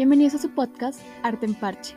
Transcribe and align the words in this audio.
Bienvenidos 0.00 0.34
a 0.36 0.38
su 0.38 0.48
podcast 0.54 0.98
Arte 1.22 1.44
en 1.44 1.52
Parche. 1.52 1.94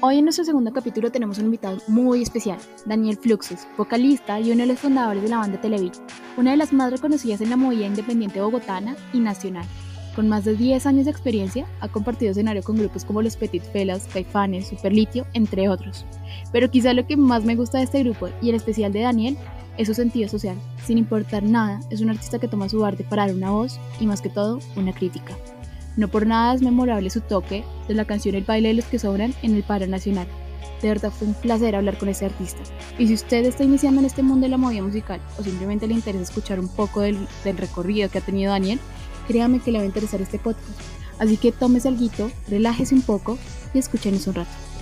Hoy 0.00 0.18
en 0.18 0.24
nuestro 0.24 0.44
segundo 0.44 0.72
capítulo 0.72 1.12
tenemos 1.12 1.38
un 1.38 1.44
invitado 1.44 1.78
muy 1.86 2.22
especial, 2.22 2.58
Daniel 2.86 3.16
Fluxus, 3.16 3.68
vocalista 3.78 4.40
y 4.40 4.50
uno 4.50 4.62
de 4.62 4.66
los 4.66 4.80
fundadores 4.80 5.22
de 5.22 5.28
la 5.28 5.38
banda 5.38 5.60
Televit, 5.60 5.94
una 6.36 6.50
de 6.50 6.56
las 6.56 6.72
más 6.72 6.90
reconocidas 6.90 7.40
en 7.40 7.50
la 7.50 7.56
movida 7.56 7.86
independiente 7.86 8.40
bogotana 8.40 8.96
y 9.12 9.20
nacional. 9.20 9.64
Con 10.16 10.28
más 10.28 10.44
de 10.44 10.56
10 10.56 10.86
años 10.86 11.04
de 11.04 11.12
experiencia, 11.12 11.68
ha 11.78 11.86
compartido 11.86 12.32
escenario 12.32 12.64
con 12.64 12.78
grupos 12.78 13.04
como 13.04 13.22
los 13.22 13.36
Petit 13.36 13.62
Felas, 13.62 14.08
Caifanes, 14.12 14.66
Superlitio, 14.66 15.24
entre 15.34 15.68
otros. 15.68 16.04
Pero 16.50 16.68
quizá 16.68 16.94
lo 16.94 17.06
que 17.06 17.16
más 17.16 17.44
me 17.44 17.54
gusta 17.54 17.78
de 17.78 17.84
este 17.84 18.02
grupo, 18.02 18.28
y 18.42 18.48
en 18.48 18.56
especial 18.56 18.92
de 18.92 19.02
Daniel, 19.02 19.38
es 19.78 19.86
su 19.86 19.94
sentido 19.94 20.28
social. 20.28 20.56
Sin 20.84 20.98
importar 20.98 21.44
nada, 21.44 21.78
es 21.90 22.00
un 22.00 22.10
artista 22.10 22.40
que 22.40 22.48
toma 22.48 22.68
su 22.68 22.84
arte 22.84 23.04
para 23.04 23.26
dar 23.26 23.36
una 23.36 23.52
voz 23.52 23.78
y 24.00 24.06
más 24.06 24.20
que 24.20 24.30
todo, 24.30 24.58
una 24.74 24.92
crítica. 24.92 25.36
No 25.96 26.08
por 26.08 26.26
nada 26.26 26.54
es 26.54 26.62
memorable 26.62 27.08
su 27.10 27.20
toque 27.20 27.64
de 27.86 27.94
la 27.94 28.04
canción 28.04 28.34
El 28.34 28.44
baile 28.44 28.68
de 28.68 28.74
los 28.74 28.84
que 28.86 28.98
sobran 28.98 29.34
en 29.42 29.54
el 29.54 29.62
paro 29.62 29.86
nacional. 29.86 30.26
De 30.82 30.88
verdad 30.88 31.12
fue 31.12 31.28
un 31.28 31.34
placer 31.34 31.76
hablar 31.76 31.98
con 31.98 32.08
ese 32.08 32.26
artista. 32.26 32.60
Y 32.98 33.06
si 33.06 33.14
usted 33.14 33.44
está 33.44 33.64
iniciando 33.64 34.00
en 34.00 34.06
este 34.06 34.22
mundo 34.22 34.44
de 34.44 34.50
la 34.50 34.56
movida 34.56 34.82
musical 34.82 35.20
o 35.38 35.42
simplemente 35.42 35.86
le 35.86 35.94
interesa 35.94 36.24
escuchar 36.24 36.58
un 36.58 36.68
poco 36.68 37.00
del, 37.00 37.26
del 37.44 37.56
recorrido 37.56 38.10
que 38.10 38.18
ha 38.18 38.20
tenido 38.20 38.52
Daniel, 38.52 38.80
créame 39.28 39.60
que 39.60 39.70
le 39.70 39.78
va 39.78 39.84
a 39.84 39.86
interesar 39.86 40.20
este 40.20 40.38
podcast. 40.38 40.78
Así 41.18 41.36
que 41.36 41.52
tómese 41.52 41.88
algo, 41.88 42.30
relájese 42.48 42.94
un 42.94 43.02
poco 43.02 43.38
y 43.72 43.78
escúchenos 43.78 44.26
un 44.26 44.34
rato. 44.34 44.73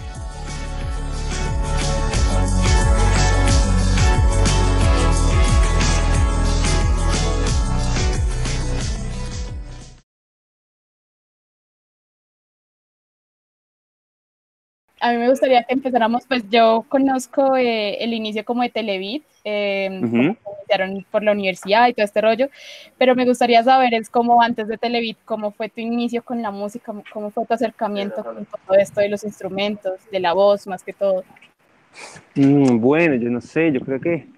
A 15.03 15.11
mí 15.11 15.19
me 15.19 15.29
gustaría 15.29 15.65
que 15.65 15.75
empezáramos, 15.75 16.25
pues 16.29 16.49
yo 16.49 16.87
conozco 16.89 17.57
eh, 17.57 17.97
el 18.05 18.15
inicio 18.15 18.45
como 18.45 18.63
de 18.63 18.71
Televit, 18.71 19.25
eh, 19.43 19.91
iniciaron 19.91 21.05
por 21.11 21.25
la 21.25 21.33
universidad 21.33 21.89
y 21.89 21.93
todo 21.93 22.05
este 22.05 22.21
rollo, 22.21 22.49
pero 22.99 23.17
me 23.17 23.27
gustaría 23.27 23.65
saber 23.65 23.95
es 23.95 24.09
cómo 24.09 24.41
antes 24.41 24.69
de 24.69 24.79
Televit, 24.79 25.19
cómo 25.25 25.51
fue 25.51 25.69
tu 25.69 25.81
inicio 25.81 26.23
con 26.23 26.41
la 26.41 26.53
música, 26.53 26.95
cómo 27.13 27.31
fue 27.31 27.45
tu 27.45 27.53
acercamiento 27.53 28.23
con 28.23 28.47
todo 28.47 28.79
esto 28.79 29.01
de 29.01 29.09
los 29.09 29.25
instrumentos, 29.25 29.95
de 30.13 30.21
la 30.21 30.35
voz 30.35 30.69
más 30.69 30.85
que 30.85 30.93
todo. 30.93 31.25
Mm, 32.37 32.79
bueno, 32.79 33.17
yo 33.17 33.29
no 33.29 33.41
sé, 33.41 33.73
yo 33.73 33.81
creo 33.81 34.01
que 34.01 34.29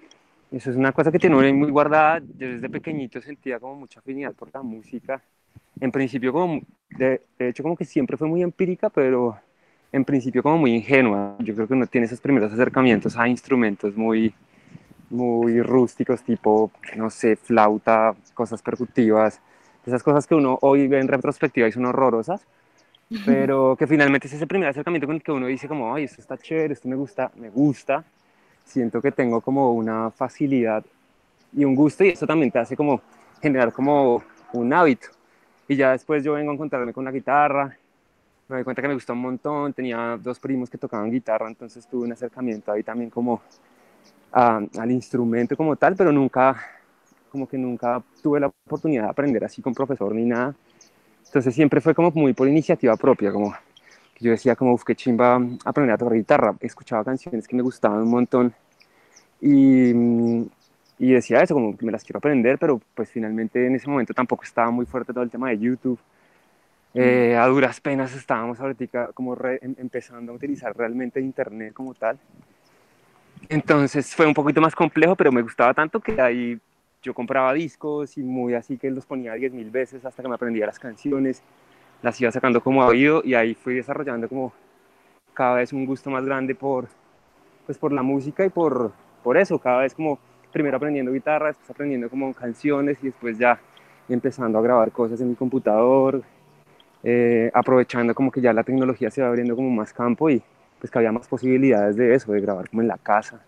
eso 0.50 0.70
es 0.70 0.76
una 0.76 0.92
cosa 0.92 1.12
que 1.12 1.18
tiene 1.18 1.52
muy 1.52 1.70
guardada. 1.70 2.22
Yo 2.38 2.48
desde 2.48 2.70
pequeñito 2.70 3.20
sentía 3.20 3.60
como 3.60 3.74
mucha 3.74 4.00
afinidad 4.00 4.32
por 4.32 4.48
la 4.54 4.62
música. 4.62 5.20
En 5.78 5.92
principio, 5.92 6.32
como, 6.32 6.62
de 6.88 7.20
hecho, 7.38 7.62
como 7.62 7.76
que 7.76 7.84
siempre 7.84 8.16
fue 8.16 8.28
muy 8.28 8.42
empírica, 8.42 8.88
pero 8.88 9.36
en 9.94 10.04
principio 10.04 10.42
como 10.42 10.58
muy 10.58 10.74
ingenua. 10.74 11.36
Yo 11.38 11.54
creo 11.54 11.68
que 11.68 11.74
uno 11.74 11.86
tiene 11.86 12.06
esos 12.06 12.20
primeros 12.20 12.52
acercamientos 12.52 13.16
a 13.16 13.28
instrumentos 13.28 13.96
muy, 13.96 14.34
muy 15.08 15.62
rústicos, 15.62 16.20
tipo, 16.24 16.72
no 16.96 17.10
sé, 17.10 17.36
flauta, 17.36 18.12
cosas 18.34 18.60
percutivas, 18.60 19.40
esas 19.86 20.02
cosas 20.02 20.26
que 20.26 20.34
uno 20.34 20.58
hoy 20.62 20.88
ve 20.88 20.98
en 20.98 21.06
retrospectiva 21.06 21.68
y 21.68 21.72
son 21.72 21.86
horrorosas, 21.86 22.44
pero 23.24 23.76
que 23.78 23.86
finalmente 23.86 24.26
es 24.26 24.32
ese 24.32 24.48
primer 24.48 24.68
acercamiento 24.68 25.06
con 25.06 25.14
el 25.14 25.22
que 25.22 25.30
uno 25.30 25.46
dice 25.46 25.68
como, 25.68 25.94
ay, 25.94 26.04
esto 26.04 26.20
está 26.20 26.36
chévere, 26.36 26.74
esto 26.74 26.88
me 26.88 26.96
gusta, 26.96 27.30
me 27.36 27.50
gusta, 27.50 28.02
siento 28.64 29.00
que 29.00 29.12
tengo 29.12 29.42
como 29.42 29.74
una 29.74 30.10
facilidad 30.10 30.84
y 31.56 31.64
un 31.64 31.76
gusto 31.76 32.02
y 32.02 32.08
eso 32.08 32.26
también 32.26 32.50
te 32.50 32.58
hace 32.58 32.76
como 32.76 33.00
generar 33.40 33.72
como 33.72 34.24
un 34.52 34.72
hábito. 34.72 35.06
Y 35.68 35.76
ya 35.76 35.92
después 35.92 36.24
yo 36.24 36.32
vengo 36.32 36.50
a 36.50 36.54
encontrarme 36.54 36.92
con 36.92 37.04
la 37.04 37.12
guitarra 37.12 37.78
me 38.48 38.58
di 38.58 38.64
cuenta 38.64 38.82
que 38.82 38.88
me 38.88 38.94
gustó 38.94 39.12
un 39.12 39.20
montón, 39.20 39.72
tenía 39.72 40.18
dos 40.22 40.38
primos 40.38 40.68
que 40.68 40.78
tocaban 40.78 41.10
guitarra, 41.10 41.48
entonces 41.48 41.86
tuve 41.86 42.04
un 42.04 42.12
acercamiento 42.12 42.72
ahí 42.72 42.82
también 42.82 43.10
como 43.10 43.40
al 44.32 44.90
instrumento 44.90 45.56
como 45.56 45.76
tal, 45.76 45.94
pero 45.94 46.10
nunca, 46.10 46.60
como 47.30 47.48
que 47.48 47.56
nunca 47.56 48.02
tuve 48.22 48.40
la 48.40 48.48
oportunidad 48.48 49.04
de 49.04 49.10
aprender 49.10 49.44
así 49.44 49.62
con 49.62 49.72
profesor 49.72 50.12
ni 50.14 50.24
nada. 50.24 50.54
Entonces 51.26 51.54
siempre 51.54 51.80
fue 51.80 51.94
como 51.94 52.10
muy 52.10 52.32
por 52.32 52.48
iniciativa 52.48 52.96
propia, 52.96 53.32
como 53.32 53.54
yo 54.20 54.30
decía 54.32 54.56
como, 54.56 54.74
uff, 54.74 54.84
qué 54.84 54.94
chimba 54.94 55.40
aprender 55.64 55.94
a 55.94 55.98
tocar 55.98 56.14
guitarra. 56.14 56.54
Escuchaba 56.60 57.04
canciones 57.04 57.46
que 57.46 57.56
me 57.56 57.62
gustaban 57.62 58.02
un 58.02 58.10
montón 58.10 58.54
y, 59.40 59.90
y 60.98 61.12
decía 61.12 61.42
eso, 61.42 61.54
como 61.54 61.76
que 61.76 61.86
me 61.86 61.92
las 61.92 62.02
quiero 62.04 62.18
aprender, 62.18 62.58
pero 62.58 62.80
pues 62.94 63.10
finalmente 63.10 63.66
en 63.66 63.76
ese 63.76 63.88
momento 63.88 64.14
tampoco 64.14 64.44
estaba 64.44 64.70
muy 64.70 64.86
fuerte 64.86 65.12
todo 65.12 65.22
el 65.22 65.30
tema 65.30 65.50
de 65.50 65.58
YouTube 65.58 65.98
eh, 66.94 67.36
a 67.36 67.46
duras 67.48 67.80
penas 67.80 68.14
estábamos 68.14 68.60
ahorita 68.60 69.10
como 69.12 69.36
em, 69.60 69.74
empezando 69.78 70.32
a 70.32 70.34
utilizar 70.36 70.76
realmente 70.76 71.20
internet 71.20 71.72
como 71.72 71.92
tal. 71.94 72.18
Entonces 73.48 74.14
fue 74.14 74.26
un 74.26 74.34
poquito 74.34 74.60
más 74.60 74.74
complejo, 74.74 75.16
pero 75.16 75.32
me 75.32 75.42
gustaba 75.42 75.74
tanto 75.74 76.00
que 76.00 76.20
ahí 76.20 76.58
yo 77.02 77.12
compraba 77.12 77.52
discos 77.52 78.16
y 78.16 78.22
muy 78.22 78.54
así 78.54 78.78
que 78.78 78.90
los 78.90 79.04
ponía 79.04 79.34
10.000 79.34 79.70
veces 79.70 80.04
hasta 80.04 80.22
que 80.22 80.28
me 80.28 80.36
aprendía 80.36 80.66
las 80.66 80.78
canciones, 80.78 81.42
las 82.00 82.20
iba 82.20 82.30
sacando 82.30 82.62
como 82.62 82.84
oído 82.84 83.22
y 83.24 83.34
ahí 83.34 83.54
fui 83.54 83.74
desarrollando 83.74 84.28
como 84.28 84.52
cada 85.34 85.56
vez 85.56 85.72
un 85.72 85.84
gusto 85.84 86.10
más 86.10 86.24
grande 86.24 86.54
por, 86.54 86.86
pues 87.66 87.76
por 87.76 87.92
la 87.92 88.02
música 88.02 88.46
y 88.46 88.48
por, 88.48 88.92
por 89.22 89.36
eso, 89.36 89.58
cada 89.58 89.80
vez 89.80 89.94
como 89.94 90.18
primero 90.52 90.76
aprendiendo 90.76 91.12
guitarra, 91.12 91.48
después 91.48 91.68
aprendiendo 91.68 92.08
como 92.08 92.32
canciones 92.32 92.98
y 93.02 93.06
después 93.06 93.36
ya 93.36 93.58
empezando 94.08 94.58
a 94.58 94.62
grabar 94.62 94.92
cosas 94.92 95.20
en 95.20 95.30
mi 95.30 95.34
computador, 95.34 96.22
eh, 97.04 97.50
aprovechando 97.52 98.14
como 98.14 98.32
que 98.32 98.40
ya 98.40 98.54
la 98.54 98.64
tecnología 98.64 99.10
se 99.10 99.20
va 99.20 99.28
abriendo 99.28 99.54
como 99.54 99.70
más 99.70 99.92
campo 99.92 100.30
y 100.30 100.42
pues 100.78 100.90
que 100.90 100.98
había 100.98 101.12
más 101.12 101.28
posibilidades 101.28 101.96
de 101.96 102.14
eso, 102.14 102.32
de 102.32 102.40
grabar 102.40 102.68
como 102.70 102.80
en 102.80 102.88
la 102.88 102.96
casa. 102.96 103.40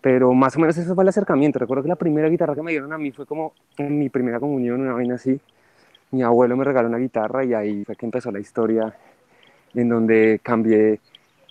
Pero 0.00 0.32
más 0.32 0.56
o 0.56 0.60
menos 0.60 0.76
eso 0.76 0.94
fue 0.94 1.04
el 1.04 1.08
acercamiento. 1.08 1.58
Recuerdo 1.58 1.82
que 1.82 1.88
la 1.88 1.96
primera 1.96 2.28
guitarra 2.28 2.54
que 2.54 2.62
me 2.62 2.70
dieron 2.70 2.92
a 2.92 2.98
mí 2.98 3.10
fue 3.10 3.26
como 3.26 3.52
en 3.78 3.98
mi 3.98 4.08
primera 4.08 4.38
comunión, 4.38 4.80
una 4.80 4.92
vaina 4.92 5.16
así. 5.16 5.40
Mi 6.12 6.22
abuelo 6.22 6.56
me 6.56 6.64
regaló 6.64 6.88
una 6.88 6.98
guitarra 6.98 7.44
y 7.44 7.52
ahí 7.54 7.84
fue 7.84 7.96
que 7.96 8.06
empezó 8.06 8.30
la 8.30 8.40
historia 8.40 8.94
en 9.74 9.88
donde 9.88 10.40
cambié 10.42 11.00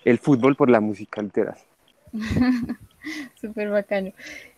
el 0.06 0.18
fútbol 0.18 0.56
por 0.56 0.70
la 0.70 0.80
música 0.80 1.22
literal. 1.22 1.58
Súper 3.36 3.70
bacano. 3.70 4.12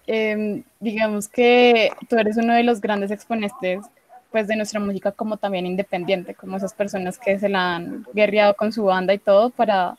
Em, 0.05 0.63
digamos 0.79 1.27
que 1.27 1.91
tú 2.09 2.17
eres 2.17 2.37
uno 2.37 2.53
de 2.53 2.63
los 2.63 2.81
grandes 2.81 3.09
exponentes 3.11 3.85
pues 4.33 4.47
de 4.47 4.55
nuestra 4.55 4.79
música 4.79 5.11
como 5.11 5.37
también 5.37 5.67
independiente, 5.67 6.33
como 6.33 6.57
esas 6.57 6.73
personas 6.73 7.19
que 7.19 7.37
se 7.37 7.49
la 7.49 7.75
han 7.75 8.03
guerreado 8.13 8.55
con 8.55 8.73
su 8.73 8.83
banda 8.83 9.13
y 9.13 9.19
todo 9.19 9.51
para 9.51 9.95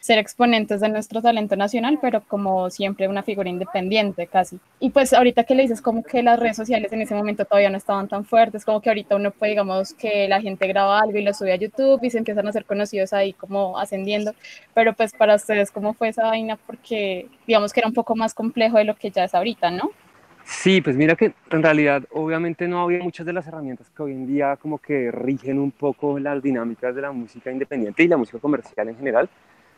ser 0.00 0.18
exponentes 0.18 0.80
de 0.80 0.90
nuestro 0.90 1.22
talento 1.22 1.56
nacional, 1.56 1.98
pero 2.00 2.20
como 2.20 2.68
siempre 2.68 3.08
una 3.08 3.22
figura 3.22 3.48
independiente 3.48 4.26
casi. 4.26 4.60
Y 4.78 4.90
pues 4.90 5.14
ahorita 5.14 5.44
que 5.44 5.54
le 5.54 5.62
dices 5.62 5.80
como 5.80 6.02
que 6.02 6.22
las 6.22 6.38
redes 6.38 6.56
sociales 6.56 6.92
en 6.92 7.00
ese 7.00 7.14
momento 7.14 7.46
todavía 7.46 7.70
no 7.70 7.78
estaban 7.78 8.08
tan 8.08 8.26
fuertes, 8.26 8.64
como 8.66 8.82
que 8.82 8.90
ahorita 8.90 9.16
uno 9.16 9.30
puede, 9.30 9.52
digamos, 9.52 9.94
que 9.94 10.28
la 10.28 10.42
gente 10.42 10.66
graba 10.66 11.00
algo 11.00 11.18
y 11.18 11.22
lo 11.22 11.32
sube 11.32 11.52
a 11.52 11.56
YouTube 11.56 12.02
y 12.02 12.10
se 12.10 12.18
empiezan 12.18 12.46
a 12.46 12.52
ser 12.52 12.66
conocidos 12.66 13.14
ahí 13.14 13.32
como 13.32 13.78
ascendiendo, 13.78 14.34
pero 14.74 14.92
pues 14.92 15.12
para 15.12 15.34
ustedes, 15.34 15.70
¿cómo 15.70 15.94
fue 15.94 16.08
esa 16.08 16.24
vaina? 16.24 16.58
Porque 16.66 17.26
digamos 17.46 17.72
que 17.72 17.80
era 17.80 17.88
un 17.88 17.94
poco 17.94 18.14
más 18.14 18.34
complejo 18.34 18.76
de 18.76 18.84
lo 18.84 18.96
que 18.96 19.10
ya 19.10 19.24
es 19.24 19.34
ahorita, 19.34 19.70
¿no? 19.70 19.92
Sí, 20.50 20.80
pues 20.80 20.96
mira 20.96 21.14
que 21.14 21.34
en 21.50 21.62
realidad 21.62 22.04
obviamente 22.10 22.66
no 22.66 22.80
había 22.80 23.00
muchas 23.02 23.26
de 23.26 23.34
las 23.34 23.46
herramientas 23.46 23.90
que 23.90 24.02
hoy 24.02 24.12
en 24.12 24.26
día 24.26 24.56
como 24.56 24.78
que 24.78 25.10
rigen 25.12 25.58
un 25.58 25.70
poco 25.70 26.18
las 26.18 26.42
dinámicas 26.42 26.94
de 26.94 27.02
la 27.02 27.12
música 27.12 27.52
independiente 27.52 28.02
y 28.02 28.08
la 28.08 28.16
música 28.16 28.38
comercial 28.38 28.88
en 28.88 28.96
general. 28.96 29.28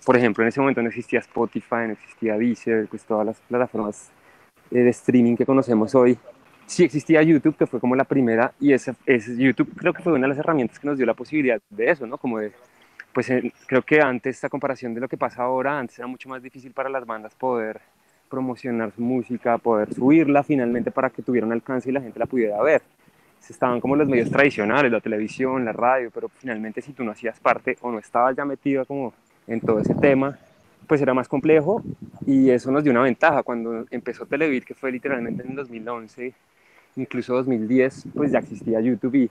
Por 0.07 0.17
ejemplo, 0.17 0.45
en 0.45 0.49
ese 0.49 0.61
momento 0.61 0.81
no 0.81 0.89
existía 0.89 1.19
Spotify, 1.19 1.87
no 1.87 1.93
existía 1.93 2.39
Deezer, 2.39 2.87
pues 2.87 3.05
todas 3.05 3.27
las 3.27 3.41
plataformas 3.41 4.13
eh, 4.71 4.79
de 4.79 4.91
streaming 4.91 5.37
que 5.37 5.45
conocemos 5.45 5.93
hoy. 5.97 6.17
Sí 6.67 6.85
existía 6.85 7.21
YouTube, 7.21 7.57
que 7.57 7.67
fue 7.67 7.81
como 7.81 7.97
la 7.97 8.05
primera, 8.05 8.53
y 8.61 8.73
ese, 8.73 8.95
ese 9.07 9.37
YouTube 9.37 9.75
creo 9.77 9.93
que 9.93 10.03
fue 10.03 10.13
una 10.13 10.23
de 10.23 10.29
las 10.29 10.39
herramientas 10.39 10.79
que 10.79 10.87
nos 10.87 10.97
dio 10.97 11.05
la 11.05 11.15
posibilidad 11.15 11.61
de 11.69 11.91
eso, 11.91 12.07
¿no? 12.07 12.17
Como 12.17 12.39
de, 12.39 12.53
pues 13.13 13.27
creo 13.67 13.83
que 13.83 14.01
antes, 14.01 14.37
esta 14.37 14.49
comparación 14.49 14.95
de 14.95 15.01
lo 15.01 15.09
que 15.09 15.17
pasa 15.17 15.43
ahora, 15.43 15.81
antes 15.81 15.99
era 15.99 16.07
mucho 16.07 16.29
más 16.29 16.41
difícil 16.41 16.73
para 16.73 16.89
las 16.89 17.05
bandas 17.05 17.35
poder 17.35 17.81
promocionar 18.31 18.93
su 18.93 19.03
música, 19.03 19.59
poder 19.59 19.93
subirla 19.93 20.43
finalmente 20.43 20.91
para 20.91 21.11
que 21.11 21.23
tuviera 21.23 21.47
un 21.47 21.53
alcance 21.53 21.91
y 21.91 21.93
la 21.93 22.01
gente 22.01 22.19
la 22.19 22.27
pudiera 22.27 22.63
ver. 22.63 22.81
Estaban 23.49 23.81
como 23.81 23.97
los 23.97 24.09
medios 24.09 24.31
tradicionales, 24.31 24.93
la 24.93 25.01
televisión, 25.01 25.65
la 25.65 25.73
radio, 25.73 26.11
pero 26.15 26.29
finalmente 26.29 26.81
si 26.81 26.93
tú 26.93 27.03
no 27.03 27.11
hacías 27.11 27.41
parte 27.41 27.77
o 27.81 27.91
no 27.91 27.99
estabas 27.99 28.37
ya 28.37 28.45
metido 28.45 28.87
como 28.87 29.13
en 29.49 29.61
todo 29.61 29.81
ese 29.81 29.95
tema, 29.97 30.39
pues 30.87 31.03
era 31.03 31.15
más 31.15 31.27
complejo 31.27 31.83
y 32.27 32.51
eso 32.51 32.71
nos 32.71 32.85
dio 32.85 32.93
una 32.93 33.03
ventaja. 33.03 33.43
Cuando 33.43 33.87
empezó 33.91 34.25
Televid, 34.25 34.63
que 34.63 34.75
fue 34.75 34.93
literalmente 34.93 35.43
en 35.43 35.57
2011, 35.57 36.33
incluso 36.95 37.35
2010, 37.35 38.05
pues 38.15 38.31
ya 38.31 38.39
existía 38.39 38.81
YouTube 38.81 39.17
y 39.17 39.31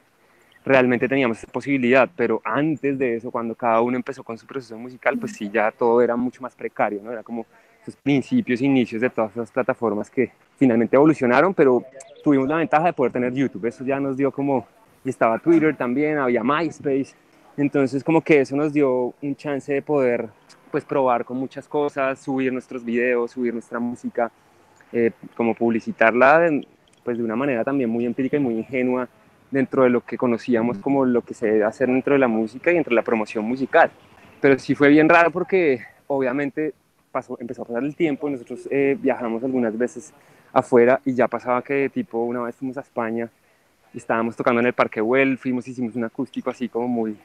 realmente 0.65 1.07
teníamos 1.07 1.37
esa 1.37 1.47
posibilidad, 1.47 2.09
pero 2.15 2.41
antes 2.43 2.99
de 2.99 3.15
eso, 3.15 3.31
cuando 3.31 3.55
cada 3.55 3.79
uno 3.81 3.95
empezó 3.95 4.23
con 4.23 4.37
su 4.37 4.45
proceso 4.45 4.77
musical, 4.77 5.17
pues 5.17 5.33
sí, 5.33 5.49
ya 5.49 5.71
todo 5.71 6.01
era 6.01 6.15
mucho 6.15 6.41
más 6.41 6.55
precario, 6.55 7.01
¿no? 7.01 7.11
Era 7.11 7.23
como 7.23 7.45
esos 7.81 7.95
principios, 7.95 8.61
inicios 8.61 9.01
de 9.01 9.09
todas 9.09 9.31
esas 9.31 9.51
plataformas 9.51 10.09
que 10.09 10.31
finalmente 10.57 10.95
evolucionaron, 10.95 11.53
pero 11.53 11.83
tuvimos 12.23 12.47
la 12.47 12.57
ventaja 12.57 12.85
de 12.85 12.93
poder 12.93 13.11
tener 13.11 13.33
YouTube. 13.33 13.65
Eso 13.65 13.83
ya 13.83 13.99
nos 13.99 14.17
dio 14.17 14.31
como, 14.31 14.67
y 15.03 15.09
estaba 15.09 15.39
Twitter 15.39 15.75
también, 15.75 16.17
había 16.17 16.43
MySpace. 16.43 17.15
Entonces 17.57 18.03
como 18.03 18.21
que 18.21 18.41
eso 18.41 18.55
nos 18.55 18.73
dio 18.73 19.13
un 19.21 19.35
chance 19.35 19.73
de 19.73 19.81
poder 19.81 20.29
pues 20.71 20.85
probar 20.85 21.25
con 21.25 21.37
muchas 21.37 21.67
cosas, 21.67 22.19
subir 22.19 22.53
nuestros 22.53 22.85
videos, 22.85 23.31
subir 23.31 23.53
nuestra 23.53 23.79
música, 23.79 24.31
eh, 24.91 25.11
como 25.35 25.55
publicitarla 25.55 26.39
de, 26.39 26.67
pues 27.03 27.17
de 27.17 27.23
una 27.23 27.35
manera 27.35 27.63
también 27.63 27.89
muy 27.89 28.05
empírica 28.05 28.37
y 28.37 28.39
muy 28.39 28.55
ingenua 28.55 29.07
dentro 29.51 29.83
de 29.83 29.89
lo 29.89 30.01
que 30.01 30.17
conocíamos 30.17 30.77
como 30.77 31.05
lo 31.05 31.21
que 31.21 31.33
se 31.33 31.47
debe 31.47 31.63
hacer 31.63 31.87
dentro 31.87 32.13
de 32.13 32.19
la 32.19 32.27
música 32.27 32.71
y 32.71 32.77
entre 32.77 32.93
la 32.93 33.01
promoción 33.01 33.45
musical. 33.45 33.89
Pero 34.41 34.57
sí 34.59 34.75
fue 34.75 34.89
bien 34.89 35.09
raro 35.09 35.31
porque 35.31 35.81
obviamente 36.07 36.73
pasó, 37.11 37.38
empezó 37.39 37.63
a 37.63 37.65
pasar 37.65 37.83
el 37.83 37.95
tiempo, 37.95 38.29
nosotros 38.29 38.67
eh, 38.71 38.97
viajamos 39.00 39.44
algunas 39.44 39.77
veces 39.77 40.13
afuera 40.51 41.00
y 41.06 41.13
ya 41.13 41.27
pasaba 41.27 41.61
que 41.61 41.89
tipo 41.89 42.23
una 42.23 42.41
vez 42.41 42.56
fuimos 42.56 42.77
a 42.77 42.81
España 42.81 43.29
estábamos 43.94 44.35
tocando 44.35 44.61
en 44.61 44.67
el 44.67 44.73
Parque 44.73 45.01
Well, 45.01 45.38
fuimos 45.38 45.67
hicimos 45.67 45.95
un 45.95 46.03
acústico 46.03 46.50
así 46.50 46.69
como 46.69 46.88
muy 46.88 47.17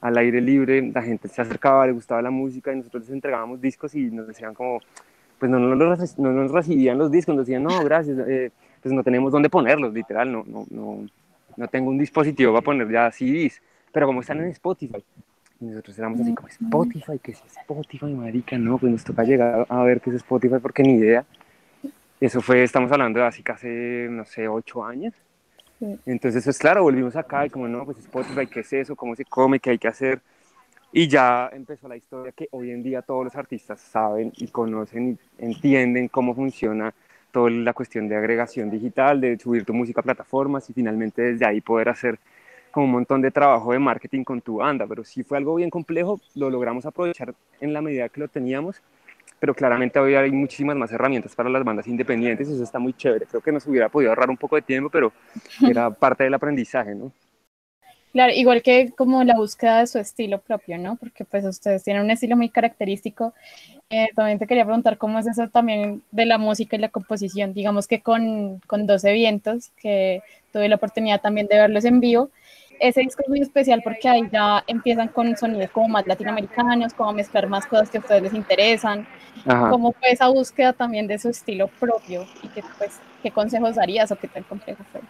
al 0.00 0.18
aire 0.18 0.40
libre, 0.40 0.82
la 0.94 1.02
gente 1.02 1.28
se 1.28 1.40
acercaba, 1.40 1.86
le 1.86 1.92
gustaba 1.92 2.20
la 2.20 2.30
música 2.30 2.72
y 2.72 2.76
nosotros 2.76 3.04
les 3.04 3.12
entregábamos 3.12 3.60
discos 3.60 3.94
y 3.94 4.10
nos 4.10 4.26
decían 4.26 4.52
como, 4.52 4.80
pues 5.38 5.50
no, 5.50 5.58
no, 5.58 5.74
nos, 5.74 6.18
no 6.18 6.30
nos 6.30 6.50
recibían 6.50 6.98
los 6.98 7.10
discos, 7.10 7.34
nos 7.34 7.46
decían, 7.46 7.62
no, 7.62 7.82
gracias, 7.82 8.18
eh, 8.28 8.50
pues 8.82 8.92
no 8.92 9.02
tenemos 9.02 9.32
dónde 9.32 9.48
ponerlos, 9.48 9.94
literal, 9.94 10.30
no, 10.30 10.44
no, 10.46 10.66
no, 10.68 11.06
no 11.56 11.68
tengo 11.68 11.88
un 11.88 11.96
dispositivo 11.96 12.52
para 12.52 12.62
poner 12.62 12.90
ya 12.90 13.10
CDs, 13.10 13.62
pero 13.92 14.06
como 14.06 14.20
están 14.20 14.40
en 14.40 14.48
Spotify, 14.50 15.02
nosotros 15.64 15.98
éramos 15.98 16.20
así 16.20 16.34
como, 16.34 16.48
Spotify, 16.48 17.18
¿qué 17.22 17.32
es 17.32 17.42
Spotify, 17.44 18.12
marica? 18.12 18.58
No, 18.58 18.78
pues 18.78 18.92
nos 18.92 19.04
toca 19.04 19.24
llegar 19.24 19.66
a 19.68 19.82
ver 19.82 20.00
qué 20.00 20.10
es 20.10 20.16
Spotify 20.16 20.56
porque 20.60 20.82
ni 20.82 20.94
idea. 20.94 21.24
Eso 22.20 22.40
fue, 22.40 22.62
estamos 22.62 22.90
hablando 22.92 23.20
de 23.20 23.26
así 23.26 23.42
casi, 23.42 23.68
no 24.08 24.24
sé, 24.24 24.48
ocho 24.48 24.84
años. 24.84 25.14
Entonces, 26.06 26.44
pues 26.44 26.58
claro, 26.58 26.82
volvimos 26.82 27.16
acá 27.16 27.44
y 27.46 27.50
como, 27.50 27.68
no, 27.68 27.84
pues 27.84 27.98
Spotify, 27.98 28.46
¿qué 28.46 28.60
es 28.60 28.72
eso? 28.72 28.96
¿Cómo 28.96 29.14
se 29.16 29.24
come? 29.24 29.60
¿Qué 29.60 29.70
hay 29.70 29.78
que 29.78 29.88
hacer? 29.88 30.20
Y 30.92 31.08
ya 31.08 31.50
empezó 31.52 31.88
la 31.88 31.96
historia 31.96 32.32
que 32.32 32.48
hoy 32.52 32.70
en 32.70 32.82
día 32.82 33.02
todos 33.02 33.24
los 33.24 33.34
artistas 33.34 33.80
saben 33.80 34.32
y 34.36 34.46
conocen 34.46 35.18
y 35.38 35.44
entienden 35.44 36.08
cómo 36.08 36.34
funciona 36.34 36.94
toda 37.32 37.50
la 37.50 37.72
cuestión 37.72 38.08
de 38.08 38.14
agregación 38.16 38.70
digital, 38.70 39.20
de 39.20 39.36
subir 39.36 39.64
tu 39.64 39.74
música 39.74 40.00
a 40.00 40.04
plataformas 40.04 40.70
y 40.70 40.72
finalmente 40.72 41.20
desde 41.20 41.44
ahí 41.44 41.60
poder 41.60 41.88
hacer 41.88 42.20
como 42.74 42.86
un 42.86 42.92
montón 42.92 43.22
de 43.22 43.30
trabajo 43.30 43.72
de 43.72 43.78
marketing 43.78 44.24
con 44.24 44.40
tu 44.40 44.56
banda. 44.56 44.86
Pero 44.86 45.04
sí 45.04 45.22
fue 45.22 45.38
algo 45.38 45.54
bien 45.54 45.70
complejo, 45.70 46.20
lo 46.34 46.50
logramos 46.50 46.84
aprovechar 46.84 47.34
en 47.60 47.72
la 47.72 47.80
medida 47.80 48.08
que 48.08 48.20
lo 48.20 48.28
teníamos 48.28 48.82
pero 49.44 49.54
claramente 49.54 49.98
hoy 49.98 50.14
hay 50.14 50.30
muchísimas 50.30 50.74
más 50.74 50.90
herramientas 50.90 51.34
para 51.34 51.50
las 51.50 51.62
bandas 51.62 51.86
independientes 51.86 52.48
y 52.48 52.54
eso 52.54 52.64
está 52.64 52.78
muy 52.78 52.94
chévere. 52.94 53.26
Creo 53.26 53.42
que 53.42 53.52
nos 53.52 53.66
hubiera 53.66 53.90
podido 53.90 54.10
ahorrar 54.10 54.30
un 54.30 54.38
poco 54.38 54.56
de 54.56 54.62
tiempo, 54.62 54.88
pero 54.88 55.12
era 55.68 55.90
parte 55.90 56.24
del 56.24 56.32
aprendizaje, 56.32 56.94
¿no? 56.94 57.12
Claro, 58.14 58.32
igual 58.32 58.62
que 58.62 58.92
como 58.96 59.22
la 59.22 59.34
búsqueda 59.34 59.80
de 59.80 59.86
su 59.86 59.98
estilo 59.98 60.40
propio, 60.40 60.78
¿no? 60.78 60.96
Porque 60.96 61.26
pues 61.26 61.44
ustedes 61.44 61.84
tienen 61.84 62.04
un 62.04 62.10
estilo 62.10 62.38
muy 62.38 62.48
característico. 62.48 63.34
Eh, 63.90 64.08
también 64.14 64.38
te 64.38 64.46
quería 64.46 64.64
preguntar 64.64 64.96
cómo 64.96 65.18
es 65.18 65.26
eso 65.26 65.46
también 65.48 66.02
de 66.10 66.24
la 66.24 66.38
música 66.38 66.76
y 66.76 66.78
la 66.78 66.88
composición. 66.88 67.52
Digamos 67.52 67.86
que 67.86 68.00
con, 68.00 68.60
con 68.66 68.86
12 68.86 69.12
vientos, 69.12 69.72
que 69.76 70.22
tuve 70.54 70.70
la 70.70 70.76
oportunidad 70.76 71.20
también 71.20 71.48
de 71.48 71.56
verlos 71.56 71.84
en 71.84 72.00
vivo, 72.00 72.30
ese 72.80 73.00
disco 73.00 73.22
es 73.22 73.28
muy 73.28 73.40
especial 73.40 73.80
porque 73.82 74.08
ahí 74.08 74.28
ya 74.32 74.62
empiezan 74.66 75.08
con 75.08 75.36
sonidos 75.36 75.70
como 75.70 75.88
más 75.88 76.06
latinoamericanos, 76.06 76.94
como 76.94 77.12
mezclar 77.12 77.48
más 77.48 77.66
cosas 77.66 77.90
que 77.90 77.98
a 77.98 78.00
ustedes 78.00 78.22
les 78.22 78.34
interesan. 78.34 79.06
¿Cómo 79.44 79.92
fue 79.92 80.12
esa 80.12 80.28
búsqueda 80.28 80.72
también 80.72 81.06
de 81.06 81.18
su 81.18 81.28
estilo 81.28 81.68
propio? 81.80 82.26
¿Y 82.42 82.48
qué, 82.48 82.62
pues, 82.78 82.98
qué 83.22 83.30
consejos 83.30 83.76
darías 83.76 84.10
o 84.12 84.16
qué 84.16 84.28
tan 84.28 84.42
complejo 84.44 84.84
fue? 84.92 85.00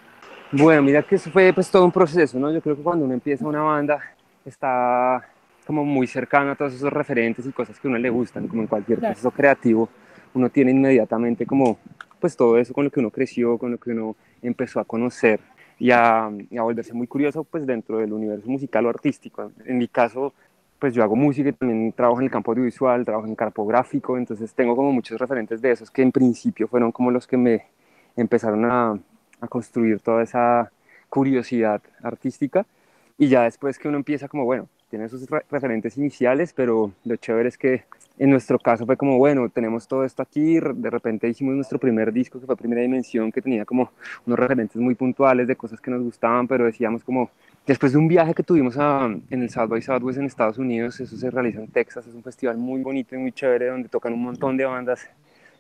Bueno, 0.53 0.83
mira 0.83 1.03
que 1.03 1.17
eso 1.17 1.31
fue 1.31 1.53
pues 1.53 1.71
todo 1.71 1.85
un 1.85 1.93
proceso, 1.93 2.39
¿no? 2.39 2.53
Yo 2.53 2.61
creo 2.61 2.77
que 2.77 2.83
cuando 2.83 3.05
uno 3.05 3.15
empieza 3.15 3.47
una 3.47 3.63
banda 3.63 4.01
está 4.45 5.27
como 5.67 5.85
muy 5.85 6.07
cercano 6.07 6.53
a 6.53 6.55
todos 6.55 6.75
esos 6.75 6.93
referentes 6.93 7.47
y 7.47 7.53
cosas 7.53 7.81
que 7.81 7.89
a 7.89 7.91
uno 7.91 7.99
le 7.99 8.11
gustan, 8.11 8.47
como 8.47 8.63
en 8.63 8.69
cualquier 8.69 9.01
proceso 9.01 9.31
creativo, 9.31 9.89
uno 10.35 10.51
tiene 10.51 10.71
inmediatamente 10.71 11.47
como 11.47 11.79
pues 12.21 12.37
todo 12.37 12.59
eso 12.59 12.73
con 12.73 12.85
lo 12.85 12.91
que 12.91 13.01
uno 13.01 13.11
creció, 13.11 13.59
con 13.59 13.73
lo 13.73 13.79
que 13.79 13.91
uno 13.91 14.17
empezó 14.43 14.81
a 14.81 14.85
conocer 14.85 15.41
y 15.79 15.91
a, 15.91 16.31
volverse 16.51 16.93
muy 16.93 17.07
curioso 17.07 17.45
pues 17.45 17.67
dentro 17.67 17.99
del 17.99 18.13
universo 18.13 18.49
musical 18.49 18.87
o 18.87 18.89
artístico. 18.91 19.51
En 19.65 19.79
mi 19.79 19.89
caso, 19.89 20.33
pues 20.79 20.95
yo 20.95 21.03
hago 21.03 21.17
música 21.17 21.49
y 21.49 21.53
también 21.53 21.93
trabajo 21.93 22.21
en 22.21 22.27
el 22.27 22.31
campo 22.31 22.53
audiovisual, 22.53 23.05
trabajo 23.05 23.27
en 23.27 23.35
carpográfico, 23.35 24.17
entonces 24.17 24.55
tengo 24.55 24.77
como 24.77 24.93
muchos 24.93 25.19
referentes 25.19 25.61
de 25.63 25.71
esos 25.73 25.91
que 25.91 26.03
en 26.03 26.13
principio 26.13 26.69
fueron 26.69 26.93
como 26.93 27.11
los 27.11 27.27
que 27.27 27.37
me 27.37 27.67
empezaron 28.17 28.65
a, 28.65 28.99
a 29.41 29.49
construir 29.49 30.01
toda 30.01 30.23
esa 30.23 30.71
curiosidad 31.09 31.83
artística 32.03 32.67
y 33.19 33.29
ya 33.29 33.43
después 33.43 33.79
que 33.79 33.89
uno 33.89 33.97
empieza 33.97 34.29
como, 34.29 34.45
bueno, 34.45 34.69
tiene 34.91 35.09
sus 35.09 35.27
referentes 35.51 35.97
iniciales, 35.97 36.53
pero 36.53 36.93
lo 37.05 37.17
chévere 37.17 37.49
es 37.49 37.59
que 37.59 37.85
en 38.19 38.31
nuestro 38.31 38.59
caso 38.59 38.87
fue 38.87 38.97
como, 38.97 39.19
bueno, 39.19 39.49
tenemos 39.49 39.89
todo 39.89 40.05
esto 40.05 40.23
aquí, 40.23 40.61
de 40.61 40.91
repente 40.91 41.29
hicimos 41.29 41.55
nuestro 41.55 41.79
primer 41.79 42.13
disco 42.13 42.39
que 42.41 42.47
fue 42.47 42.57
Primera 42.57 42.83
Dimensión, 42.83 43.33
que 43.33 43.43
tenía 43.43 43.65
como 43.65 43.91
unos 44.27 44.39
referentes 44.39 44.77
muy 44.77 44.95
puntuales 44.95 45.49
de 45.49 45.57
cosas 45.57 45.81
que 45.81 45.91
nos 45.91 46.03
gustaban, 46.03 46.47
pero 46.47 46.65
decíamos 46.65 47.03
como, 47.03 47.31
después 47.67 47.93
de 47.93 47.99
un 47.99 48.07
viaje 48.07 48.35
que 48.35 48.43
tuvimos 48.43 48.79
a, 48.79 49.07
en 49.07 49.43
el 49.43 49.51
South 49.51 49.69
by 49.69 49.83
Southwest 49.83 50.19
en 50.19 50.27
Estados 50.27 50.59
Unidos, 50.59 51.01
eso 51.01 51.17
se 51.17 51.31
realiza 51.31 51.61
en 51.61 51.69
Texas, 51.69 52.07
es 52.07 52.15
un 52.15 52.23
festival 52.23 52.57
muy 52.57 52.83
bonito 52.83 53.15
y 53.17 53.19
muy 53.19 53.33
chévere 53.33 53.67
donde 53.67 53.89
tocan 53.89 54.13
un 54.13 54.23
montón 54.23 54.57
de 54.57 54.65
bandas 54.65 55.09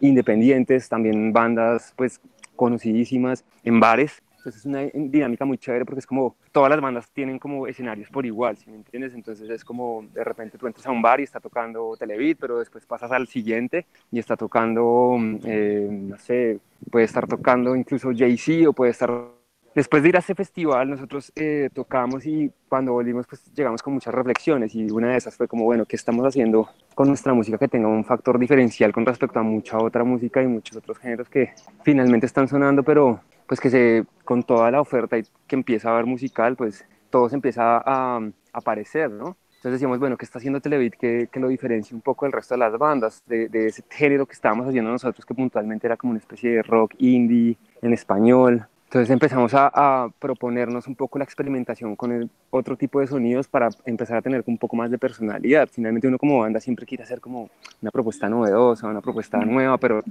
independientes, 0.01 0.89
también 0.89 1.33
bandas 1.33 1.93
pues 1.97 2.21
conocidísimas 2.55 3.45
en 3.65 3.81
bares 3.81 4.23
entonces 4.45 4.61
es 4.61 4.67
una 4.67 4.83
dinámica 4.93 5.47
muy 5.47 5.57
chévere 5.57 5.87
porque 5.87 6.01
es 6.01 6.07
como 6.07 6.37
todas 6.53 6.69
las 6.69 6.79
bandas 6.79 7.11
tienen 7.11 7.39
como 7.39 7.67
escenarios 7.67 8.11
por 8.11 8.27
igual, 8.27 8.59
¿sí 8.59 8.69
me 8.69 8.77
entiendes? 8.77 9.15
Entonces 9.15 9.49
es 9.49 9.65
como 9.65 10.05
de 10.13 10.23
repente 10.23 10.59
tú 10.59 10.67
entras 10.67 10.87
a 10.87 10.91
un 10.91 11.01
bar 11.01 11.21
y 11.21 11.23
está 11.23 11.41
tocando 11.41 11.97
Televit, 11.97 12.37
pero 12.39 12.59
después 12.59 12.85
pasas 12.85 13.11
al 13.11 13.27
siguiente 13.27 13.87
y 14.13 14.19
está 14.19 14.37
tocando, 14.37 15.17
eh, 15.47 15.89
no 15.91 16.19
sé, 16.19 16.59
puede 16.91 17.07
estar 17.07 17.27
tocando 17.27 17.75
incluso 17.75 18.11
Jay-Z 18.15 18.69
o 18.69 18.75
puede 18.75 18.91
estar 18.91 19.11
después 19.75 20.03
de 20.03 20.11
ir 20.11 20.17
a 20.17 20.21
ese 20.21 20.35
festival, 20.35 20.91
nosotros 20.91 21.33
eh, 21.37 21.69
tocamos 21.75 22.27
y 22.27 22.51
cuando 22.69 22.93
volvimos, 22.93 23.27
pues 23.27 23.45
llegamos 23.55 23.83
con 23.83 23.95
muchas 23.95 24.15
reflexiones 24.15 24.75
y 24.75 24.91
una 24.91 25.11
de 25.11 25.17
esas 25.17 25.37
fue 25.37 25.49
como, 25.49 25.65
bueno, 25.65 25.85
¿qué 25.87 25.97
estamos 25.97 26.25
haciendo 26.27 26.69
con 26.95 27.09
nuestra 27.09 27.35
música 27.35 27.59
que 27.59 27.69
tenga 27.69 27.89
un 27.89 28.05
factor 28.05 28.39
diferencial 28.39 28.93
con 28.93 29.05
respecto 29.05 29.39
a 29.39 29.43
mucha 29.43 29.79
otra 29.79 30.05
música 30.05 30.43
y 30.43 30.47
muchos 30.47 30.77
otros 30.77 30.99
géneros 30.99 31.29
que 31.29 31.53
finalmente 31.83 32.27
están 32.27 32.49
sonando, 32.49 32.83
pero 32.83 33.21
pues 33.47 33.61
que 33.61 33.71
se, 33.71 34.05
con 34.25 34.43
toda 34.43 34.71
la 34.71 34.81
oferta 34.81 35.17
que 35.47 35.57
empieza 35.57 35.91
a 35.91 35.95
haber 35.95 36.07
musical, 36.07 36.57
pues 36.57 36.87
todo 37.11 37.29
se 37.29 37.37
empieza 37.37 37.83
a, 37.85 38.21
aparecer, 38.53 39.11
¿no? 39.11 39.37
Entonces 39.57 39.81
decíamos, 39.81 39.99
bueno, 39.99 40.17
¿qué 40.17 40.25
está 40.25 40.39
haciendo 40.39 40.61
Televit 40.61 40.95
que, 40.95 41.29
que 41.33 41.41
lo 41.41 41.49
diferencia 41.49 41.97
un 41.97 42.03
poco 42.03 42.25
del 42.25 42.33
resto 42.33 42.55
de 42.55 42.59
las 42.59 42.79
bandas, 42.79 43.23
de, 43.27 43.49
de, 43.49 43.67
ese 43.67 43.83
género 43.91 44.27
que 44.27 44.35
estábamos 44.35 44.69
haciendo 44.69 44.91
nosotros, 44.91 45.25
que 45.25 45.35
puntualmente 45.35 45.87
era 45.87 45.97
como 45.97 46.13
una 46.13 46.21
especie 46.21 46.51
de 46.51 46.63
rock 46.63 46.95
indie 46.99 47.57
en 47.83 47.93
español? 47.93 48.69
Entonces 48.95 49.11
empezamos 49.11 49.53
a, 49.55 49.73
a 49.75 50.09
proponernos 50.21 50.87
un 50.87 50.95
poco 50.95 51.19
la 51.19 51.25
experimentación 51.25 51.97
con 51.97 52.13
el 52.13 52.31
otro 52.51 52.77
tipo 52.77 53.01
de 53.01 53.09
sonidos 53.09 53.49
para 53.49 53.69
empezar 53.87 54.19
a 54.19 54.23
tener 54.23 54.45
un 54.47 54.57
poco 54.57 54.77
más 54.77 54.89
de 54.89 54.99
personalidad. 54.99 55.69
Finalmente 55.69 56.07
uno 56.07 56.17
como 56.17 56.39
banda 56.39 56.61
siempre 56.61 56.87
quiere 56.87 57.03
hacer 57.03 57.21
como 57.21 57.51
una 57.83 57.91
propuesta 57.91 58.29
novedosa, 58.29 58.87
una 58.87 59.01
propuesta 59.01 59.39
nueva, 59.39 59.79
pero 59.79 60.05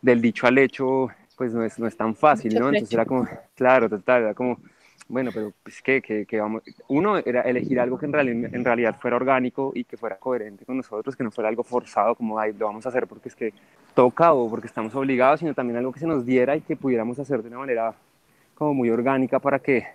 del 0.00 0.22
dicho 0.22 0.46
al 0.46 0.56
hecho 0.56 1.08
pues 1.36 1.52
no 1.52 1.62
es, 1.62 1.78
no 1.78 1.86
es 1.86 1.94
tan 1.94 2.14
fácil, 2.14 2.58
¿no? 2.58 2.68
Entonces 2.68 2.90
era 2.94 3.04
como, 3.04 3.28
claro, 3.54 3.90
total, 3.90 4.22
era 4.22 4.32
como, 4.32 4.58
bueno, 5.06 5.32
pero 5.34 5.52
pues 5.62 5.82
que, 5.82 6.00
que, 6.00 6.40
vamos, 6.40 6.62
uno 6.88 7.18
era 7.18 7.42
elegir 7.42 7.78
algo 7.78 7.98
que 7.98 8.06
en, 8.06 8.14
realidad, 8.14 8.54
en 8.54 8.64
realidad 8.64 8.96
fuera 8.98 9.16
orgánico 9.16 9.72
y 9.74 9.84
que 9.84 9.98
fuera 9.98 10.16
coherente 10.16 10.64
con 10.64 10.78
nosotros, 10.78 11.14
que 11.14 11.24
no 11.24 11.30
fuera 11.30 11.50
algo 11.50 11.62
forzado, 11.62 12.14
como, 12.14 12.38
ay, 12.38 12.54
lo 12.58 12.64
vamos 12.64 12.86
a 12.86 12.88
hacer 12.88 13.06
porque 13.06 13.28
es 13.28 13.34
que 13.34 13.52
toca 13.92 14.32
o 14.32 14.48
porque 14.48 14.66
estamos 14.66 14.94
obligados, 14.94 15.40
sino 15.40 15.52
también 15.52 15.76
algo 15.76 15.92
que 15.92 16.00
se 16.00 16.06
nos 16.06 16.24
diera 16.24 16.56
y 16.56 16.62
que 16.62 16.74
pudiéramos 16.74 17.18
hacer 17.18 17.42
de 17.42 17.48
una 17.48 17.58
manera 17.58 17.94
como 18.60 18.74
muy 18.74 18.90
orgánica 18.90 19.38
para 19.38 19.58
que 19.58 19.86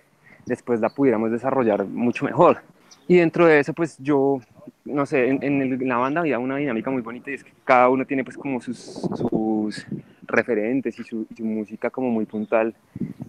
después 0.44 0.80
la 0.80 0.88
pudiéramos 0.88 1.30
desarrollar 1.30 1.86
mucho 1.86 2.24
mejor. 2.24 2.62
Y 3.06 3.14
dentro 3.18 3.46
de 3.46 3.60
eso, 3.60 3.72
pues 3.72 3.96
yo, 3.98 4.40
no 4.84 5.06
sé, 5.06 5.28
en, 5.28 5.40
en, 5.40 5.88
la 5.88 5.98
banda 5.98 6.22
había 6.22 6.40
una 6.40 6.56
dinámica 6.56 6.90
muy 6.90 7.00
bonita 7.00 7.30
y 7.30 7.34
es 7.34 7.44
que 7.44 7.52
cada 7.64 7.88
uno 7.88 8.04
tiene 8.04 8.24
pues 8.24 8.36
como 8.36 8.60
sus, 8.60 8.76
sus 8.78 9.86
referentes 10.26 10.98
y 10.98 11.04
su, 11.04 11.26
música 11.38 11.90
como 11.90 12.10
muy 12.10 12.24
puntual, 12.24 12.74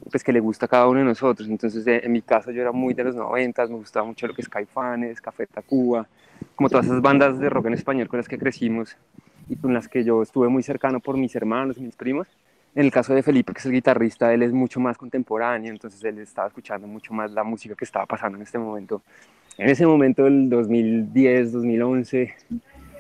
pues 0.10 0.24
que 0.24 0.34
le 0.34 0.40
gusta 0.40 0.66
a 0.66 0.70
cada 0.70 0.88
uno 0.88 1.02
de 1.02 1.06
nosotros. 1.06 1.48
Entonces, 1.48 1.86
en 1.86 2.12
mi 2.12 2.24
caso 2.24 2.50
yo 2.50 2.60
era 2.60 2.72
muy 2.72 2.96
de 2.96 3.04
los 3.04 3.16
noventas, 3.16 3.70
me 3.70 3.76
gustaba 3.76 4.08
mucho 4.08 4.26
lo 4.26 4.34
que 4.34 4.42
es 4.42 4.50
Caifanes, 4.50 5.22
Café 5.22 5.46
Tacuba, 5.46 6.08
como 6.56 6.68
todas 6.68 6.88
esas 6.88 7.02
bandas 7.04 7.38
de 7.38 7.48
rock 7.48 7.68
en 7.68 7.74
español 7.76 8.08
con 8.08 8.18
las 8.18 8.28
que 8.28 8.40
crecimos 8.40 8.98
y 9.48 9.56
con 9.56 9.72
las 9.72 9.88
que 9.88 10.04
yo 10.04 10.24
estuve 10.24 10.48
muy 10.48 10.64
cercano 10.64 11.00
por 11.00 11.16
mis 11.16 11.36
hermanos 11.36 11.78
mis 11.78 11.96
primos. 11.96 12.28
En 12.78 12.86
el 12.86 12.92
caso 12.92 13.16
de 13.16 13.24
Felipe, 13.24 13.54
que 13.54 13.58
es 13.60 13.66
el 13.66 13.72
guitarrista, 13.72 14.32
él 14.32 14.44
es 14.44 14.54
mucho 14.54 14.80
más 14.80 15.00
contemporáneo, 15.00 15.72
entonces 15.72 16.04
él 16.04 16.20
estaba 16.20 16.48
escuchando 16.48 16.86
mucho 16.86 17.12
más 17.12 17.32
la 17.32 17.44
música 17.44 17.74
que 17.74 17.84
estaba 17.84 18.06
pasando 18.06 18.38
en 18.38 18.44
este 18.44 18.60
momento. 18.60 19.02
En 19.58 19.68
ese 19.68 19.88
momento, 19.88 20.28
el 20.28 20.48
2010, 20.48 21.54
2011, 21.54 22.36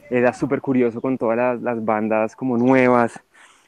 era 0.09 0.33
súper 0.33 0.61
curioso 0.61 0.99
con 0.99 1.15
todas 1.15 1.37
las, 1.37 1.61
las 1.61 1.85
bandas 1.85 2.35
como 2.35 2.57
nuevas, 2.57 3.19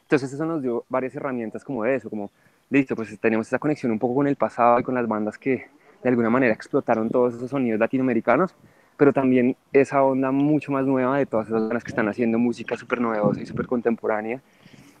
entonces 0.02 0.32
eso 0.32 0.44
nos 0.44 0.60
dio 0.60 0.84
varias 0.88 1.14
herramientas 1.14 1.62
como 1.62 1.84
de 1.84 1.94
eso, 1.94 2.10
como, 2.10 2.32
listo, 2.70 2.96
pues 2.96 3.16
tenemos 3.20 3.46
esa 3.46 3.60
conexión 3.60 3.92
un 3.92 4.00
poco 4.00 4.16
con 4.16 4.26
el 4.26 4.34
pasado 4.34 4.80
y 4.80 4.82
con 4.82 4.96
las 4.96 5.06
bandas 5.06 5.38
que 5.38 5.68
de 6.02 6.08
alguna 6.08 6.28
manera 6.28 6.52
explotaron 6.52 7.08
todos 7.08 7.34
esos 7.34 7.50
sonidos 7.50 7.78
latinoamericanos, 7.78 8.52
pero 8.96 9.12
también 9.12 9.56
esa 9.72 10.02
onda 10.02 10.32
mucho 10.32 10.72
más 10.72 10.84
nueva 10.86 11.18
de 11.18 11.26
todas 11.26 11.46
esas 11.46 11.60
personas 11.60 11.84
que 11.84 11.90
están 11.90 12.08
haciendo 12.08 12.36
música 12.36 12.76
súper 12.76 13.00
novedosa 13.00 13.40
y 13.40 13.46
súper 13.46 13.68
contemporánea, 13.68 14.42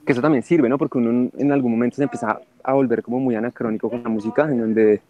que 0.04 0.12
eso 0.12 0.22
también 0.22 0.42
sirve, 0.42 0.68
¿no? 0.68 0.78
Porque 0.78 0.98
uno 0.98 1.30
en 1.36 1.52
algún 1.52 1.72
momento 1.72 1.96
se 1.96 2.04
empieza 2.04 2.40
a 2.62 2.72
volver 2.72 3.02
como 3.02 3.20
muy 3.20 3.34
anacrónico 3.34 3.90
con 3.90 4.02
la 4.02 4.08
música, 4.08 4.44
en 4.44 4.58
donde 4.58 5.00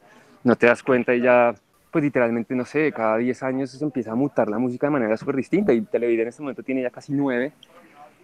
no 0.44 0.56
te 0.56 0.66
das 0.66 0.82
cuenta 0.82 1.14
y 1.14 1.22
ya, 1.22 1.54
pues 1.90 2.04
literalmente, 2.04 2.54
no 2.54 2.64
sé, 2.64 2.92
cada 2.92 3.16
10 3.16 3.42
años 3.42 3.70
se 3.70 3.84
empieza 3.84 4.12
a 4.12 4.14
mutar 4.14 4.48
la 4.48 4.58
música 4.58 4.86
de 4.86 4.92
manera 4.92 5.16
súper 5.16 5.36
distinta 5.36 5.72
y 5.72 5.82
Televideo 5.82 6.22
en 6.22 6.28
este 6.28 6.42
momento 6.42 6.62
tiene 6.62 6.82
ya 6.82 6.90
casi 6.90 7.12
9. 7.12 7.52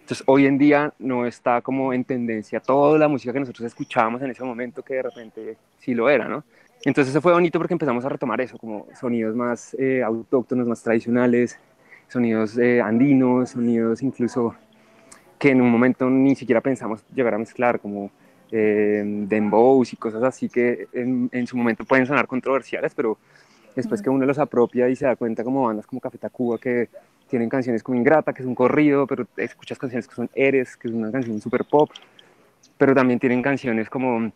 Entonces, 0.01 0.23
hoy 0.25 0.45
en 0.45 0.57
día 0.57 0.93
no 0.99 1.25
está 1.25 1.61
como 1.61 1.91
en 1.91 2.05
tendencia 2.05 2.61
toda 2.61 2.97
la 2.97 3.09
música 3.09 3.33
que 3.33 3.41
nosotros 3.41 3.65
escuchábamos 3.65 4.21
en 4.21 4.31
ese 4.31 4.43
momento 4.43 4.81
que 4.81 4.95
de 4.95 5.03
repente 5.03 5.57
sí 5.79 5.93
lo 5.93 6.09
era, 6.09 6.27
¿no? 6.29 6.43
Entonces, 6.85 7.11
eso 7.11 7.21
fue 7.21 7.33
bonito 7.33 7.59
porque 7.59 7.73
empezamos 7.73 8.05
a 8.05 8.09
retomar 8.09 8.39
eso, 8.39 8.57
como 8.57 8.87
sonidos 8.97 9.35
más 9.35 9.73
eh, 9.77 10.01
autóctonos, 10.03 10.65
más 10.65 10.81
tradicionales, 10.81 11.59
sonidos 12.07 12.57
eh, 12.57 12.81
andinos, 12.81 13.49
sonidos 13.49 14.01
incluso 14.01 14.55
que 15.37 15.49
en 15.51 15.61
un 15.61 15.69
momento 15.69 16.09
ni 16.09 16.35
siquiera 16.35 16.61
pensamos 16.61 17.03
llegar 17.13 17.33
a 17.33 17.37
mezclar, 17.37 17.79
como 17.79 18.11
eh, 18.51 19.03
dembows 19.05 19.93
y 19.93 19.97
cosas 19.97 20.23
así 20.23 20.49
que 20.49 20.87
en, 20.93 21.29
en, 21.31 21.47
su 21.47 21.57
momento 21.57 21.85
pueden 21.85 22.05
sonar 22.05 22.27
controversiales, 22.27 22.93
pero 22.95 23.17
después 23.75 24.01
que 24.01 24.09
uno 24.09 24.25
los 24.25 24.39
apropia 24.39 24.89
y 24.89 24.95
se 24.95 25.05
da 25.05 25.15
cuenta 25.15 25.43
como 25.43 25.65
bandas 25.65 25.85
como 25.85 26.01
Café 26.01 26.17
Tacuba 26.17 26.57
que 26.57 26.89
tienen 27.29 27.49
canciones 27.49 27.83
como 27.83 27.97
Ingrata, 27.97 28.33
que 28.33 28.41
es 28.41 28.47
un 28.47 28.55
corrido, 28.55 29.05
pero 29.05 29.27
escuchas 29.35 29.77
canciones 29.77 30.07
que 30.07 30.15
son 30.15 30.29
Eres, 30.33 30.77
que 30.77 30.87
es 30.87 30.93
una 30.93 31.11
canción 31.11 31.39
super 31.41 31.65
pop, 31.65 31.91
pero 32.77 32.95
también 32.95 33.19
tienen 33.19 33.41
canciones 33.41 33.89
como 33.89 34.31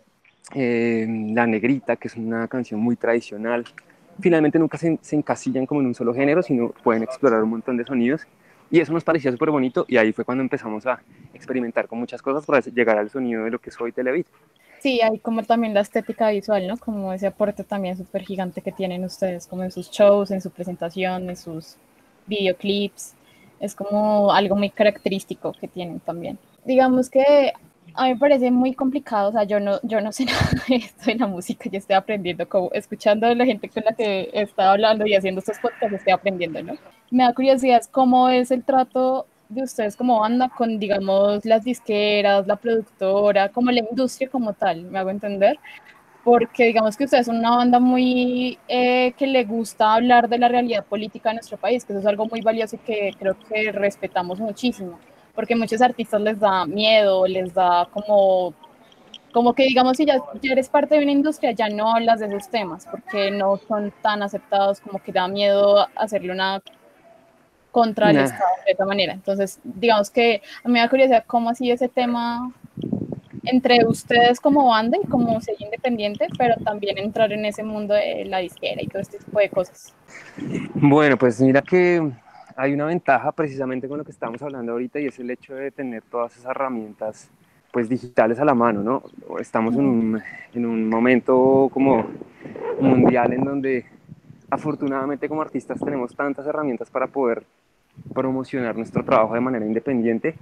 eh, 0.53 1.07
La 1.33 1.47
Negrita, 1.47 1.95
que 1.95 2.09
es 2.09 2.15
una 2.17 2.47
canción 2.47 2.79
muy 2.79 2.97
tradicional. 2.97 3.63
Finalmente 4.19 4.59
nunca 4.59 4.77
se, 4.77 4.99
se 5.01 5.15
encasillan 5.15 5.65
como 5.65 5.79
en 5.79 5.87
un 5.87 5.95
solo 5.95 6.13
género, 6.13 6.43
sino 6.43 6.69
pueden 6.83 7.03
explorar 7.03 7.41
un 7.41 7.49
montón 7.49 7.77
de 7.77 7.85
sonidos 7.85 8.27
y 8.71 8.79
eso 8.79 8.93
nos 8.93 9.03
parecía 9.03 9.31
súper 9.31 9.51
bonito 9.51 9.85
y 9.87 9.97
ahí 9.97 10.13
fue 10.13 10.23
cuando 10.23 10.41
empezamos 10.41 10.85
a 10.87 11.03
experimentar 11.33 11.87
con 11.87 11.99
muchas 11.99 12.21
cosas 12.21 12.45
para 12.45 12.61
llegar 12.61 12.97
al 12.97 13.09
sonido 13.09 13.43
de 13.43 13.51
lo 13.51 13.59
que 13.59 13.69
es 13.69 13.79
hoy 13.79 13.91
Televid. 13.91 14.25
Sí, 14.79 14.99
hay 15.01 15.19
como 15.19 15.43
también 15.43 15.73
la 15.75 15.81
estética 15.81 16.29
visual, 16.31 16.67
¿no? 16.67 16.77
Como 16.77 17.13
ese 17.13 17.27
aporte 17.27 17.63
también 17.63 17.97
súper 17.97 18.23
gigante 18.23 18.61
que 18.61 18.71
tienen 18.71 19.03
ustedes, 19.03 19.45
como 19.45 19.63
en 19.63 19.71
sus 19.71 19.91
shows, 19.91 20.31
en 20.31 20.41
su 20.41 20.49
presentación, 20.49 21.29
en 21.29 21.35
sus 21.35 21.75
videoclips. 22.25 23.13
Es 23.59 23.75
como 23.75 24.33
algo 24.33 24.55
muy 24.55 24.71
característico 24.71 25.53
que 25.59 25.67
tienen 25.67 25.99
también. 25.99 26.39
Digamos 26.65 27.11
que 27.11 27.53
a 27.93 28.03
mí 28.05 28.13
me 28.13 28.19
parece 28.19 28.51
muy 28.51 28.73
complicado, 28.73 29.29
o 29.29 29.31
sea, 29.31 29.43
yo 29.43 29.59
no, 29.59 29.79
yo 29.83 30.01
no 30.01 30.11
sé 30.11 30.25
nada 30.25 30.49
de 30.67 30.75
esto 30.75 31.05
de 31.05 31.15
la 31.15 31.27
música, 31.27 31.69
yo 31.69 31.77
estoy 31.77 31.95
aprendiendo, 31.95 32.47
como 32.47 32.71
escuchando 32.73 33.27
a 33.27 33.35
la 33.35 33.45
gente 33.45 33.69
con 33.69 33.83
la 33.85 33.93
que 33.93 34.29
he 34.33 34.41
estado 34.43 34.71
hablando 34.71 35.05
y 35.05 35.15
haciendo 35.15 35.39
estos 35.39 35.59
podcasts, 35.59 35.93
estoy 35.95 36.13
aprendiendo, 36.13 36.61
¿no? 36.63 36.73
Me 37.09 37.23
da 37.23 37.33
curiosidad 37.33 37.81
cómo 37.91 38.29
es 38.29 38.51
el 38.51 38.63
trato 38.63 39.27
de 39.49 39.63
ustedes 39.63 39.97
como 39.97 40.19
banda 40.21 40.49
con, 40.49 40.79
digamos, 40.79 41.45
las 41.45 41.63
disqueras, 41.63 42.47
la 42.47 42.55
productora, 42.55 43.49
como 43.49 43.71
la 43.71 43.79
industria 43.79 44.29
como 44.29 44.53
tal, 44.53 44.83
me 44.83 44.99
hago 44.99 45.09
entender, 45.09 45.59
porque 46.23 46.65
digamos 46.65 46.95
que 46.95 47.05
ustedes 47.05 47.25
son 47.25 47.37
una 47.37 47.57
banda 47.57 47.79
muy 47.79 48.57
eh, 48.67 49.13
que 49.17 49.27
le 49.27 49.43
gusta 49.43 49.95
hablar 49.95 50.29
de 50.29 50.37
la 50.37 50.47
realidad 50.47 50.85
política 50.85 51.29
de 51.29 51.35
nuestro 51.35 51.57
país, 51.57 51.83
que 51.83 51.93
eso 51.93 51.99
es 51.99 52.05
algo 52.05 52.27
muy 52.27 52.41
valioso 52.41 52.75
y 52.75 52.79
que 52.79 53.11
creo 53.17 53.35
que 53.49 53.71
respetamos 53.71 54.39
muchísimo 54.39 54.99
porque 55.33 55.55
muchos 55.55 55.81
artistas 55.81 56.21
les 56.21 56.39
da 56.39 56.65
miedo, 56.65 57.25
les 57.27 57.53
da 57.53 57.87
como, 57.91 58.53
como 59.31 59.53
que 59.53 59.63
digamos, 59.63 59.97
si 59.97 60.05
ya, 60.05 60.21
eres 60.43 60.69
parte 60.69 60.95
de 60.95 61.03
una 61.03 61.11
industria, 61.11 61.51
ya 61.51 61.69
no 61.69 61.95
hablas 61.95 62.19
de 62.19 62.27
esos 62.27 62.49
temas, 62.49 62.85
porque 62.89 63.31
no 63.31 63.57
son 63.67 63.93
tan 64.01 64.23
aceptados, 64.23 64.79
como 64.81 64.99
que 64.99 65.11
da 65.11 65.27
miedo 65.27 65.87
hacerle 65.95 66.31
una 66.31 66.61
contra 67.71 68.11
el 68.11 68.17
Estado 68.17 68.49
de 68.65 68.71
esta 68.71 68.85
manera. 68.85 69.13
Entonces, 69.13 69.59
digamos 69.63 70.09
que 70.09 70.41
a 70.63 70.67
mí 70.67 70.73
me 70.73 70.79
da 70.79 70.89
curiosidad 70.89 71.23
cómo 71.25 71.49
ha 71.49 71.55
sido 71.55 71.73
ese 71.73 71.87
tema 71.87 72.51
entre 73.43 73.85
ustedes 73.85 74.39
como 74.39 74.67
banda 74.67 74.97
y 75.01 75.07
como 75.07 75.39
sello 75.41 75.65
independiente, 75.65 76.27
pero 76.37 76.55
también 76.63 76.97
entrar 76.97 77.31
en 77.31 77.45
ese 77.45 77.63
mundo 77.63 77.93
de 77.93 78.25
la 78.25 78.39
disquera 78.39 78.81
y 78.81 78.87
todo 78.87 79.01
este 79.01 79.17
tipo 79.17 79.39
de 79.39 79.49
cosas. 79.49 79.93
Bueno, 80.75 81.17
pues 81.17 81.41
mira 81.41 81.61
que 81.61 82.11
hay 82.55 82.73
una 82.73 82.85
ventaja 82.85 83.31
precisamente 83.31 83.87
con 83.87 83.97
lo 83.97 84.03
que 84.03 84.11
estamos 84.11 84.41
hablando 84.41 84.71
ahorita 84.71 84.99
y 84.99 85.07
es 85.07 85.19
el 85.19 85.29
hecho 85.29 85.55
de 85.55 85.71
tener 85.71 86.03
todas 86.03 86.35
esas 86.37 86.51
herramientas 86.51 87.29
pues 87.71 87.87
digitales 87.87 88.39
a 88.39 88.45
la 88.45 88.53
mano, 88.53 88.83
¿no? 88.83 89.03
Estamos 89.39 89.75
en 89.75 89.85
un, 89.85 90.21
en 90.53 90.65
un 90.65 90.89
momento 90.89 91.69
como 91.73 92.05
mundial 92.79 93.33
en 93.33 93.43
donde 93.45 93.85
afortunadamente 94.49 95.29
como 95.29 95.41
artistas 95.41 95.79
tenemos 95.79 96.13
tantas 96.15 96.45
herramientas 96.45 96.89
para 96.89 97.07
poder 97.07 97.43
promocionar 98.13 98.75
nuestro 98.75 99.03
trabajo 99.03 99.33
de 99.33 99.39
manera 99.39 99.65
independiente, 99.65 100.35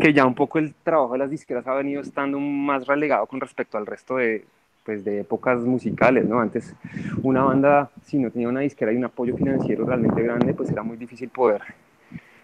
que 0.00 0.12
ya 0.12 0.26
un 0.26 0.34
poco 0.34 0.58
el 0.58 0.74
trabajo 0.74 1.12
de 1.12 1.18
las 1.18 1.30
disqueras 1.30 1.66
ha 1.66 1.74
venido 1.74 2.02
estando 2.02 2.38
más 2.38 2.86
relegado 2.86 3.26
con 3.26 3.40
respecto 3.40 3.78
al 3.78 3.86
resto 3.86 4.16
de, 4.16 4.44
pues, 4.84 5.04
de 5.04 5.20
épocas 5.20 5.60
musicales, 5.60 6.26
¿no? 6.26 6.40
Antes 6.40 6.74
una 7.22 7.42
banda, 7.42 7.90
si 8.04 8.18
no 8.18 8.30
tenía 8.30 8.48
una 8.48 8.60
disquera 8.60 8.92
y 8.92 8.96
un 8.96 9.04
apoyo 9.04 9.36
financiero 9.36 9.84
realmente 9.84 10.22
grande, 10.22 10.54
pues 10.54 10.70
era 10.70 10.82
muy 10.82 10.96
difícil 10.96 11.28
poder 11.28 11.62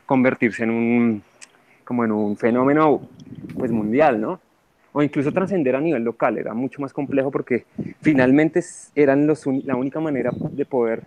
convertirse 0.04 0.64
en 0.64 0.70
un, 0.70 1.22
como 1.84 2.04
en 2.04 2.12
un 2.12 2.36
fenómeno 2.36 3.08
pues 3.56 3.70
mundial, 3.70 4.20
¿no? 4.20 4.40
O 4.92 5.02
incluso 5.02 5.32
trascender 5.32 5.76
a 5.76 5.80
nivel 5.80 6.04
local, 6.04 6.38
era 6.38 6.54
mucho 6.54 6.80
más 6.80 6.92
complejo 6.92 7.30
porque 7.30 7.66
finalmente 8.00 8.60
eran 8.94 9.26
los, 9.26 9.46
la 9.64 9.76
única 9.76 10.00
manera 10.00 10.30
de 10.32 10.64
poder 10.64 11.02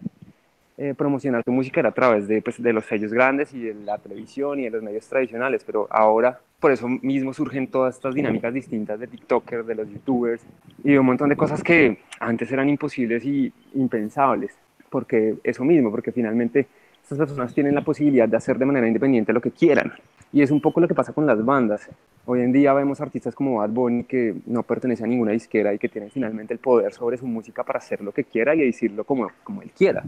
eh, 0.82 0.94
promocionar 0.94 1.44
tu 1.44 1.52
música 1.52 1.82
era 1.82 1.90
a 1.90 1.92
través 1.92 2.26
de, 2.26 2.42
pues, 2.42 2.64
de 2.64 2.72
los 2.72 2.86
sellos 2.86 3.12
grandes 3.12 3.54
y 3.54 3.60
de 3.60 3.74
la 3.74 3.98
televisión 3.98 4.62
y 4.62 4.64
de 4.64 4.70
los 4.70 4.82
medios 4.82 5.06
tradicionales, 5.10 5.62
pero 5.66 5.88
ahora 5.90 6.40
por 6.58 6.72
eso 6.72 6.88
mismo 6.88 7.34
surgen 7.34 7.68
todas 7.68 7.96
estas 7.96 8.16
dinámicas 8.16 8.54
distintas 8.54 8.98
de 8.98 9.08
TikTokers, 9.08 9.68
de 9.68 9.76
los 9.76 9.90
YouTubers 9.90 10.42
y 10.86 10.92
de 10.94 11.00
un 11.00 11.06
montón 11.06 11.28
de 11.28 11.36
cosas 11.36 11.62
que 11.62 11.98
antes 12.22 12.50
eran 12.54 12.70
imposibles 12.70 13.26
y 13.26 13.52
impensables, 13.74 14.58
porque 14.90 15.36
eso 15.44 15.66
mismo, 15.66 15.92
porque 15.92 16.14
finalmente 16.14 16.68
estas 17.04 17.18
personas 17.18 17.54
tienen 17.54 17.76
la 17.76 17.82
posibilidad 17.82 18.30
de 18.30 18.38
hacer 18.38 18.58
de 18.58 18.66
manera 18.66 18.88
independiente 18.88 19.34
lo 19.34 19.42
que 19.42 19.52
quieran. 19.52 19.92
Y 20.32 20.44
es 20.44 20.52
un 20.52 20.62
poco 20.62 20.80
lo 20.80 20.88
que 20.88 20.94
pasa 20.94 21.12
con 21.12 21.26
las 21.26 21.44
bandas. 21.44 21.90
Hoy 22.26 22.40
en 22.42 22.54
día 22.54 22.72
vemos 22.72 23.02
artistas 23.02 23.36
como 23.36 23.58
Bad 23.58 23.72
Bunny 23.72 24.04
que 24.06 24.36
no 24.46 24.64
pertenece 24.64 25.04
a 25.04 25.08
ninguna 25.08 25.32
disquera 25.32 25.74
y 25.74 25.78
que 25.80 25.90
tienen 25.90 26.10
finalmente 26.10 26.54
el 26.54 26.60
poder 26.60 26.94
sobre 26.94 27.18
su 27.18 27.26
música 27.26 27.64
para 27.64 27.80
hacer 27.80 28.00
lo 28.00 28.14
que 28.14 28.24
quiera 28.24 28.56
y 28.56 28.60
decirlo 28.60 29.04
como, 29.04 29.30
como 29.44 29.62
él 29.62 29.72
quiera. 29.76 30.04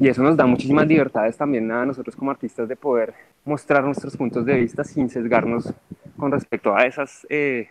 Y 0.00 0.08
eso 0.08 0.22
nos 0.22 0.34
da 0.34 0.46
muchísimas 0.46 0.86
libertades 0.86 1.36
también 1.36 1.70
a 1.70 1.84
nosotros 1.84 2.16
como 2.16 2.30
artistas 2.30 2.66
de 2.66 2.74
poder 2.74 3.12
mostrar 3.44 3.84
nuestros 3.84 4.16
puntos 4.16 4.46
de 4.46 4.54
vista 4.54 4.82
sin 4.82 5.10
sesgarnos 5.10 5.74
con 6.16 6.32
respecto 6.32 6.74
a 6.74 6.86
esas 6.86 7.26
eh, 7.28 7.68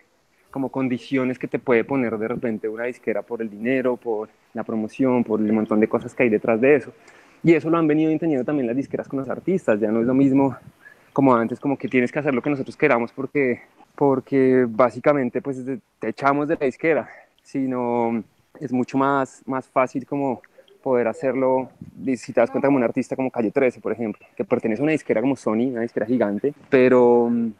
como 0.52 0.68
condiciones 0.68 1.40
que 1.40 1.48
te 1.48 1.58
puede 1.58 1.82
poner 1.82 2.16
de 2.16 2.28
repente 2.28 2.68
una 2.68 2.84
disquera 2.84 3.22
por 3.22 3.42
el 3.42 3.50
dinero, 3.50 3.96
por 3.96 4.28
la 4.54 4.62
promoción, 4.62 5.24
por 5.24 5.40
el 5.40 5.52
montón 5.52 5.80
de 5.80 5.88
cosas 5.88 6.14
que 6.14 6.22
hay 6.22 6.28
detrás 6.28 6.60
de 6.60 6.76
eso. 6.76 6.92
Y 7.42 7.54
eso 7.54 7.68
lo 7.68 7.78
han 7.78 7.88
venido 7.88 8.12
entendiendo 8.12 8.44
también 8.44 8.68
las 8.68 8.76
disqueras 8.76 9.08
con 9.08 9.18
los 9.18 9.28
artistas, 9.28 9.80
ya 9.80 9.90
no 9.90 9.98
es 9.98 10.06
lo 10.06 10.14
mismo 10.14 10.56
como 11.12 11.34
antes, 11.34 11.58
como 11.58 11.76
que 11.76 11.88
tienes 11.88 12.12
que 12.12 12.20
hacer 12.20 12.32
lo 12.32 12.42
que 12.42 12.50
nosotros 12.50 12.76
queramos 12.76 13.10
porque, 13.10 13.62
porque 13.96 14.66
básicamente 14.68 15.42
pues 15.42 15.64
te 15.98 16.08
echamos 16.08 16.46
de 16.46 16.56
la 16.60 16.66
disquera, 16.66 17.08
sino 17.42 18.22
es 18.60 18.72
mucho 18.72 18.96
más, 18.98 19.42
más 19.46 19.66
fácil 19.66 20.06
como 20.06 20.42
poder 20.82 21.08
hacerlo, 21.08 21.70
si 22.16 22.32
te 22.32 22.40
das 22.40 22.50
cuenta 22.50 22.68
como 22.68 22.78
un 22.78 22.84
artista 22.84 23.16
como 23.16 23.30
Calle 23.30 23.50
13, 23.50 23.80
por 23.80 23.92
ejemplo, 23.92 24.26
que 24.36 24.44
pertenece 24.44 24.82
a 24.82 24.84
una 24.84 24.92
disquera 24.92 25.20
como 25.20 25.36
Sony, 25.36 25.68
una 25.70 25.82
disquera 25.82 26.06
gigante, 26.06 26.54
pero 26.68 27.28
mm, 27.30 27.50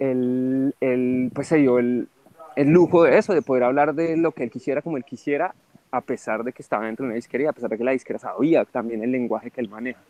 él, 0.00 0.74
él 0.80 1.30
pues 1.34 1.48
se 1.48 1.56
dio 1.56 1.78
el, 1.78 2.08
el, 2.56 2.68
lujo 2.68 3.04
de 3.04 3.18
eso, 3.18 3.34
de 3.34 3.42
poder 3.42 3.64
hablar 3.64 3.94
de 3.94 4.16
lo 4.16 4.32
que 4.32 4.44
él 4.44 4.50
quisiera 4.50 4.82
como 4.82 4.96
él 4.96 5.04
quisiera, 5.04 5.54
a 5.90 6.00
pesar 6.00 6.44
de 6.44 6.52
que 6.52 6.62
estaba 6.62 6.86
dentro 6.86 7.04
de 7.04 7.08
una 7.08 7.16
disquera 7.16 7.44
y 7.44 7.46
a 7.46 7.52
pesar 7.52 7.70
de 7.70 7.78
que 7.78 7.84
la 7.84 7.92
disquera 7.92 8.18
sabía 8.18 8.64
también 8.64 9.02
el 9.02 9.12
lenguaje 9.12 9.50
que 9.50 9.60
él 9.60 9.68
maneja. 9.68 10.00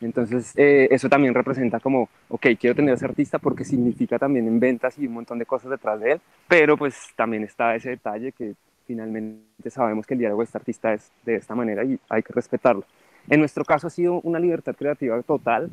Entonces, 0.00 0.52
eh, 0.56 0.88
eso 0.90 1.08
también 1.08 1.34
representa 1.34 1.80
como, 1.80 2.08
ok, 2.28 2.46
quiero 2.58 2.74
tener 2.74 2.92
a 2.92 2.94
ese 2.94 3.04
artista 3.04 3.38
porque 3.38 3.64
significa 3.64 4.18
también 4.18 4.46
en 4.46 4.60
ventas 4.60 4.98
y 4.98 5.06
un 5.06 5.14
montón 5.14 5.38
de 5.38 5.46
cosas 5.46 5.70
detrás 5.70 6.00
de 6.00 6.12
él, 6.12 6.20
pero 6.48 6.76
pues 6.76 6.94
también 7.16 7.44
está 7.44 7.74
ese 7.74 7.90
detalle 7.90 8.32
que 8.32 8.54
finalmente 8.86 9.70
sabemos 9.70 10.06
que 10.06 10.14
el 10.14 10.20
diálogo 10.20 10.42
de 10.42 10.44
este 10.44 10.58
artista 10.58 10.92
es 10.92 11.10
de 11.24 11.36
esta 11.36 11.54
manera 11.54 11.84
y 11.84 11.98
hay 12.08 12.22
que 12.22 12.32
respetarlo. 12.32 12.84
En 13.28 13.40
nuestro 13.40 13.64
caso 13.64 13.86
ha 13.86 13.90
sido 13.90 14.20
una 14.20 14.38
libertad 14.38 14.74
creativa 14.76 15.20
total. 15.22 15.70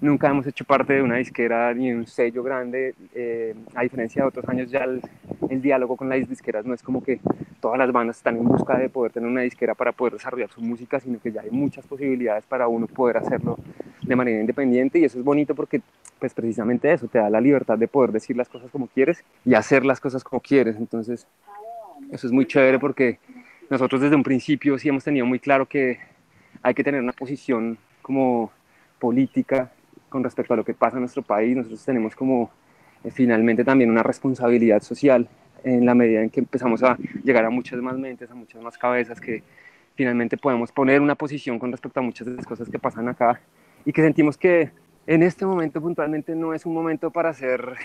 Nunca 0.00 0.28
hemos 0.28 0.46
hecho 0.46 0.64
parte 0.64 0.94
de 0.94 1.02
una 1.02 1.16
disquera 1.16 1.72
ni 1.74 1.92
un 1.92 2.06
sello 2.06 2.42
grande. 2.42 2.94
Eh, 3.14 3.54
a 3.74 3.82
diferencia 3.82 4.22
de 4.22 4.28
otros 4.28 4.48
años, 4.48 4.70
ya 4.70 4.84
el, 4.84 5.02
el, 5.50 5.60
diálogo 5.60 5.96
con 5.96 6.08
las 6.08 6.26
disqueras 6.26 6.64
no 6.64 6.72
es 6.72 6.82
como 6.82 7.02
que 7.02 7.20
todas 7.60 7.78
las 7.78 7.92
bandas 7.92 8.16
están 8.16 8.38
en 8.38 8.44
busca 8.44 8.78
de 8.78 8.88
poder 8.88 9.12
tener 9.12 9.28
una 9.28 9.42
disquera 9.42 9.74
para 9.74 9.92
poder 9.92 10.14
desarrollar 10.14 10.48
su 10.50 10.62
música, 10.62 10.98
sino 10.98 11.20
que 11.20 11.32
ya 11.32 11.42
hay 11.42 11.50
muchas 11.50 11.86
posibilidades 11.86 12.44
para 12.46 12.66
uno 12.66 12.86
poder 12.86 13.18
hacerlo 13.18 13.58
de 14.02 14.16
manera 14.16 14.40
independiente 14.40 14.98
y 14.98 15.04
eso 15.04 15.18
es 15.18 15.24
bonito 15.24 15.54
porque 15.54 15.82
pues 16.18 16.32
precisamente 16.32 16.90
eso 16.92 17.08
te 17.08 17.18
da 17.18 17.28
la 17.28 17.40
libertad 17.40 17.76
de 17.76 17.88
poder 17.88 18.12
decir 18.12 18.36
las 18.36 18.48
cosas 18.48 18.70
como 18.70 18.86
quieres 18.86 19.22
y 19.44 19.54
hacer 19.54 19.84
las 19.84 20.00
cosas 20.00 20.24
como 20.24 20.40
quieres. 20.40 20.76
Entonces, 20.76 21.26
eso 22.10 22.26
es 22.26 22.32
muy 22.32 22.46
chévere 22.46 22.78
porque 22.78 23.18
nosotros 23.70 24.00
desde 24.00 24.16
un 24.16 24.22
principio 24.22 24.78
sí 24.78 24.88
hemos 24.88 25.04
tenido 25.04 25.26
muy 25.26 25.38
claro 25.38 25.66
que 25.66 25.98
hay 26.62 26.74
que 26.74 26.84
tener 26.84 27.00
una 27.00 27.12
posición 27.12 27.78
como 28.02 28.52
política 28.98 29.72
con 30.08 30.22
respecto 30.22 30.54
a 30.54 30.56
lo 30.56 30.64
que 30.64 30.74
pasa 30.74 30.96
en 30.96 31.02
nuestro 31.02 31.22
país. 31.22 31.56
Nosotros 31.56 31.84
tenemos 31.84 32.14
como 32.14 32.50
eh, 33.04 33.10
finalmente 33.10 33.64
también 33.64 33.90
una 33.90 34.02
responsabilidad 34.02 34.82
social 34.82 35.28
en 35.64 35.84
la 35.84 35.94
medida 35.94 36.22
en 36.22 36.30
que 36.30 36.40
empezamos 36.40 36.82
a 36.82 36.96
llegar 37.24 37.44
a 37.44 37.50
muchas 37.50 37.80
más 37.80 37.98
mentes, 37.98 38.30
a 38.30 38.34
muchas 38.34 38.62
más 38.62 38.78
cabezas, 38.78 39.20
que 39.20 39.42
finalmente 39.94 40.36
podemos 40.36 40.70
poner 40.70 41.00
una 41.00 41.14
posición 41.14 41.58
con 41.58 41.72
respecto 41.72 42.00
a 42.00 42.02
muchas 42.02 42.26
de 42.26 42.34
las 42.34 42.46
cosas 42.46 42.68
que 42.68 42.78
pasan 42.78 43.08
acá 43.08 43.40
y 43.84 43.92
que 43.92 44.02
sentimos 44.02 44.36
que 44.36 44.70
en 45.06 45.22
este 45.22 45.46
momento 45.46 45.80
puntualmente 45.80 46.34
no 46.34 46.54
es 46.54 46.66
un 46.66 46.74
momento 46.74 47.10
para 47.10 47.30
hacer 47.30 47.76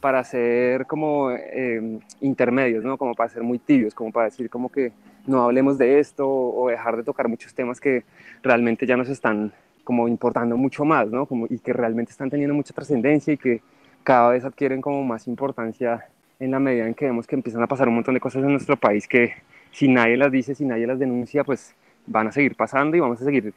para 0.00 0.22
ser 0.24 0.86
como 0.86 1.30
eh, 1.30 1.98
intermedios, 2.20 2.84
¿no? 2.84 2.96
Como 2.96 3.14
para 3.14 3.30
ser 3.30 3.42
muy 3.42 3.58
tibios, 3.58 3.94
como 3.94 4.12
para 4.12 4.26
decir 4.26 4.48
como 4.50 4.70
que 4.70 4.92
no 5.26 5.42
hablemos 5.42 5.78
de 5.78 5.98
esto 5.98 6.28
o 6.28 6.68
dejar 6.68 6.96
de 6.96 7.04
tocar 7.04 7.28
muchos 7.28 7.54
temas 7.54 7.80
que 7.80 8.04
realmente 8.42 8.86
ya 8.86 8.96
nos 8.96 9.08
están 9.08 9.52
como 9.84 10.08
importando 10.08 10.56
mucho 10.56 10.84
más, 10.84 11.08
¿no? 11.08 11.26
Como, 11.26 11.46
y 11.48 11.58
que 11.58 11.72
realmente 11.72 12.12
están 12.12 12.30
teniendo 12.30 12.54
mucha 12.54 12.74
trascendencia 12.74 13.32
y 13.32 13.38
que 13.38 13.62
cada 14.02 14.30
vez 14.30 14.44
adquieren 14.44 14.80
como 14.80 15.02
más 15.04 15.26
importancia 15.26 16.06
en 16.40 16.50
la 16.50 16.58
medida 16.60 16.86
en 16.86 16.94
que 16.94 17.06
vemos 17.06 17.26
que 17.26 17.34
empiezan 17.34 17.62
a 17.62 17.66
pasar 17.66 17.88
un 17.88 17.96
montón 17.96 18.14
de 18.14 18.20
cosas 18.20 18.42
en 18.42 18.50
nuestro 18.50 18.76
país 18.76 19.08
que 19.08 19.32
si 19.72 19.88
nadie 19.88 20.16
las 20.16 20.30
dice, 20.30 20.54
si 20.54 20.64
nadie 20.64 20.86
las 20.86 20.98
denuncia, 20.98 21.44
pues 21.44 21.74
van 22.06 22.28
a 22.28 22.32
seguir 22.32 22.54
pasando 22.54 22.96
y 22.96 23.00
vamos 23.00 23.20
a 23.20 23.24
seguir 23.24 23.52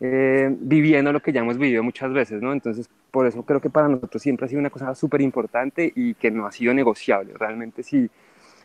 eh, 0.00 0.48
viviendo 0.58 1.12
lo 1.12 1.20
que 1.20 1.30
ya 1.30 1.40
hemos 1.40 1.58
vivido 1.58 1.82
muchas 1.82 2.10
veces, 2.12 2.40
¿no? 2.40 2.54
Entonces, 2.54 2.88
por 3.10 3.26
eso 3.26 3.42
creo 3.44 3.60
que 3.60 3.68
para 3.68 3.88
nosotros 3.88 4.22
siempre 4.22 4.46
ha 4.46 4.48
sido 4.48 4.60
una 4.60 4.70
cosa 4.70 4.94
súper 4.94 5.20
importante 5.20 5.92
y 5.94 6.14
que 6.14 6.30
no 6.30 6.46
ha 6.46 6.52
sido 6.52 6.72
negociable. 6.72 7.34
Realmente, 7.38 7.82
si, 7.82 8.08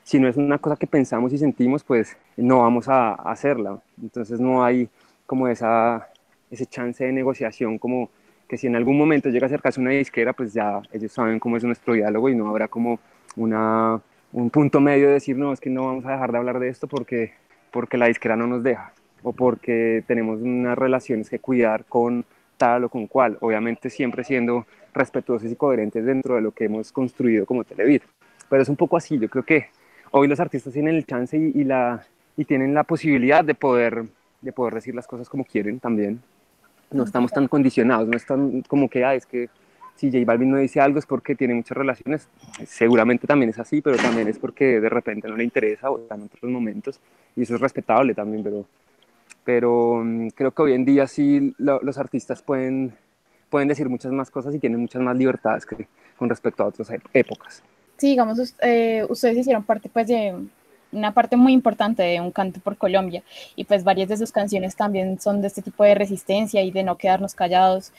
si 0.03 0.17
no 0.19 0.29
es 0.29 0.37
una 0.37 0.59
cosa 0.59 0.77
que 0.77 0.87
pensamos 0.87 1.33
y 1.33 1.37
sentimos, 1.37 1.83
pues 1.83 2.17
no 2.37 2.59
vamos 2.59 2.87
a, 2.87 3.15
hacerla. 3.15 3.81
Entonces, 4.01 4.39
no 4.39 4.63
hay 4.63 4.89
como 5.25 5.47
esa, 5.49 6.09
ese 6.49 6.65
chance 6.67 7.03
de 7.03 7.11
negociación, 7.11 7.79
como 7.79 8.09
que 8.47 8.57
si 8.57 8.67
en 8.67 8.75
algún 8.77 8.97
momento 8.97 9.29
llega 9.29 9.45
a 9.45 9.47
acercarse 9.47 9.81
una 9.81 9.91
disquera, 9.91 10.33
pues 10.33 10.53
ya 10.53 10.81
ellos 10.93 11.11
saben 11.11 11.39
cómo 11.39 11.57
es 11.57 11.63
nuestro 11.65 11.95
diálogo 11.95 12.29
y 12.29 12.35
no 12.35 12.47
habrá 12.47 12.67
como 12.69 12.99
una, 13.35 14.01
un 14.31 14.49
punto 14.51 14.79
medio 14.79 15.07
de 15.07 15.13
decir, 15.15 15.37
no, 15.37 15.51
es 15.51 15.59
que 15.59 15.69
no 15.69 15.87
vamos 15.87 16.05
a 16.05 16.11
dejar 16.11 16.31
de 16.31 16.37
hablar 16.37 16.59
de 16.59 16.69
esto 16.69 16.87
porque, 16.87 17.33
porque 17.71 17.97
la 17.97 18.07
disquera 18.07 18.35
no 18.37 18.47
nos 18.47 18.63
deja 18.63 18.93
o 19.25 19.33
porque 19.33 20.03
tenemos 20.05 20.39
unas 20.39 20.77
relaciones 20.77 21.31
que 21.31 21.39
cuidar 21.39 21.83
con 21.85 22.23
tal 22.57 22.83
o 22.83 22.89
con 22.89 23.07
cual, 23.07 23.37
obviamente 23.41 23.89
siempre 23.89 24.23
siendo 24.23 24.67
respetuosos 24.93 25.51
y 25.51 25.55
coherentes 25.55 26.05
dentro 26.05 26.35
de 26.35 26.41
lo 26.41 26.51
que 26.51 26.65
hemos 26.65 26.91
construido 26.91 27.47
como 27.47 27.63
Televir. 27.63 28.03
Pero 28.47 28.61
es 28.61 28.69
un 28.69 28.75
poco 28.75 28.97
así, 28.97 29.17
yo 29.17 29.27
creo 29.27 29.43
que 29.43 29.65
hoy 30.11 30.27
los 30.27 30.39
artistas 30.39 30.73
tienen 30.73 30.95
el 30.95 31.07
chance 31.07 31.35
y, 31.35 31.63
la, 31.63 32.05
y 32.37 32.45
tienen 32.45 32.75
la 32.75 32.83
posibilidad 32.83 33.43
de 33.43 33.55
poder, 33.55 34.05
de 34.41 34.53
poder 34.53 34.75
decir 34.75 34.93
las 34.93 35.07
cosas 35.07 35.27
como 35.27 35.43
quieren 35.43 35.79
también. 35.79 36.21
No 36.91 37.03
estamos 37.03 37.31
tan 37.31 37.47
condicionados, 37.47 38.07
no 38.07 38.15
es 38.15 38.27
tan 38.27 38.61
como 38.61 38.87
que, 38.87 39.03
ah, 39.03 39.15
es 39.15 39.25
que 39.25 39.49
si 39.95 40.11
J 40.11 40.23
Balvin 40.23 40.51
no 40.51 40.57
dice 40.57 40.79
algo 40.79 40.99
es 40.99 41.07
porque 41.07 41.33
tiene 41.35 41.55
muchas 41.55 41.75
relaciones, 41.75 42.29
seguramente 42.67 43.25
también 43.25 43.49
es 43.49 43.57
así, 43.57 43.81
pero 43.81 43.97
también 43.97 44.27
es 44.27 44.37
porque 44.37 44.79
de 44.79 44.89
repente 44.89 45.27
no 45.27 45.35
le 45.35 45.43
interesa 45.43 45.89
o 45.89 45.97
está 45.97 46.13
en 46.13 46.21
otros 46.21 46.51
momentos 46.51 46.99
y 47.35 47.41
eso 47.41 47.55
es 47.55 47.61
respetable 47.61 48.13
también, 48.13 48.43
pero 48.43 48.65
pero 49.45 50.01
mm, 50.03 50.29
creo 50.29 50.51
que 50.51 50.61
hoy 50.61 50.73
en 50.73 50.83
día 50.83 51.07
sí 51.07 51.55
los 51.57 51.97
artistas 51.97 52.41
pueden, 52.41 52.93
pueden 53.49 53.69
decir 53.69 53.87
muchas 53.87 54.11
más 54.11 54.29
cosas 54.29 54.53
y 54.53 54.59
tienen 54.59 54.81
muchas 54.81 55.01
más 55.01 55.15
libertades 55.15 55.65
que 55.65 55.87
con 56.17 56.27
respecto 56.27 56.63
a 56.63 56.67
otras 56.67 56.89
épocas. 57.13 57.63
Sí, 57.97 58.09
digamos, 58.09 58.55
eh, 58.61 59.05
ustedes 59.07 59.37
hicieron 59.37 59.63
parte 59.63 59.87
pues 59.87 60.07
de 60.07 60.35
una 60.91 61.13
parte 61.13 61.35
muy 61.35 61.53
importante 61.53 62.03
de 62.03 62.21
Un 62.21 62.31
canto 62.31 62.59
por 62.59 62.77
Colombia 62.77 63.23
y 63.55 63.65
pues 63.65 63.83
varias 63.83 64.09
de 64.09 64.17
sus 64.17 64.31
canciones 64.31 64.75
también 64.75 65.19
son 65.19 65.41
de 65.41 65.47
este 65.47 65.61
tipo 65.61 65.83
de 65.83 65.95
resistencia 65.95 66.61
y 66.61 66.71
de 66.71 66.83
no 66.83 66.97
quedarnos 66.97 67.35
callados. 67.35 67.91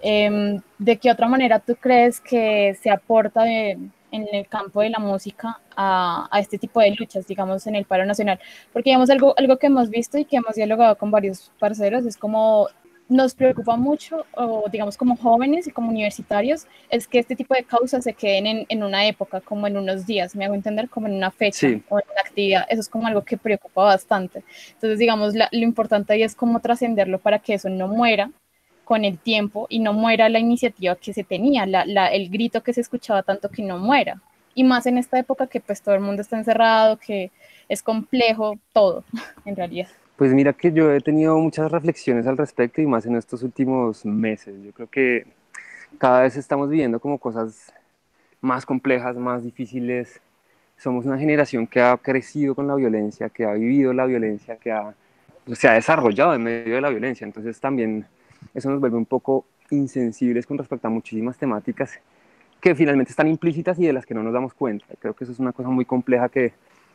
Em, 0.00 0.60
¿De 0.78 0.96
qué 0.98 1.10
otra 1.10 1.28
manera 1.28 1.58
tú 1.60 1.76
crees 1.76 2.20
que 2.20 2.76
se 2.82 2.90
aporta 2.90 3.44
de, 3.44 3.78
en 4.14 4.28
el 4.32 4.48
campo 4.48 4.80
de 4.80 4.90
la 4.90 4.98
música 4.98 5.60
a, 5.76 6.28
a, 6.30 6.40
este 6.40 6.58
tipo 6.58 6.80
de 6.80 6.92
luchas, 6.92 7.26
digamos, 7.26 7.66
en 7.66 7.74
el 7.74 7.84
paro 7.84 8.04
nacional. 8.06 8.38
Porque, 8.72 8.90
digamos, 8.90 9.10
algo, 9.10 9.34
algo 9.36 9.58
que 9.58 9.66
hemos 9.66 9.90
visto 9.90 10.18
y 10.18 10.24
que 10.24 10.36
hemos 10.36 10.54
dialogado 10.54 10.96
con 10.96 11.10
varios 11.10 11.50
parceros 11.58 12.06
es 12.06 12.16
como 12.16 12.68
nos 13.08 13.34
preocupa 13.34 13.76
mucho, 13.76 14.24
o 14.34 14.64
digamos 14.72 14.96
como 14.96 15.16
jóvenes 15.16 15.66
y 15.66 15.70
como 15.70 15.90
universitarios, 15.90 16.66
es 16.88 17.06
que 17.06 17.18
este 17.18 17.36
tipo 17.36 17.54
de 17.54 17.64
causas 17.64 18.04
se 18.04 18.14
queden 18.14 18.46
en, 18.46 18.66
en 18.68 18.82
una 18.82 19.06
época, 19.06 19.40
como 19.40 19.66
en 19.66 19.76
unos 19.76 20.06
días, 20.06 20.34
me 20.34 20.44
hago 20.44 20.54
entender, 20.54 20.88
como 20.88 21.06
en 21.06 21.14
una 21.14 21.30
fecha 21.30 21.66
o 21.66 21.98
en 21.98 22.04
una 22.10 22.20
actividad. 22.24 22.66
Eso 22.68 22.80
es 22.80 22.88
como 22.88 23.06
algo 23.06 23.22
que 23.22 23.36
preocupa 23.36 23.84
bastante. 23.84 24.42
Entonces, 24.72 24.98
digamos, 24.98 25.34
lo 25.34 25.46
importante 25.52 26.14
ahí 26.14 26.22
es 26.22 26.34
cómo 26.34 26.60
trascenderlo 26.60 27.18
para 27.18 27.40
que 27.40 27.54
eso 27.54 27.68
no 27.68 27.88
muera 27.88 28.30
con 28.84 29.04
el 29.04 29.18
tiempo 29.18 29.66
y 29.68 29.78
no 29.78 29.92
muera 29.92 30.28
la 30.28 30.38
iniciativa 30.38 30.94
que 30.96 31.12
se 31.12 31.24
tenía, 31.24 31.66
la, 31.66 32.08
el 32.08 32.28
grito 32.28 32.62
que 32.62 32.72
se 32.72 32.80
escuchaba 32.80 33.22
tanto 33.22 33.48
que 33.48 33.62
no 33.62 33.78
muera. 33.78 34.20
Y 34.54 34.62
más 34.62 34.86
en 34.86 34.98
esta 34.98 35.18
época 35.18 35.46
que 35.46 35.60
pues 35.60 35.82
todo 35.82 35.94
el 35.94 36.00
mundo 36.00 36.22
está 36.22 36.38
encerrado, 36.38 36.98
que 36.98 37.32
es 37.68 37.82
complejo 37.82 38.58
todo, 38.72 39.04
en 39.44 39.56
realidad. 39.56 39.88
Pues 40.16 40.32
mira 40.32 40.52
que 40.52 40.72
yo 40.72 40.92
he 40.92 41.00
tenido 41.00 41.36
muchas 41.38 41.72
reflexiones 41.72 42.26
al 42.26 42.36
respecto 42.36 42.80
y 42.80 42.86
más 42.86 43.04
en 43.04 43.16
estos 43.16 43.42
últimos 43.42 44.04
meses. 44.04 44.54
Yo 44.62 44.72
creo 44.72 44.88
que 44.88 45.26
cada 45.98 46.22
vez 46.22 46.36
estamos 46.36 46.68
viviendo 46.68 47.00
como 47.00 47.18
cosas 47.18 47.72
más 48.40 48.64
complejas, 48.64 49.16
más 49.16 49.42
difíciles. 49.42 50.20
Somos 50.76 51.04
una 51.04 51.18
generación 51.18 51.66
que 51.66 51.80
ha 51.80 51.96
crecido 51.96 52.54
con 52.54 52.68
la 52.68 52.76
violencia, 52.76 53.28
que 53.28 53.44
ha 53.44 53.54
vivido 53.54 53.92
la 53.92 54.06
violencia, 54.06 54.56
que 54.56 54.70
ha, 54.70 54.94
se 55.52 55.66
ha 55.66 55.72
desarrollado 55.72 56.34
en 56.34 56.44
medio 56.44 56.76
de 56.76 56.80
la 56.80 56.90
violencia. 56.90 57.24
Entonces 57.24 57.58
también 57.58 58.06
eso 58.52 58.70
nos 58.70 58.80
vuelve 58.80 58.96
un 58.96 59.06
poco 59.06 59.46
insensibles 59.70 60.46
con 60.46 60.58
respecto 60.58 60.86
a 60.88 60.90
muchísimas 60.90 61.38
temáticas 61.38 62.00
que 62.60 62.74
finalmente 62.74 63.10
están 63.10 63.28
implícitas 63.28 63.78
y 63.78 63.86
de 63.86 63.92
las 63.92 64.06
que 64.06 64.14
no 64.14 64.22
nos 64.22 64.32
damos 64.32 64.54
cuenta. 64.54 64.86
Creo 64.98 65.14
que 65.14 65.24
eso 65.24 65.32
es 65.32 65.38
una 65.38 65.52
cosa 65.52 65.68
muy 65.68 65.84
compleja 65.84 66.28
que 66.28 66.52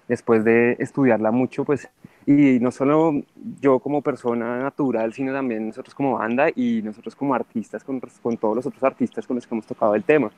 después 0.07 0.43
de 0.43 0.75
estudiarla 0.79 1.29
mucho, 1.29 1.63
pues, 1.63 1.87
y 2.25 2.59
no 2.59 2.71
solo 2.71 3.21
yo 3.61 3.79
como 3.79 4.01
persona 4.01 4.57
natural, 4.59 5.13
sino 5.13 5.31
también 5.31 5.67
nosotros 5.67 5.93
como 5.93 6.17
banda 6.17 6.47
y 6.55 6.81
nosotros 6.81 7.15
como 7.15 7.35
artistas, 7.35 7.83
con, 7.83 8.01
con 8.21 8.37
todos 8.37 8.55
los 8.55 8.65
otros 8.65 8.83
artistas 8.83 9.27
con 9.27 9.35
los 9.35 9.45
que 9.45 9.53
hemos 9.53 9.67
tocado 9.67 9.93
el 9.93 10.03
tema. 10.03 10.31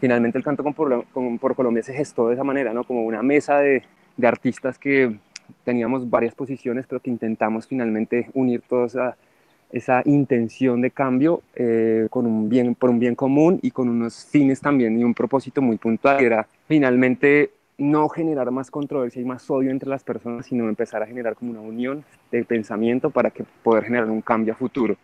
Finalmente 0.00 0.38
el 0.38 0.44
canto 0.44 0.62
por, 0.72 1.04
por 1.40 1.56
Colombia 1.56 1.82
se 1.82 1.92
gestó 1.92 2.28
de 2.28 2.34
esa 2.34 2.44
manera, 2.44 2.72
¿no? 2.72 2.84
Como 2.84 3.02
una 3.02 3.20
mesa 3.20 3.58
de, 3.58 3.82
de 4.16 4.26
artistas 4.28 4.78
que 4.78 5.18
teníamos 5.64 6.08
varias 6.08 6.36
posiciones, 6.36 6.86
pero 6.86 7.00
que 7.00 7.10
intentamos 7.10 7.66
finalmente 7.66 8.30
unir 8.34 8.62
todos 8.68 8.94
a 8.94 9.16
esa 9.70 10.02
intención 10.04 10.80
de 10.80 10.90
cambio 10.90 11.42
eh, 11.54 12.06
con 12.10 12.26
un 12.26 12.48
bien, 12.48 12.74
por 12.74 12.90
un 12.90 12.98
bien 12.98 13.14
común 13.14 13.58
y 13.62 13.70
con 13.70 13.88
unos 13.88 14.26
fines 14.26 14.60
también 14.60 14.98
y 14.98 15.04
un 15.04 15.14
propósito 15.14 15.60
muy 15.60 15.76
puntual, 15.76 16.18
que 16.18 16.26
era 16.26 16.46
finalmente 16.66 17.50
no 17.76 18.08
generar 18.08 18.50
más 18.50 18.70
controversia 18.70 19.22
y 19.22 19.24
más 19.24 19.48
odio 19.50 19.70
entre 19.70 19.88
las 19.88 20.02
personas, 20.02 20.46
sino 20.46 20.68
empezar 20.68 21.02
a 21.02 21.06
generar 21.06 21.36
como 21.36 21.52
una 21.52 21.60
unión 21.60 22.04
de 22.32 22.44
pensamiento 22.44 23.10
para 23.10 23.30
que 23.30 23.44
poder 23.62 23.84
generar 23.84 24.10
un 24.10 24.20
cambio 24.20 24.54
a 24.54 24.56
futuro. 24.56 24.96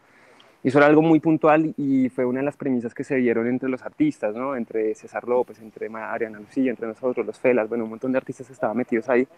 Eso 0.65 0.79
era 0.79 0.87
algo 0.87 1.03
muy 1.03 1.21
puntual 1.21 1.75
y 1.77 2.09
fue 2.09 2.25
una 2.25 2.41
de 2.41 2.47
las 2.47 2.57
premisas 2.57 2.95
que 2.95 3.05
se 3.05 3.17
dieron 3.17 3.47
entre 3.47 3.69
los 3.69 3.83
artistas, 3.83 4.35
¿no? 4.35 4.57
entre 4.57 4.95
César 4.95 5.29
López, 5.29 5.61
entre 5.61 5.89
Ariana 5.95 6.41
Lucía, 6.41 6.71
entre 6.71 6.89
nosotros, 6.89 7.27
los 7.27 7.39
Felas, 7.39 7.69
bueno, 7.69 7.85
un 7.85 7.91
montón 7.91 8.13
de 8.13 8.19
artistas 8.19 8.49
estaban 8.49 8.77
metidos 8.77 9.09
ahí. 9.11 9.29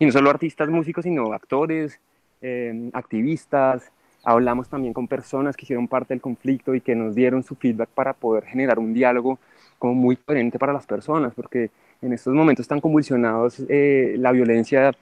Y 0.00 0.06
no 0.06 0.10
solo 0.10 0.28
artistas 0.28 0.68
músicos, 0.68 1.04
sino 1.04 1.32
actores, 1.32 2.00
eh, 2.40 2.90
activistas, 2.94 3.92
Hablamos 4.24 4.68
también 4.68 4.94
con 4.94 5.08
personas 5.08 5.56
que 5.56 5.64
hicieron 5.64 5.88
parte 5.88 6.14
del 6.14 6.20
conflicto 6.20 6.74
y 6.74 6.80
que 6.80 6.94
nos 6.94 7.14
dieron 7.14 7.42
su 7.42 7.56
feedback 7.56 7.88
para 7.88 8.12
poder 8.12 8.44
generar 8.44 8.78
un 8.78 8.94
diálogo 8.94 9.38
como 9.78 9.94
muy 9.94 10.16
coherente 10.16 10.58
para 10.58 10.72
las 10.72 10.86
personas, 10.86 11.34
porque 11.34 11.70
en 12.00 12.12
estos 12.12 12.32
momentos 12.34 12.68
tan 12.68 12.80
convulsionados 12.80 13.62
eh, 13.68 14.14
la 14.18 14.30
violencia 14.30 14.92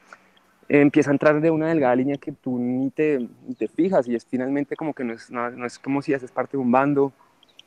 empieza 0.70 1.10
a 1.10 1.12
entrar 1.12 1.40
de 1.40 1.50
una 1.50 1.68
delgada 1.68 1.96
línea 1.96 2.16
que 2.16 2.32
tú 2.32 2.58
ni 2.58 2.90
te, 2.90 3.28
te 3.58 3.68
fijas 3.68 4.06
y 4.06 4.14
es 4.14 4.24
finalmente 4.24 4.76
como 4.76 4.94
que 4.94 5.04
no 5.04 5.12
es, 5.12 5.30
no, 5.30 5.66
es 5.66 5.78
como 5.78 6.00
si 6.00 6.14
haces 6.14 6.30
parte 6.30 6.56
de 6.56 6.62
un 6.62 6.70
bando 6.70 7.12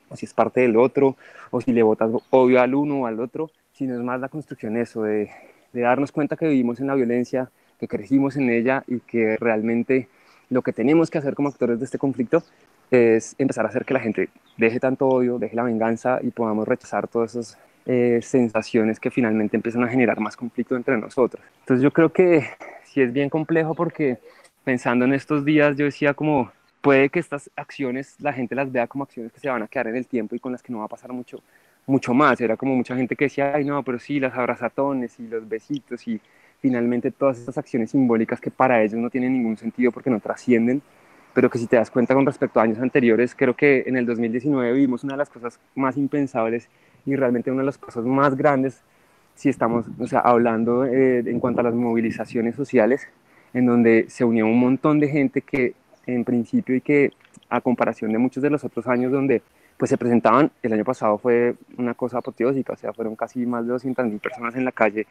o 0.09 0.15
si 0.15 0.25
es 0.25 0.33
parte 0.33 0.61
del 0.61 0.77
otro 0.77 1.17
o 1.51 1.59
si 1.59 1.73
le 1.73 1.83
votas 1.83 2.09
odio 2.29 2.61
al 2.61 2.73
uno 2.73 3.01
o 3.01 3.05
al 3.05 3.19
otro, 3.19 3.51
sino 3.73 3.93
es 3.93 4.01
más 4.01 4.19
la 4.19 4.29
construcción 4.29 4.77
eso 4.77 5.03
de, 5.03 5.29
de 5.73 5.81
darnos 5.81 6.11
cuenta 6.11 6.37
que 6.37 6.47
vivimos 6.47 6.79
en 6.79 6.87
la 6.87 6.95
violencia, 6.95 7.51
que 7.79 7.87
crecimos 7.87 8.37
en 8.37 8.49
ella 8.49 8.83
y 8.87 9.01
que 9.01 9.35
realmente 9.37 10.07
lo 10.53 10.61
que 10.61 10.71
tenemos 10.71 11.09
que 11.09 11.17
hacer 11.17 11.35
como 11.35 11.49
actores 11.49 11.79
de 11.79 11.85
este 11.85 11.97
conflicto 11.97 12.43
es 12.91 13.35
empezar 13.37 13.65
a 13.65 13.69
hacer 13.69 13.85
que 13.85 13.93
la 13.93 13.99
gente 13.99 14.29
deje 14.57 14.79
tanto 14.79 15.07
odio, 15.07 15.39
deje 15.39 15.55
la 15.55 15.63
venganza 15.63 16.19
y 16.21 16.29
podamos 16.29 16.67
rechazar 16.67 17.07
todas 17.07 17.35
esas 17.35 17.57
eh, 17.85 18.19
sensaciones 18.21 18.99
que 18.99 19.11
finalmente 19.11 19.57
empiezan 19.57 19.83
a 19.83 19.87
generar 19.87 20.19
más 20.19 20.37
conflicto 20.37 20.75
entre 20.75 20.97
nosotros. 20.97 21.43
Entonces 21.61 21.83
yo 21.83 21.91
creo 21.91 22.13
que 22.13 22.45
sí 22.85 23.01
es 23.01 23.11
bien 23.11 23.29
complejo 23.29 23.73
porque 23.73 24.19
pensando 24.63 25.05
en 25.05 25.13
estos 25.13 25.43
días 25.43 25.75
yo 25.75 25.85
decía 25.85 26.13
como 26.13 26.51
puede 26.81 27.09
que 27.09 27.19
estas 27.19 27.49
acciones 27.55 28.15
la 28.19 28.33
gente 28.33 28.55
las 28.55 28.71
vea 28.71 28.87
como 28.87 29.03
acciones 29.03 29.31
que 29.31 29.39
se 29.39 29.49
van 29.49 29.63
a 29.63 29.67
quedar 29.67 29.87
en 29.87 29.95
el 29.95 30.05
tiempo 30.05 30.35
y 30.35 30.39
con 30.39 30.51
las 30.51 30.61
que 30.61 30.71
no 30.71 30.79
va 30.79 30.85
a 30.85 30.89
pasar 30.89 31.11
mucho 31.11 31.41
mucho 31.85 32.13
más. 32.13 32.39
Era 32.39 32.55
como 32.57 32.75
mucha 32.75 32.95
gente 32.95 33.15
que 33.15 33.25
decía, 33.25 33.53
ay 33.55 33.65
no, 33.65 33.83
pero 33.83 33.99
sí, 33.99 34.19
las 34.19 34.33
abrazatones 34.35 35.19
y 35.19 35.27
los 35.27 35.47
besitos 35.47 36.07
y 36.07 36.19
finalmente 36.63 37.12
todas 37.12 37.38
estas 37.38 37.58
acciones 37.58 37.91
simbólicas 37.91 38.39
que 38.39 38.49
para 38.49 38.82
ellos 38.82 38.97
no 38.97 39.10
tienen 39.10 39.34
ningún 39.34 39.58
sentido 39.58 39.91
porque 39.91 40.10
no 40.10 40.21
trascienden, 40.21 40.82
pero 41.34 41.49
que 41.49 41.58
si 41.60 41.67
te 41.67 41.76
das 41.76 41.91
cuenta 41.91 42.13
con 42.13 42.26
respecto 42.26 42.58
a 42.58 42.63
años 42.63 42.80
anteriores, 42.80 43.36
creo 43.36 43.54
que 43.54 43.84
en 43.86 43.97
el 43.97 44.06
2019 44.06 44.71
vivimos 44.71 45.04
una 45.04 45.15
de 45.15 45.17
las 45.17 45.30
cosas 45.30 45.60
más 45.76 45.97
impensables 45.97 46.69
y 47.06 47.17
realmente 47.17 47.52
una 47.52 47.63
de 47.63 47.65
las 47.65 47.78
cosas 47.78 48.06
más 48.06 48.38
grandes 48.38 48.82
si 49.36 49.49
estamos 49.49 49.88
o 49.99 50.08
sea, 50.08 50.21
hablando 50.21 50.86
eh, 50.86 51.19
en 51.19 51.41
cuanto 51.41 51.60
a 51.60 51.63
las 51.63 51.73
movilizaciones 51.73 52.56
sociales, 52.56 53.10
en 53.54 53.65
donde 53.65 54.06
se 54.08 54.23
unió 54.23 54.45
un 54.45 54.58
montón 54.58 55.02
de 55.02 55.10
gente 55.10 55.41
que 55.41 55.73
en 56.06 56.23
principio 56.23 56.78
y 56.78 56.82
que 56.82 57.12
a 57.49 57.60
comparación 57.60 58.13
de 58.13 58.19
muchos 58.19 58.41
de 58.41 58.49
los 58.49 58.63
otros 58.63 58.88
años 58.88 59.12
donde 59.12 59.41
pues 59.76 59.89
se 59.89 59.97
presentaban, 59.97 60.49
el 60.62 60.71
año 60.71 60.86
pasado 60.86 61.17
fue 61.17 61.56
una 61.78 61.93
cosa 61.93 62.19
apoteósica, 62.19 62.71
o 62.71 62.78
sea, 62.78 62.93
fueron 62.93 63.17
casi 63.17 63.45
más 63.45 63.67
de 63.67 63.73
200.000 63.73 64.19
personas 64.21 64.56
en 64.56 64.63
la 64.63 64.71
calle, 64.71 65.08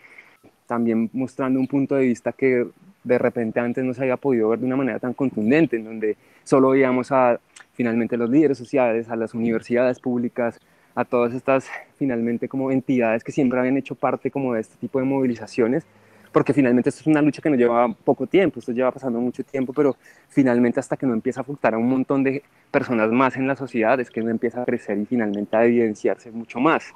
también 0.72 1.10
mostrando 1.12 1.60
un 1.60 1.66
punto 1.66 1.96
de 1.96 2.04
vista 2.04 2.32
que 2.32 2.66
de 3.04 3.18
repente 3.18 3.60
antes 3.60 3.84
no 3.84 3.92
se 3.92 4.00
había 4.00 4.16
podido 4.16 4.48
ver 4.48 4.58
de 4.58 4.64
una 4.64 4.76
manera 4.76 4.98
tan 4.98 5.12
contundente, 5.12 5.76
en 5.76 5.84
donde 5.84 6.16
solo 6.44 6.70
veíamos 6.70 7.12
a 7.12 7.38
finalmente 7.74 8.16
los 8.16 8.30
líderes 8.30 8.56
sociales, 8.56 9.10
a 9.10 9.16
las 9.16 9.34
universidades 9.34 10.00
públicas, 10.00 10.58
a 10.94 11.04
todas 11.04 11.34
estas 11.34 11.68
finalmente 11.98 12.48
como 12.48 12.70
entidades 12.70 13.22
que 13.22 13.32
siempre 13.32 13.58
habían 13.58 13.76
hecho 13.76 13.94
parte 13.94 14.30
como 14.30 14.54
de 14.54 14.62
este 14.62 14.76
tipo 14.76 14.98
de 14.98 15.04
movilizaciones, 15.04 15.84
porque 16.32 16.54
finalmente 16.54 16.88
esto 16.88 17.02
es 17.02 17.06
una 17.06 17.20
lucha 17.20 17.42
que 17.42 17.50
no 17.50 17.56
lleva 17.56 17.92
poco 17.92 18.26
tiempo, 18.26 18.58
esto 18.58 18.72
lleva 18.72 18.90
pasando 18.92 19.20
mucho 19.20 19.44
tiempo, 19.44 19.74
pero 19.74 19.94
finalmente 20.30 20.80
hasta 20.80 20.96
que 20.96 21.04
no 21.04 21.12
empieza 21.12 21.40
a 21.40 21.42
afectar 21.42 21.74
a 21.74 21.76
un 21.76 21.90
montón 21.90 22.24
de 22.24 22.42
personas 22.70 23.12
más 23.12 23.36
en 23.36 23.46
la 23.46 23.56
sociedad 23.56 24.00
es 24.00 24.08
que 24.08 24.22
no 24.22 24.30
empieza 24.30 24.62
a 24.62 24.64
crecer 24.64 24.96
y 24.96 25.04
finalmente 25.04 25.54
a 25.54 25.66
evidenciarse 25.66 26.30
mucho 26.30 26.60
más. 26.60 26.94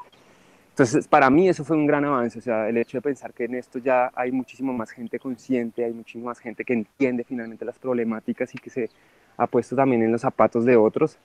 Entonces, 0.77 1.09
para 1.09 1.31
mí 1.31 1.49
eso 1.49 1.65
fue 1.65 1.75
un 1.75 1.87
gran 1.87 2.05
avance, 2.05 2.39
o 2.39 2.43
sea, 2.43 2.69
el 2.69 2.77
hecho 2.77 2.99
de 2.99 3.01
pensar 3.01 3.33
que 3.33 3.45
en 3.45 3.55
esto 3.55 3.79
ya 3.79 4.13
hay 4.15 4.31
muchísimo 4.31 4.75
más 4.75 4.91
gente 4.91 5.19
consciente, 5.19 5.83
hay 5.83 5.95
muchísima 5.95 6.27
más 6.27 6.39
gente 6.39 6.67
que 6.67 6.75
entiende 6.75 7.25
finalmente 7.25 7.65
las 7.65 7.79
problemáticas 7.79 8.55
y 8.55 8.59
que 8.59 8.69
se 8.69 8.91
ha 9.39 9.47
puesto 9.47 9.75
también 9.75 10.03
en 10.03 10.13
los 10.13 10.21
zapatos 10.21 10.67
de 10.67 10.77
otros 10.77 11.17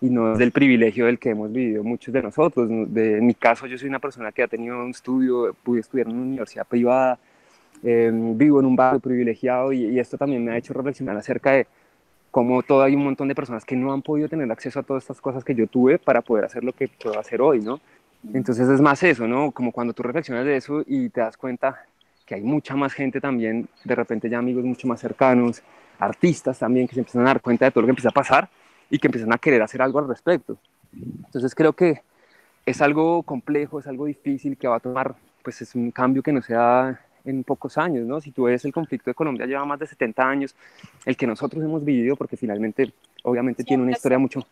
y 0.00 0.08
no 0.08 0.32
es 0.32 0.38
del 0.38 0.52
privilegio 0.52 1.04
del 1.04 1.18
que 1.18 1.28
hemos 1.28 1.52
vivido 1.52 1.84
muchos 1.84 2.14
de 2.14 2.22
nosotros. 2.22 2.66
De, 2.66 3.18
en 3.18 3.26
mi 3.26 3.34
caso, 3.34 3.66
yo 3.66 3.76
soy 3.76 3.90
una 3.90 3.98
persona 3.98 4.32
que 4.32 4.42
ha 4.42 4.48
tenido 4.48 4.82
un 4.82 4.92
estudio, 4.92 5.54
pude 5.62 5.80
estudiar 5.80 6.06
en 6.06 6.14
una 6.14 6.22
universidad 6.22 6.66
privada, 6.66 7.18
em, 7.82 8.38
vivo 8.38 8.58
en 8.60 8.64
un 8.64 8.74
barrio 8.74 9.00
privilegiado 9.00 9.70
y, 9.74 9.84
y, 9.84 9.98
esto 9.98 10.16
también 10.16 10.42
me 10.42 10.52
ha 10.52 10.56
hecho 10.56 10.72
reflexionar 10.72 11.14
acerca 11.18 11.50
de 11.50 11.66
cómo 12.30 12.62
todavía 12.62 12.94
hay 12.94 12.96
un 12.96 13.04
montón 13.04 13.28
de 13.28 13.34
personas 13.34 13.66
que 13.66 13.76
no 13.76 13.92
han 13.92 14.00
podido 14.00 14.30
tener 14.30 14.50
acceso 14.50 14.80
a 14.80 14.82
todas 14.82 15.02
estas 15.02 15.20
cosas 15.20 15.44
que 15.44 15.54
yo 15.54 15.66
tuve 15.66 15.98
para 15.98 16.22
poder 16.22 16.46
hacer 16.46 16.64
lo 16.64 16.72
que 16.72 16.88
puedo 16.88 17.18
hacer 17.18 17.42
hoy, 17.42 17.60
¿no? 17.60 17.80
Entonces 18.32 18.68
es 18.68 18.80
más 18.80 19.02
eso, 19.02 19.26
¿no? 19.28 19.50
Como 19.50 19.72
cuando 19.72 19.92
tú 19.92 20.02
reflexionas 20.02 20.44
de 20.44 20.56
eso 20.56 20.82
y 20.86 21.08
te 21.10 21.20
das 21.20 21.36
cuenta 21.36 21.84
que 22.24 22.36
hay 22.36 22.42
mucha 22.42 22.74
más 22.74 22.92
gente 22.92 23.20
también, 23.20 23.68
de 23.84 23.94
repente 23.94 24.28
ya 24.30 24.38
amigos 24.38 24.64
mucho 24.64 24.88
más 24.88 25.00
cercanos, 25.00 25.62
artistas 25.98 26.58
también 26.58 26.88
que 26.88 26.94
se 26.94 27.00
empiezan 27.00 27.22
a 27.22 27.26
dar 27.26 27.40
cuenta 27.40 27.66
de 27.66 27.70
todo 27.70 27.82
lo 27.82 27.86
que 27.86 27.92
empieza 27.92 28.08
a 28.08 28.12
pasar 28.12 28.48
y 28.88 28.98
que 28.98 29.08
empiezan 29.08 29.32
a 29.32 29.38
querer 29.38 29.62
hacer 29.62 29.82
algo 29.82 29.98
al 29.98 30.08
respecto. 30.08 30.56
Entonces 30.92 31.54
creo 31.54 31.72
que 31.72 32.00
es 32.64 32.80
algo 32.80 33.22
complejo, 33.22 33.78
es 33.78 33.86
algo 33.86 34.06
difícil 34.06 34.56
que 34.56 34.66
va 34.66 34.76
a 34.76 34.80
tomar, 34.80 35.14
pues 35.42 35.60
es 35.60 35.74
un 35.74 35.90
cambio 35.90 36.22
que 36.22 36.32
no 36.32 36.40
se 36.40 36.54
da 36.54 37.00
en 37.24 37.44
pocos 37.44 37.78
años, 37.78 38.06
¿no? 38.06 38.20
Si 38.20 38.30
tú 38.30 38.44
ves 38.44 38.64
el 38.64 38.72
conflicto 38.72 39.10
de 39.10 39.14
Colombia 39.14 39.46
lleva 39.46 39.64
más 39.64 39.78
de 39.78 39.86
70 39.86 40.28
años, 40.28 40.54
el 41.04 41.16
que 41.16 41.26
nosotros 41.26 41.62
hemos 41.62 41.84
vivido, 41.84 42.16
porque 42.16 42.36
finalmente, 42.36 42.92
obviamente 43.22 43.64
tiene 43.64 43.82
una 43.82 43.92
historia 43.92 44.18
mucho, 44.18 44.46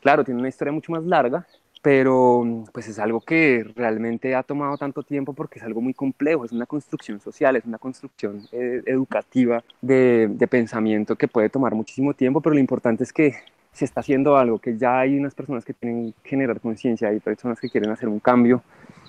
claro, 0.00 0.24
tiene 0.24 0.40
una 0.40 0.48
historia 0.48 0.72
mucho 0.72 0.92
más 0.92 1.04
larga, 1.04 1.46
pero 1.82 2.64
pues 2.72 2.88
es 2.88 2.98
algo 2.98 3.20
que 3.20 3.64
realmente 3.74 4.34
ha 4.34 4.42
tomado 4.42 4.76
tanto 4.76 5.02
tiempo 5.02 5.32
porque 5.32 5.58
es 5.58 5.64
algo 5.64 5.80
muy 5.80 5.94
complejo, 5.94 6.44
es 6.44 6.52
una 6.52 6.66
construcción 6.66 7.20
social, 7.20 7.56
es 7.56 7.64
una 7.64 7.78
construcción 7.78 8.42
eh, 8.52 8.82
educativa 8.86 9.64
de, 9.80 10.28
de, 10.30 10.46
pensamiento 10.46 11.16
que 11.16 11.28
puede 11.28 11.48
tomar 11.48 11.74
muchísimo 11.74 12.12
tiempo, 12.12 12.40
pero 12.40 12.54
lo 12.54 12.60
importante 12.60 13.04
es 13.04 13.12
que 13.12 13.34
se 13.72 13.84
está 13.84 14.00
haciendo 14.00 14.36
algo, 14.36 14.58
que 14.58 14.76
ya 14.76 15.00
hay 15.00 15.16
unas 15.16 15.34
personas 15.34 15.64
que 15.64 15.72
tienen 15.72 16.12
que 16.22 16.30
generar 16.30 16.60
conciencia, 16.60 17.08
hay 17.08 17.20
personas 17.20 17.60
que 17.60 17.70
quieren 17.70 17.90
hacer 17.90 18.08
un 18.08 18.20
cambio. 18.20 18.62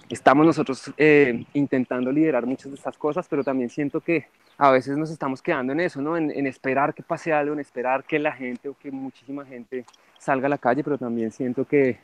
Estamos 0.09 0.45
nosotros 0.45 0.93
eh, 0.97 1.45
intentando 1.53 2.11
liderar 2.11 2.45
muchas 2.45 2.69
de 2.71 2.75
estas 2.75 2.97
cosas, 2.97 3.27
pero 3.29 3.43
también 3.43 3.69
siento 3.69 4.01
que 4.01 4.27
a 4.57 4.69
veces 4.69 4.97
nos 4.97 5.09
estamos 5.09 5.41
quedando 5.41 5.73
en 5.73 5.79
eso, 5.79 6.01
¿no? 6.01 6.17
En, 6.17 6.29
en 6.31 6.47
esperar 6.47 6.93
que 6.93 7.01
pase 7.01 7.33
algo, 7.33 7.53
en 7.53 7.59
esperar 7.59 8.03
que 8.03 8.19
la 8.19 8.31
gente 8.33 8.69
o 8.69 8.77
que 8.77 8.91
muchísima 8.91 9.45
gente 9.45 9.85
salga 10.19 10.47
a 10.47 10.49
la 10.49 10.57
calle, 10.57 10.83
pero 10.83 10.97
también 10.97 11.31
siento 11.31 11.65
que 11.65 11.97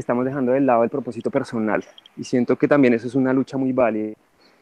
estamos 0.00 0.24
dejando 0.24 0.52
de 0.52 0.60
lado 0.60 0.84
el 0.84 0.90
propósito 0.90 1.30
personal. 1.30 1.84
Y 2.16 2.24
siento 2.24 2.56
que 2.56 2.68
también 2.68 2.94
eso 2.94 3.06
es 3.06 3.14
una 3.14 3.32
lucha 3.32 3.56
muy 3.56 3.72
válida, 3.72 4.14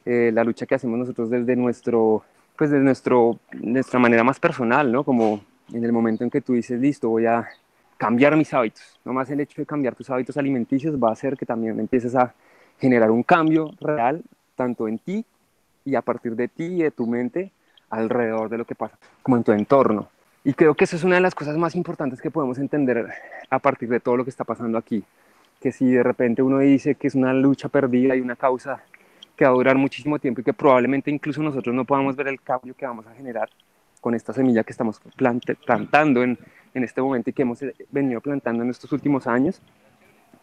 eh, 0.04 0.30
la 0.32 0.44
lucha 0.44 0.66
que 0.66 0.74
hacemos 0.74 0.98
nosotros 0.98 1.30
desde 1.30 1.56
nuestro, 1.56 2.24
pues 2.56 2.70
desde 2.70 2.84
nuestro, 2.84 3.38
nuestra 3.52 3.98
manera 3.98 4.24
más 4.24 4.40
personal, 4.40 4.90
¿no? 4.90 5.04
Como 5.04 5.42
en 5.72 5.84
el 5.84 5.92
momento 5.92 6.24
en 6.24 6.30
que 6.30 6.40
tú 6.40 6.54
dices, 6.54 6.80
listo, 6.80 7.08
voy 7.08 7.26
a 7.26 7.48
cambiar 7.96 8.36
mis 8.36 8.52
hábitos. 8.54 8.98
No 9.04 9.12
más 9.12 9.30
el 9.30 9.40
hecho 9.40 9.60
de 9.60 9.66
cambiar 9.66 9.94
tus 9.94 10.08
hábitos 10.10 10.36
alimenticios 10.36 10.96
va 10.96 11.10
a 11.10 11.12
hacer 11.12 11.36
que 11.36 11.46
también 11.46 11.78
empieces 11.78 12.14
a 12.14 12.34
generar 12.78 13.10
un 13.10 13.22
cambio 13.22 13.72
real, 13.80 14.22
tanto 14.56 14.88
en 14.88 14.98
ti 14.98 15.24
y 15.84 15.94
a 15.94 16.02
partir 16.02 16.34
de 16.34 16.48
ti 16.48 16.64
y 16.64 16.82
de 16.82 16.90
tu 16.90 17.06
mente 17.06 17.52
alrededor 17.90 18.48
de 18.48 18.58
lo 18.58 18.64
que 18.64 18.74
pasa, 18.74 18.96
como 19.22 19.36
en 19.36 19.44
tu 19.44 19.52
entorno. 19.52 20.08
Y 20.42 20.54
creo 20.54 20.74
que 20.74 20.84
eso 20.84 20.96
es 20.96 21.04
una 21.04 21.16
de 21.16 21.20
las 21.20 21.34
cosas 21.34 21.56
más 21.56 21.74
importantes 21.74 22.20
que 22.20 22.30
podemos 22.30 22.58
entender 22.58 23.06
a 23.50 23.58
partir 23.58 23.88
de 23.88 24.00
todo 24.00 24.16
lo 24.16 24.24
que 24.24 24.30
está 24.30 24.44
pasando 24.44 24.78
aquí. 24.78 25.04
Que 25.60 25.70
si 25.70 25.90
de 25.90 26.02
repente 26.02 26.42
uno 26.42 26.58
dice 26.58 26.94
que 26.94 27.08
es 27.08 27.14
una 27.14 27.34
lucha 27.34 27.68
perdida 27.68 28.16
y 28.16 28.20
una 28.20 28.36
causa 28.36 28.82
que 29.36 29.44
va 29.44 29.50
a 29.50 29.54
durar 29.54 29.76
muchísimo 29.76 30.18
tiempo 30.18 30.40
y 30.40 30.44
que 30.44 30.54
probablemente 30.54 31.10
incluso 31.10 31.42
nosotros 31.42 31.74
no 31.74 31.84
podamos 31.84 32.16
ver 32.16 32.28
el 32.28 32.40
cambio 32.40 32.74
que 32.74 32.86
vamos 32.86 33.06
a 33.06 33.14
generar 33.14 33.50
con 34.00 34.14
esta 34.14 34.32
semilla 34.32 34.64
que 34.64 34.72
estamos 34.72 35.00
plantando 35.66 36.22
en, 36.22 36.38
en 36.72 36.84
este 36.84 37.02
momento 37.02 37.30
y 37.30 37.32
que 37.34 37.42
hemos 37.42 37.58
venido 37.90 38.20
plantando 38.20 38.62
en 38.62 38.70
estos 38.70 38.90
últimos 38.92 39.26
años, 39.26 39.60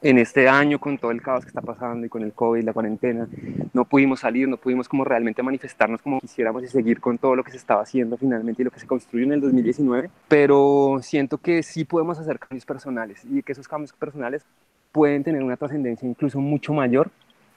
en 0.01 0.19
este 0.19 0.47
año 0.47 0.79
con 0.79 0.97
todo 0.97 1.11
el 1.11 1.21
caos 1.21 1.43
que 1.43 1.49
está 1.49 1.61
pasando 1.61 2.05
y 2.05 2.09
con 2.09 2.21
el 2.21 2.33
COVID, 2.33 2.63
la 2.63 2.73
cuarentena, 2.73 3.27
no 3.73 3.85
pudimos 3.85 4.19
salir, 4.19 4.47
no 4.47 4.57
pudimos 4.57 4.87
como 4.87 5.03
realmente 5.03 5.41
manifestarnos 5.41 6.01
como 6.01 6.19
quisiéramos 6.19 6.63
y 6.63 6.67
seguir 6.67 6.99
con 6.99 7.17
todo 7.17 7.35
lo 7.35 7.43
que 7.43 7.51
se 7.51 7.57
estaba 7.57 7.81
haciendo 7.81 8.17
finalmente 8.17 8.61
y 8.61 8.65
lo 8.65 8.71
que 8.71 8.79
se 8.79 8.87
construyó 8.87 9.25
en 9.25 9.33
el 9.33 9.41
2019, 9.41 10.09
pero 10.27 10.99
siento 11.01 11.39
que 11.39 11.63
sí 11.63 11.83
podemos 11.83 12.19
hacer 12.19 12.37
cambios 12.39 12.65
personales 12.65 13.23
y 13.25 13.41
que 13.41 13.53
esos 13.53 13.67
cambios 13.67 13.91
personales 13.93 14.45
pueden 14.91 15.23
tener 15.23 15.43
una 15.43 15.57
trascendencia 15.57 16.07
incluso 16.07 16.39
mucho 16.39 16.73
mayor 16.73 17.09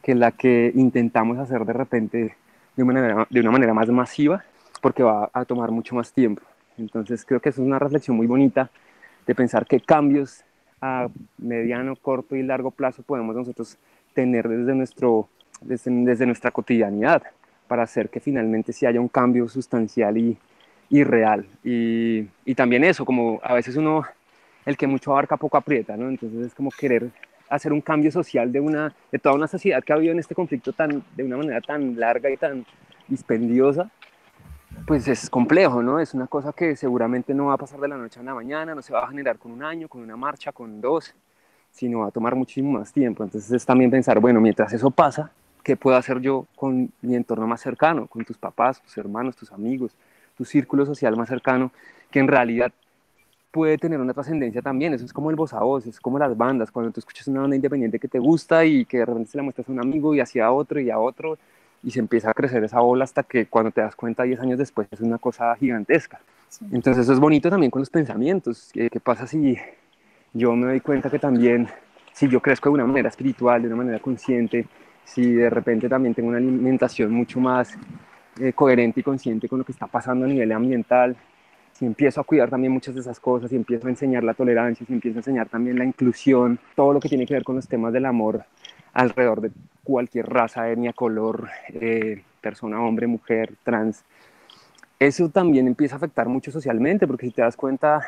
que 0.03 0.15
la 0.15 0.33
que 0.33 0.73
intentamos 0.75 1.39
hacer 1.39 1.65
de 1.65 1.73
repente 1.73 2.37
de 2.77 2.83
una 2.83 2.95
manera, 2.95 3.27
de 3.29 3.41
una 3.41 3.51
manera 3.51 3.75
más 3.75 3.89
masiva, 3.91 4.45
porque 4.81 5.03
va 5.03 5.31
a 5.33 5.45
tomar 5.45 5.71
mucho 5.71 5.95
más 5.95 6.13
tiempo. 6.13 6.43
Entonces 6.79 7.25
creo 7.27 7.41
que 7.41 7.51
eso 7.51 7.61
es 7.61 7.67
una 7.67 7.79
reflexión 7.79 8.17
muy 8.17 8.27
bonita 8.27 8.71
de 9.27 9.35
pensar 9.35 9.67
qué 9.67 9.81
cambios 9.81 10.45
a 10.81 11.09
mediano, 11.39 11.97
corto 11.97 12.37
y 12.37 12.43
largo 12.43 12.71
plazo 12.71 13.03
podemos 13.03 13.35
nosotros 13.37 13.77
tener 14.15 14.49
desde, 14.49 14.75
nuestro, 14.75 15.29
desde, 15.61 16.27
nuestra 16.27 16.51
cotidianidad 16.51 17.23
para 17.69 17.83
hacer 17.83 18.09
que 18.09 18.21
finalmente 18.21 18.73
sí 18.73 18.87
haya 18.87 19.01
un 19.01 19.09
cambio 19.09 19.49
sustancial 19.49 20.17
y, 20.19 20.37
y 20.89 21.05
real. 21.05 21.47
Y, 21.63 22.27
y, 22.45 22.55
también 22.55 22.85
eso, 22.85 23.05
como 23.05 23.41
a 23.43 23.55
veces 23.55 23.77
uno, 23.77 24.05
el 24.67 24.77
que 24.77 24.87
mucho 24.87 25.13
abarca 25.13 25.37
poco 25.37 25.57
aprieta, 25.57 25.97
¿no? 25.97 26.09
Entonces 26.09 26.47
es 26.47 26.55
como 26.55 26.71
querer 26.71 27.11
hacer 27.49 27.73
un 27.73 27.81
cambio 27.81 28.11
social 28.11 28.51
de, 28.51 28.61
una, 28.61 28.95
de 29.11 29.19
toda 29.19 29.35
una 29.35 29.49
sociedad 29.49 29.83
que 29.83 29.93
ha 29.93 29.97
habido 29.97 30.13
en 30.13 30.21
este 30.21 30.35
conflicto 30.35 30.73
tan, 30.73 31.03
de 31.17 31.25
una 31.25 31.37
manera 31.37 31.61
tan 31.61 31.99
larga 31.99 32.31
y 32.31 32.37
tan 32.37 32.65
dispendiosa, 33.09 33.91
pues 34.91 35.07
es 35.07 35.31
complejo, 35.31 35.85
¿no? 35.85 36.01
Es 36.01 36.15
una 36.15 36.27
cosa 36.27 36.53
que 36.53 36.75
seguramente 36.75 37.33
no 37.33 37.47
va 37.47 37.55
a 37.55 37.57
pasar 37.57 37.79
de 37.79 37.87
la 37.87 37.97
noche 37.97 38.19
a 38.19 38.25
la 38.25 38.35
mañana, 38.35 38.75
no 38.75 38.83
se 38.83 38.93
va 38.93 39.05
a 39.05 39.07
generar 39.07 39.39
con 39.39 39.53
un 39.53 39.63
año, 39.63 39.87
con 39.87 40.01
una 40.01 40.17
marcha, 40.17 40.51
con 40.51 40.81
dos, 40.81 41.15
sino 41.71 42.01
va 42.01 42.09
a 42.09 42.11
tomar 42.11 42.35
muchísimo 42.35 42.73
más 42.73 42.93
tiempo. 42.93 43.23
Entonces 43.23 43.53
es 43.53 43.65
también 43.65 43.89
pensar, 43.89 44.19
bueno, 44.19 44.41
mientras 44.41 44.73
eso 44.73 44.91
pasa, 44.91 45.31
¿qué 45.63 45.77
puedo 45.77 45.97
hacer 45.97 46.19
yo 46.19 46.45
con 46.57 46.91
mi 47.03 47.15
entorno 47.15 47.47
más 47.47 47.61
cercano, 47.61 48.09
con 48.09 48.25
tus 48.25 48.37
papás, 48.37 48.83
tus 48.83 48.99
hermanos, 48.99 49.37
tus 49.37 49.53
amigos, 49.53 49.95
tu 50.37 50.45
círculo 50.45 50.85
social 50.85 51.17
más 51.17 51.29
cercano, 51.29 51.71
que 52.11 52.19
en 52.19 52.27
realidad 52.27 52.73
puede 53.53 53.79
tener 53.79 54.01
una 54.01 54.13
trascendencia 54.13 54.61
también. 54.61 54.93
Eso 54.93 55.05
es 55.05 55.13
como 55.13 55.31
el 55.31 55.37
voz 55.37 55.53
a 55.53 55.61
voz, 55.61 55.87
es 55.87 56.01
como 56.01 56.19
las 56.19 56.37
bandas, 56.37 56.73
cuando 56.73 56.91
tú 56.91 56.99
escuchas 56.99 57.29
una 57.29 57.43
banda 57.43 57.55
independiente 57.55 58.01
que 58.01 58.09
te 58.09 58.19
gusta 58.19 58.65
y 58.65 58.85
que 58.87 58.99
de 58.99 59.07
repente 59.07 59.31
se 59.31 59.37
la 59.37 59.45
muestras 59.45 59.69
a 59.69 59.71
un 59.71 59.79
amigo 59.79 60.17
y 60.17 60.21
hacia 60.21 60.51
otro 60.51 60.81
y 60.81 60.91
a 60.91 60.99
otro, 60.99 61.39
y 61.83 61.91
se 61.91 62.01
empieza 62.01 62.31
a 62.31 62.35
crecer 62.35 62.63
esa 62.65 62.81
bola 62.81 63.05
hasta 63.05 63.23
que 63.23 63.47
cuando 63.47 63.71
te 63.71 63.81
das 63.81 63.97
cuenta 63.97 64.23
10 64.23 64.41
años 64.41 64.59
después 64.59 64.89
es 64.91 65.01
una 65.01 65.19
cosa 65.19 65.55
gigantesca. 65.57 66.21
Sí. 66.49 66.65
Entonces 66.73 67.05
eso 67.05 67.13
es 67.13 67.21
bonito 67.21 67.49
también 67.49 67.71
con 67.71 67.81
los 67.81 67.91
pensamientos. 67.91 68.71
¿Qué, 68.73 68.91
¿Qué, 68.91 69.01
pasa 69.01 69.27
si 69.27 69.57
yo 70.33 70.55
me 70.55 70.67
doy 70.67 70.81
cuenta 70.81 71.11
que 71.11 71.19
también, 71.19 71.69
si 72.13 72.29
yo 72.29 72.41
crezco 72.41 72.69
de 72.69 72.75
una 72.75 72.87
manera 72.87 73.09
espiritual, 73.09 73.63
de 73.63 73.69
una 73.69 73.77
manera 73.77 73.99
consciente, 73.99 74.67
si 75.05 75.33
de 75.33 75.51
repente 75.51 75.89
también 75.89 76.15
tengo 76.15 76.29
una 76.29 76.39
alimentación 76.39 77.11
mucho 77.13 77.41
más 77.41 77.77
eh, 78.39 78.53
coherente 78.53 79.01
y 79.01 79.03
consciente 79.03 79.49
con 79.49 79.59
lo 79.59 79.65
que 79.65 79.73
está 79.73 79.87
pasando 79.87 80.25
a 80.25 80.29
nivel 80.29 80.53
ambiental, 80.53 81.17
si 81.73 81.87
empiezo 81.87 82.21
a 82.21 82.25
cuidar 82.25 82.51
también 82.51 82.73
muchas 82.73 82.95
de 82.95 83.01
esas 83.01 83.19
cosas, 83.19 83.51
si 83.51 83.57
empiezo 83.57 83.87
a 83.87 83.91
enseñar 83.91 84.23
la 84.23 84.35
tolerancia, 84.35 84.87
si 84.87 84.93
empiezo 84.93 85.19
a 85.19 85.21
enseñar 85.21 85.49
también 85.49 85.79
la 85.79 85.85
inclusión, 85.85 86.59
todo 86.77 86.93
lo 86.93 87.01
que 87.01 87.09
tiene 87.09 87.27
que 87.27 87.35
ver 87.35 87.43
con 87.43 87.57
los 87.57 87.67
temas 87.67 87.93
del 87.93 88.07
amor 88.07 88.45
alrededor 88.93 89.41
de 89.41 89.51
cualquier 89.91 90.29
raza, 90.29 90.71
etnia, 90.71 90.93
color, 90.93 91.49
eh, 91.69 92.23
persona, 92.41 92.81
hombre, 92.81 93.07
mujer, 93.07 93.55
trans, 93.65 94.05
eso 95.01 95.29
también 95.31 95.67
empieza 95.67 95.95
a 95.95 95.99
afectar 95.99 96.29
mucho 96.29 96.53
socialmente, 96.53 97.07
porque 97.07 97.27
si 97.27 97.33
te 97.33 97.43
das 97.43 97.57
cuenta, 97.57 98.03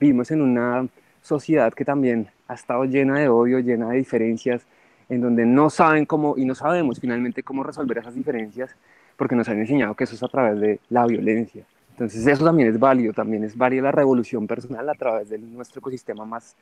vivimos 0.00 0.30
en 0.30 0.40
una 0.40 0.88
sociedad 1.22 1.72
que 1.72 1.84
también 1.84 2.28
ha 2.48 2.54
estado 2.54 2.84
llena 2.84 3.18
de 3.18 3.28
odio, 3.28 3.58
llena 3.58 3.90
de 3.90 3.98
diferencias, 3.98 4.66
en 5.08 5.20
donde 5.20 5.44
no 5.46 5.70
saben 5.70 6.06
cómo, 6.06 6.34
y 6.36 6.44
no 6.44 6.54
sabemos 6.54 7.00
finalmente 7.00 7.42
cómo 7.42 7.62
resolver 7.62 7.98
esas 7.98 8.14
diferencias, 8.14 8.74
porque 9.16 9.36
nos 9.36 9.48
han 9.48 9.58
enseñado 9.58 9.94
que 9.94 10.04
eso 10.04 10.14
es 10.14 10.22
a 10.22 10.28
través 10.28 10.58
de 10.58 10.80
la 10.88 11.06
violencia. 11.06 11.64
Entonces 11.90 12.26
eso 12.26 12.44
también 12.44 12.68
es 12.68 12.78
válido, 12.78 13.12
también 13.12 13.44
es 13.44 13.56
válida 13.56 13.82
la 13.82 13.92
revolución 13.92 14.46
personal 14.46 14.88
a 14.88 14.94
través 14.94 15.28
de 15.28 15.38
nuestro 15.38 15.80
ecosistema 15.80 16.24
más, 16.24 16.56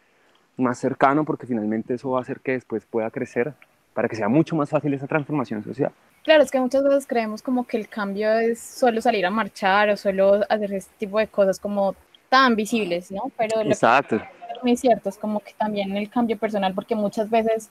más 0.57 0.79
cercano, 0.79 1.25
porque 1.25 1.47
finalmente 1.47 1.95
eso 1.95 2.11
va 2.11 2.19
a 2.19 2.23
hacer 2.23 2.41
que 2.41 2.53
después 2.53 2.85
pueda 2.87 3.11
crecer 3.11 3.55
para 3.97 4.09
que 4.09 4.15
sea 4.15 4.29
mucho 4.29 4.55
más 4.55 4.69
fácil 4.69 4.93
esa 4.93 5.07
transformación 5.07 5.65
social. 5.65 5.91
Claro, 6.23 6.43
es 6.43 6.51
que 6.51 6.61
muchas 6.61 6.85
veces 6.85 7.07
creemos 7.07 7.41
como 7.41 7.67
que 7.67 7.79
el 7.79 7.89
cambio 7.89 8.31
es 8.31 8.61
solo 8.61 9.01
salir 9.01 9.25
a 9.25 9.31
marchar 9.31 9.89
o 9.89 9.97
solo 9.97 10.43
hacer 10.51 10.75
este 10.75 10.93
tipo 10.99 11.19
de 11.19 11.29
cosas 11.29 11.59
como 11.59 11.97
tan 12.29 12.55
visibles, 12.57 13.11
¿no? 13.11 13.33
Pero 13.39 13.63
Exacto. 13.63 14.21
Lo 14.63 14.71
es 14.71 14.81
cierto, 14.81 15.09
es 15.09 15.17
como 15.17 15.41
que 15.41 15.55
también 15.57 15.97
el 15.97 16.11
cambio 16.11 16.37
personal, 16.37 16.75
porque 16.75 16.95
muchas 16.95 17.31
veces 17.31 17.71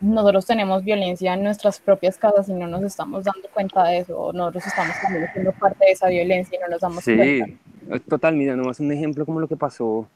nosotros 0.00 0.46
tenemos 0.46 0.82
violencia 0.82 1.34
en 1.34 1.44
nuestras 1.44 1.78
propias 1.78 2.16
casas 2.16 2.48
y 2.48 2.54
no 2.54 2.66
nos 2.66 2.82
estamos 2.82 3.22
dando 3.22 3.48
cuenta 3.54 3.84
de 3.84 3.98
eso, 3.98 4.18
o 4.18 4.32
nosotros 4.32 4.66
estamos 4.66 4.96
también 5.00 5.28
siendo 5.32 5.52
parte 5.52 5.84
de 5.84 5.92
esa 5.92 6.08
violencia 6.08 6.58
y 6.58 6.60
no 6.60 6.66
nos 6.66 6.80
damos 6.80 7.04
cuenta. 7.04 7.24
Sí, 7.46 8.00
total, 8.08 8.34
mira, 8.34 8.56
nomás 8.56 8.80
un 8.80 8.90
ejemplo 8.90 9.24
como 9.24 9.38
lo 9.38 9.46
que 9.46 9.56
pasó 9.56 10.08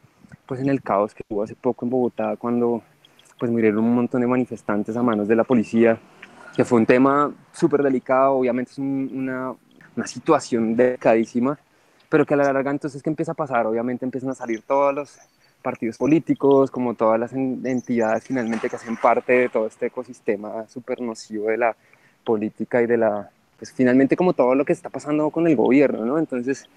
pues 0.45 0.61
en 0.61 0.69
el 0.69 0.83
caos 0.83 1.15
que 1.15 1.23
hubo 1.29 1.45
hace 1.45 1.55
poco 1.55 1.85
en 1.85 1.91
Bogotá 1.91 2.37
cuando 2.37 2.83
pues 3.39 3.51
murieron 3.51 3.85
un 3.85 3.95
montón 3.95 4.21
de 4.21 4.27
manifestantes 4.27 4.97
a 4.97 5.03
manos 5.03 5.29
de 5.29 5.37
la 5.37 5.45
policía, 5.45 5.99
que 6.55 6.65
fue 6.65 6.79
un 6.79 6.87
tema 6.87 7.33
súper 7.53 7.83
delicado, 7.83 8.35
obviamente 8.35 8.73
es 8.73 8.79
una, 8.79 9.55
una 9.95 10.07
situación 10.07 10.75
delicadísima, 10.75 11.59
pero 12.09 12.25
que 12.25 12.35
a 12.35 12.37
la 12.39 12.53
larga 12.53 12.71
entonces 12.71 13.03
¿qué 13.03 13.11
empieza 13.11 13.33
a 13.33 13.35
pasar? 13.35 13.67
Obviamente 13.67 14.05
empiezan 14.05 14.31
a 14.31 14.35
salir 14.35 14.63
todos 14.63 14.95
los 14.95 15.19
partidos 15.63 15.99
políticos, 15.99 16.71
como 16.71 16.95
todas 16.95 17.19
las 17.19 17.33
entidades 17.33 18.23
finalmente 18.25 18.71
que 18.71 18.77
hacen 18.77 18.97
parte 18.97 19.33
de 19.33 19.49
todo 19.49 19.67
este 19.67 19.87
ecosistema 19.87 20.67
súper 20.69 21.01
nocivo 21.01 21.49
de 21.49 21.57
la 21.57 21.77
política 22.25 22.81
y 22.83 22.87
de 22.87 22.97
la, 22.97 23.31
pues 23.59 23.73
finalmente 23.73 24.17
como 24.17 24.33
todo 24.33 24.55
lo 24.55 24.65
que 24.65 24.73
está 24.73 24.91
pasando 24.91 25.31
con 25.31 25.47
el 25.47 25.57
gobierno, 25.57 26.05
¿no? 26.05 26.19
Entonces 26.19 26.69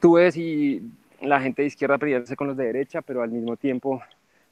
tú 0.00 0.12
ves 0.12 0.36
y 0.36 0.82
la 1.20 1.40
gente 1.40 1.62
de 1.62 1.68
izquierda 1.68 1.98
peleándose 1.98 2.36
con 2.36 2.46
los 2.46 2.56
de 2.56 2.66
derecha, 2.66 3.02
pero 3.02 3.22
al 3.22 3.30
mismo 3.30 3.56
tiempo 3.56 4.00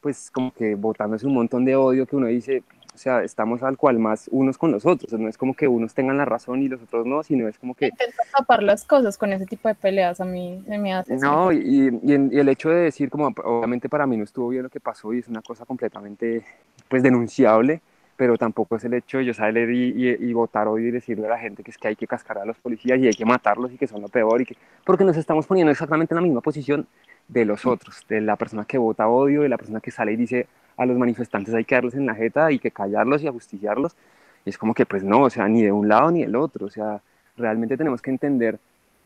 pues 0.04 0.30
como 0.30 0.52
que 0.52 0.74
botándose 0.74 1.26
un 1.26 1.32
montón 1.32 1.64
de 1.64 1.76
odio 1.76 2.04
que 2.04 2.14
uno 2.14 2.26
dice, 2.26 2.62
o 2.94 2.98
sea, 2.98 3.22
estamos 3.22 3.62
al 3.62 3.78
cual 3.78 3.98
más 3.98 4.28
unos 4.30 4.58
con 4.58 4.70
los 4.70 4.84
otros, 4.84 5.10
no 5.18 5.30
es 5.30 5.38
como 5.38 5.54
que 5.54 5.66
unos 5.66 5.94
tengan 5.94 6.18
la 6.18 6.26
razón 6.26 6.60
y 6.60 6.68
los 6.68 6.82
otros 6.82 7.06
no, 7.06 7.22
sino 7.22 7.48
es 7.48 7.58
como 7.58 7.74
que... 7.74 7.86
Intenta 7.86 8.22
tapar 8.36 8.62
las 8.62 8.84
cosas 8.84 9.16
con 9.16 9.32
ese 9.32 9.46
tipo 9.46 9.66
de 9.66 9.74
peleas, 9.74 10.20
a 10.20 10.26
mí 10.26 10.62
me 10.66 10.92
hace... 10.92 11.16
No, 11.16 11.50
y, 11.52 11.98
y, 12.02 12.12
el 12.12 12.48
hecho 12.50 12.68
de 12.68 12.82
decir, 12.82 13.08
como 13.08 13.32
obviamente 13.44 13.88
para 13.88 14.06
mí 14.06 14.18
no 14.18 14.24
estuvo 14.24 14.50
bien 14.50 14.64
lo 14.64 14.68
que 14.68 14.78
pasó 14.78 15.14
y 15.14 15.20
es 15.20 15.28
una 15.28 15.40
cosa 15.40 15.64
completamente, 15.64 16.44
pues, 16.90 17.02
denunciable, 17.02 17.80
pero 18.14 18.36
tampoco 18.36 18.76
es 18.76 18.84
el 18.84 18.92
hecho 18.92 19.16
de 19.16 19.24
yo 19.24 19.32
salir 19.32 19.70
y, 19.70 20.18
y, 20.20 20.32
votar 20.34 20.68
hoy 20.68 20.88
y 20.88 20.90
decirle 20.90 21.28
a 21.28 21.30
la 21.30 21.38
gente 21.38 21.64
que 21.64 21.70
es 21.70 21.78
que 21.78 21.88
hay 21.88 21.96
que 21.96 22.06
cascar 22.06 22.36
a 22.36 22.44
los 22.44 22.58
policías 22.58 22.98
y 22.98 23.06
hay 23.06 23.14
que 23.14 23.24
matarlos 23.24 23.72
y 23.72 23.78
que 23.78 23.86
son 23.86 24.02
lo 24.02 24.08
peor, 24.08 24.42
y 24.42 24.44
que, 24.44 24.56
porque 24.84 25.02
nos 25.02 25.16
estamos 25.16 25.46
poniendo 25.46 25.72
exactamente 25.72 26.12
en 26.12 26.16
la 26.16 26.22
misma 26.22 26.42
posición 26.42 26.86
de 27.28 27.44
los 27.44 27.66
otros, 27.66 28.04
de 28.08 28.20
la 28.20 28.36
persona 28.36 28.64
que 28.64 28.78
vota 28.78 29.08
odio, 29.08 29.42
de 29.42 29.48
la 29.48 29.56
persona 29.56 29.80
que 29.80 29.90
sale 29.90 30.12
y 30.12 30.16
dice 30.16 30.46
a 30.76 30.86
los 30.86 30.98
manifestantes 30.98 31.54
hay 31.54 31.64
que 31.64 31.74
darles 31.74 31.94
en 31.94 32.06
la 32.06 32.14
jeta 32.14 32.50
y 32.52 32.58
que 32.58 32.70
callarlos 32.70 33.22
y 33.22 33.28
ajusticiarlos. 33.28 33.96
Y 34.44 34.50
es 34.50 34.58
como 34.58 34.74
que 34.74 34.86
pues 34.86 35.02
no, 35.02 35.22
o 35.22 35.30
sea, 35.30 35.48
ni 35.48 35.62
de 35.62 35.72
un 35.72 35.88
lado 35.88 36.10
ni 36.10 36.22
del 36.22 36.36
otro, 36.36 36.66
o 36.66 36.70
sea, 36.70 37.00
realmente 37.36 37.76
tenemos 37.76 38.02
que 38.02 38.10
entender 38.10 38.58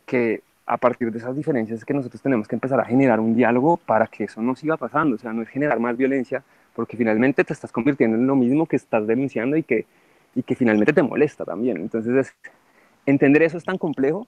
que 0.07 0.42
a 0.66 0.76
partir 0.76 1.11
de 1.11 1.18
esas 1.18 1.35
diferencias 1.35 1.78
es 1.78 1.85
que 1.85 1.94
nosotros 1.94 2.20
tenemos 2.20 2.46
que 2.46 2.57
empezar 2.57 2.78
a 2.81 2.85
generar 2.85 3.20
un 3.20 3.35
diálogo 3.35 3.78
para 3.78 4.07
que 4.07 4.24
eso 4.24 4.42
no 4.42 4.54
siga 4.54 4.76
pasando, 4.76 5.16
o 5.16 5.18
sea, 5.18 5.33
no 5.33 5.42
es 5.42 5.48
generar 5.48 5.81
más 5.81 5.96
violencia, 5.96 6.42
porque 6.74 6.96
finalmente 6.96 7.42
te 7.42 7.52
estás 7.52 7.72
convirtiendo 7.72 8.16
en 8.16 8.26
lo 8.26 8.37
mismo 8.37 8.66
que 8.66 8.76
estás 8.76 9.07
denunciando 9.07 9.57
y 9.57 9.62
que, 9.62 9.87
y 10.35 10.42
que 10.42 10.54
finalmente 10.54 10.92
te 10.92 11.02
molesta 11.02 11.44
también. 11.44 11.78
Entonces, 11.78 12.35
entender 13.07 13.42
eso 13.42 13.57
es 13.57 13.64
tan 13.64 13.78
complejo 13.78 14.26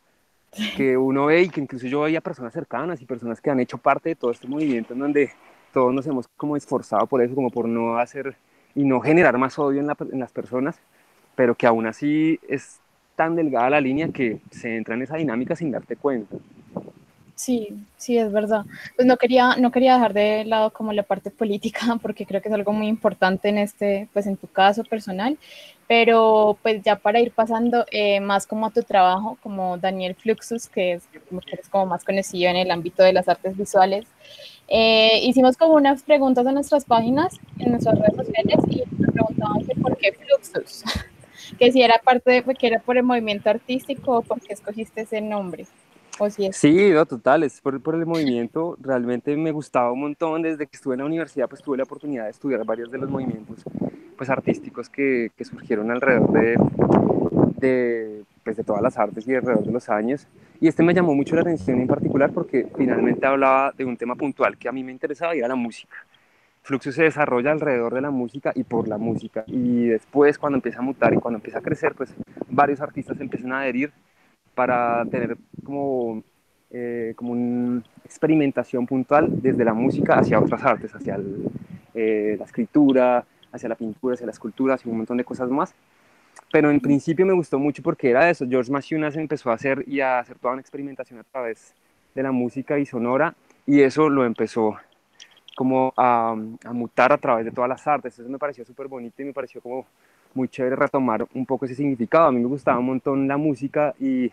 que 0.76 0.96
uno 0.96 1.26
ve 1.26 1.42
y 1.42 1.48
que 1.48 1.60
incluso 1.60 1.86
yo 1.86 2.02
veía 2.02 2.20
personas 2.20 2.52
cercanas 2.52 3.00
y 3.00 3.06
personas 3.06 3.40
que 3.40 3.50
han 3.50 3.60
hecho 3.60 3.78
parte 3.78 4.10
de 4.10 4.16
todo 4.16 4.30
este 4.30 4.48
movimiento 4.48 4.94
en 4.94 5.00
donde 5.00 5.30
todos 5.72 5.94
nos 5.94 6.06
hemos 6.06 6.28
como 6.36 6.56
esforzado 6.56 7.06
por 7.06 7.22
eso, 7.22 7.34
como 7.34 7.50
por 7.50 7.68
no 7.68 7.98
hacer 7.98 8.36
y 8.74 8.84
no 8.84 9.00
generar 9.00 9.36
más 9.38 9.58
odio 9.58 9.80
en, 9.80 10.18
las 10.18 10.32
personas, 10.32 10.80
pero 11.34 11.54
que 11.54 11.66
aún 11.66 11.86
así 11.86 12.38
es 12.48 12.80
tan 13.16 13.36
delgada 13.36 13.70
la 13.70 13.80
línea 13.80 14.08
que 14.08 14.40
se 14.50 14.76
entra 14.76 14.94
en 14.94 15.02
esa 15.02 15.16
dinámica 15.16 15.54
sin 15.56 15.70
darte 15.70 15.96
cuenta. 15.96 16.36
Sí, 17.40 17.68
sí, 17.96 18.18
es 18.18 18.30
verdad. 18.30 18.66
Pues 18.96 19.08
no 19.08 19.16
quería, 19.16 19.56
no 19.56 19.70
quería 19.70 19.94
dejar 19.94 20.12
de 20.12 20.44
lado 20.44 20.70
como 20.74 20.92
la 20.92 21.04
parte 21.04 21.30
política, 21.30 21.80
porque 22.02 22.26
creo 22.26 22.42
que 22.42 22.48
es 22.48 22.54
algo 22.54 22.72
muy 22.72 22.86
importante 22.86 23.48
en 23.48 23.56
este, 23.56 24.08
pues 24.12 24.26
en 24.26 24.36
tu 24.36 24.46
caso 24.46 24.84
personal, 24.84 25.38
pero 25.88 26.58
pues 26.62 26.82
ya 26.82 26.96
para 26.96 27.18
ir 27.18 27.32
pasando 27.32 27.86
eh, 27.92 28.20
más 28.20 28.46
como 28.46 28.66
a 28.66 28.70
tu 28.70 28.82
trabajo, 28.82 29.38
como 29.42 29.78
Daniel 29.78 30.14
Fluxus, 30.16 30.68
que 30.68 30.92
es, 30.92 31.08
como 31.70 31.86
más 31.86 32.04
conocido 32.04 32.50
en 32.50 32.56
el 32.56 32.70
ámbito 32.70 33.02
de 33.02 33.14
las 33.14 33.26
artes 33.26 33.56
visuales, 33.56 34.04
eh, 34.68 35.20
hicimos 35.22 35.56
como 35.56 35.74
unas 35.76 36.02
preguntas 36.02 36.46
en 36.46 36.54
nuestras 36.54 36.84
páginas, 36.84 37.40
en 37.58 37.70
nuestras 37.70 37.98
redes 37.98 38.16
sociales, 38.16 38.58
y 38.68 38.82
nos 38.98 39.12
preguntaban 39.12 39.64
que 39.64 39.74
por 39.80 39.96
qué 39.96 40.12
Fluxus, 40.12 40.84
que 41.58 41.72
si 41.72 41.80
era 41.80 41.98
parte 42.04 42.30
de, 42.32 42.54
que 42.54 42.66
era 42.66 42.80
por 42.80 42.98
el 42.98 43.02
movimiento 43.02 43.48
artístico 43.48 44.18
o 44.18 44.22
por 44.22 44.42
qué 44.42 44.52
escogiste 44.52 45.00
ese 45.00 45.22
nombre. 45.22 45.66
Si 46.28 46.46
es... 46.46 46.56
Sí, 46.56 46.90
no, 46.90 47.06
total, 47.06 47.44
es 47.44 47.60
por, 47.60 47.80
por, 47.80 47.94
el 47.94 48.04
movimiento, 48.04 48.76
realmente 48.80 49.36
me 49.36 49.52
gustaba 49.52 49.90
un 49.92 50.00
montón, 50.00 50.42
desde 50.42 50.66
que 50.66 50.76
estuve 50.76 50.94
en 50.94 51.00
la 51.00 51.06
universidad 51.06 51.48
pues 51.48 51.62
tuve 51.62 51.78
la 51.78 51.84
oportunidad 51.84 52.24
de 52.24 52.30
estudiar 52.30 52.64
varios 52.64 52.90
de 52.90 52.98
los 52.98 53.08
movimientos 53.08 53.64
pues 54.16 54.28
artísticos 54.28 54.90
que, 54.90 55.30
que 55.34 55.44
surgieron 55.46 55.90
alrededor 55.90 56.30
de, 56.32 56.56
de, 57.56 58.22
pues, 58.44 58.56
de 58.56 58.64
todas 58.64 58.82
las 58.82 58.98
artes 58.98 59.26
y 59.26 59.34
alrededor 59.34 59.64
de 59.64 59.72
los 59.72 59.88
años. 59.88 60.26
Y 60.60 60.68
este 60.68 60.82
me 60.82 60.92
llamó 60.92 61.14
mucho 61.14 61.36
la 61.36 61.40
atención 61.40 61.80
en 61.80 61.86
particular 61.86 62.30
porque 62.30 62.66
finalmente 62.76 63.26
hablaba 63.26 63.72
de 63.76 63.84
un 63.86 63.96
tema 63.96 64.16
puntual 64.16 64.58
que 64.58 64.68
a 64.68 64.72
mí 64.72 64.84
me 64.84 64.92
interesaba 64.92 65.34
y 65.34 65.38
era 65.38 65.48
la 65.48 65.54
música. 65.54 65.96
Fluxo 66.62 66.92
se 66.92 67.04
desarrolla 67.04 67.50
alrededor 67.52 67.94
de 67.94 68.02
la 68.02 68.10
música 68.10 68.52
y 68.54 68.64
por 68.64 68.88
la 68.88 68.98
música. 68.98 69.44
Y 69.46 69.86
después, 69.86 70.38
cuando 70.38 70.58
empieza 70.58 70.80
a 70.80 70.82
mutar 70.82 71.14
y 71.14 71.16
cuando 71.16 71.38
empieza 71.38 71.58
a 71.58 71.62
crecer, 71.62 71.94
pues 71.94 72.14
varios 72.48 72.80
artistas 72.80 73.18
empiezan 73.20 73.52
a 73.52 73.60
adherir 73.60 73.92
para 74.54 75.04
tener 75.06 75.36
como, 75.64 76.22
eh, 76.70 77.12
como 77.16 77.32
una 77.32 77.82
experimentación 78.04 78.86
puntual 78.86 79.28
desde 79.40 79.64
la 79.64 79.74
música 79.74 80.18
hacia 80.18 80.38
otras 80.38 80.62
artes, 80.64 80.94
hacia 80.94 81.18
eh, 81.94 82.36
la 82.38 82.44
escritura, 82.44 83.24
hacia 83.52 83.68
la 83.68 83.74
pintura, 83.74 84.14
hacia 84.14 84.26
la 84.26 84.32
escultura, 84.32 84.74
hacia 84.74 84.90
un 84.90 84.98
montón 84.98 85.16
de 85.16 85.24
cosas 85.24 85.50
más. 85.50 85.74
Pero 86.52 86.70
en 86.70 86.80
principio 86.80 87.26
me 87.26 87.32
gustó 87.32 87.58
mucho 87.58 87.82
porque 87.82 88.10
era 88.10 88.28
eso. 88.28 88.46
George 88.48 88.72
Maciunas 88.72 89.16
empezó 89.16 89.50
a 89.50 89.54
hacer 89.54 89.84
y 89.86 90.00
a 90.00 90.18
hacer 90.18 90.38
toda 90.38 90.54
una 90.54 90.60
experimentación 90.60 91.20
a 91.20 91.24
través 91.24 91.74
de 92.14 92.22
la 92.22 92.32
música 92.32 92.78
y 92.78 92.86
sonora 92.86 93.34
y 93.66 93.82
eso 93.82 94.08
lo 94.08 94.24
empezó 94.24 94.76
como 95.56 95.92
a, 95.96 96.34
a 96.64 96.72
mutar 96.72 97.12
a 97.12 97.18
través 97.18 97.44
de 97.44 97.52
todas 97.52 97.68
las 97.68 97.86
artes. 97.86 98.18
Eso 98.18 98.28
me 98.28 98.38
pareció 98.38 98.64
súper 98.64 98.88
bonito 98.88 99.22
y 99.22 99.26
me 99.26 99.32
pareció 99.32 99.60
como 99.60 99.86
muy 100.34 100.48
chévere 100.48 100.76
retomar 100.76 101.26
un 101.34 101.46
poco 101.46 101.64
ese 101.64 101.74
significado. 101.74 102.26
A 102.26 102.32
mí 102.32 102.40
me 102.40 102.46
gustaba 102.46 102.78
un 102.78 102.86
montón 102.86 103.28
la 103.28 103.36
música 103.36 103.94
y 103.98 104.30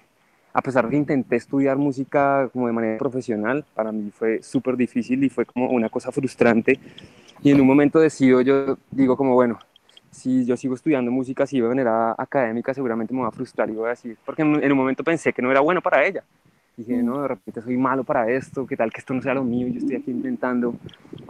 a 0.54 0.62
pesar 0.62 0.86
de 0.86 0.92
que 0.92 0.98
intenté 0.98 1.36
estudiar 1.36 1.78
música 1.78 2.50
como 2.52 2.68
de 2.68 2.74
manera 2.74 2.98
profesional, 2.98 3.64
para 3.76 3.92
mí 3.92 4.12
fue 4.12 4.42
súper 4.42 4.76
difícil 4.76 5.24
y 5.24 5.30
fue 5.30 5.46
como 5.46 5.70
una 5.70 5.90
cosa 5.90 6.12
frustrante. 6.12 6.80
Y 7.44 7.52
en 7.52 7.62
un 7.62 7.68
momento 7.68 8.00
decido, 8.00 8.42
yo 8.42 8.78
digo 8.90 9.16
como, 9.16 9.36
bueno, 9.36 9.60
si 10.10 10.46
yo 10.46 10.58
sigo 10.58 10.74
estudiando 10.74 11.12
música 11.12 11.44
así 11.44 11.62
de 11.62 11.68
manera 11.68 12.16
académica, 12.18 12.74
seguramente 12.74 13.14
me 13.14 13.22
va 13.22 13.28
a 13.28 13.32
frustrar 13.32 13.70
y 13.70 13.74
voy 13.74 13.86
a 13.86 13.90
decir, 13.90 14.18
porque 14.26 14.42
en, 14.42 14.72
un 14.72 14.78
momento 14.78 15.04
pensé 15.04 15.32
que 15.32 15.44
no 15.44 15.52
era 15.52 15.60
bueno 15.60 15.82
para 15.82 16.04
ella. 16.06 16.24
Dije, 16.76 17.02
no, 17.04 17.22
de 17.22 17.28
repente 17.28 17.62
soy 17.62 17.78
malo 17.78 18.04
para 18.04 18.30
esto, 18.30 18.66
qué 18.66 18.76
tal 18.76 18.92
que 18.92 19.00
esto 19.00 19.14
no 19.14 19.22
sea 19.22 19.36
lo 19.36 19.44
mío, 19.44 19.68
yo 19.68 19.80
estoy 19.80 19.96
aquí 19.96 20.12
intentando 20.12 20.76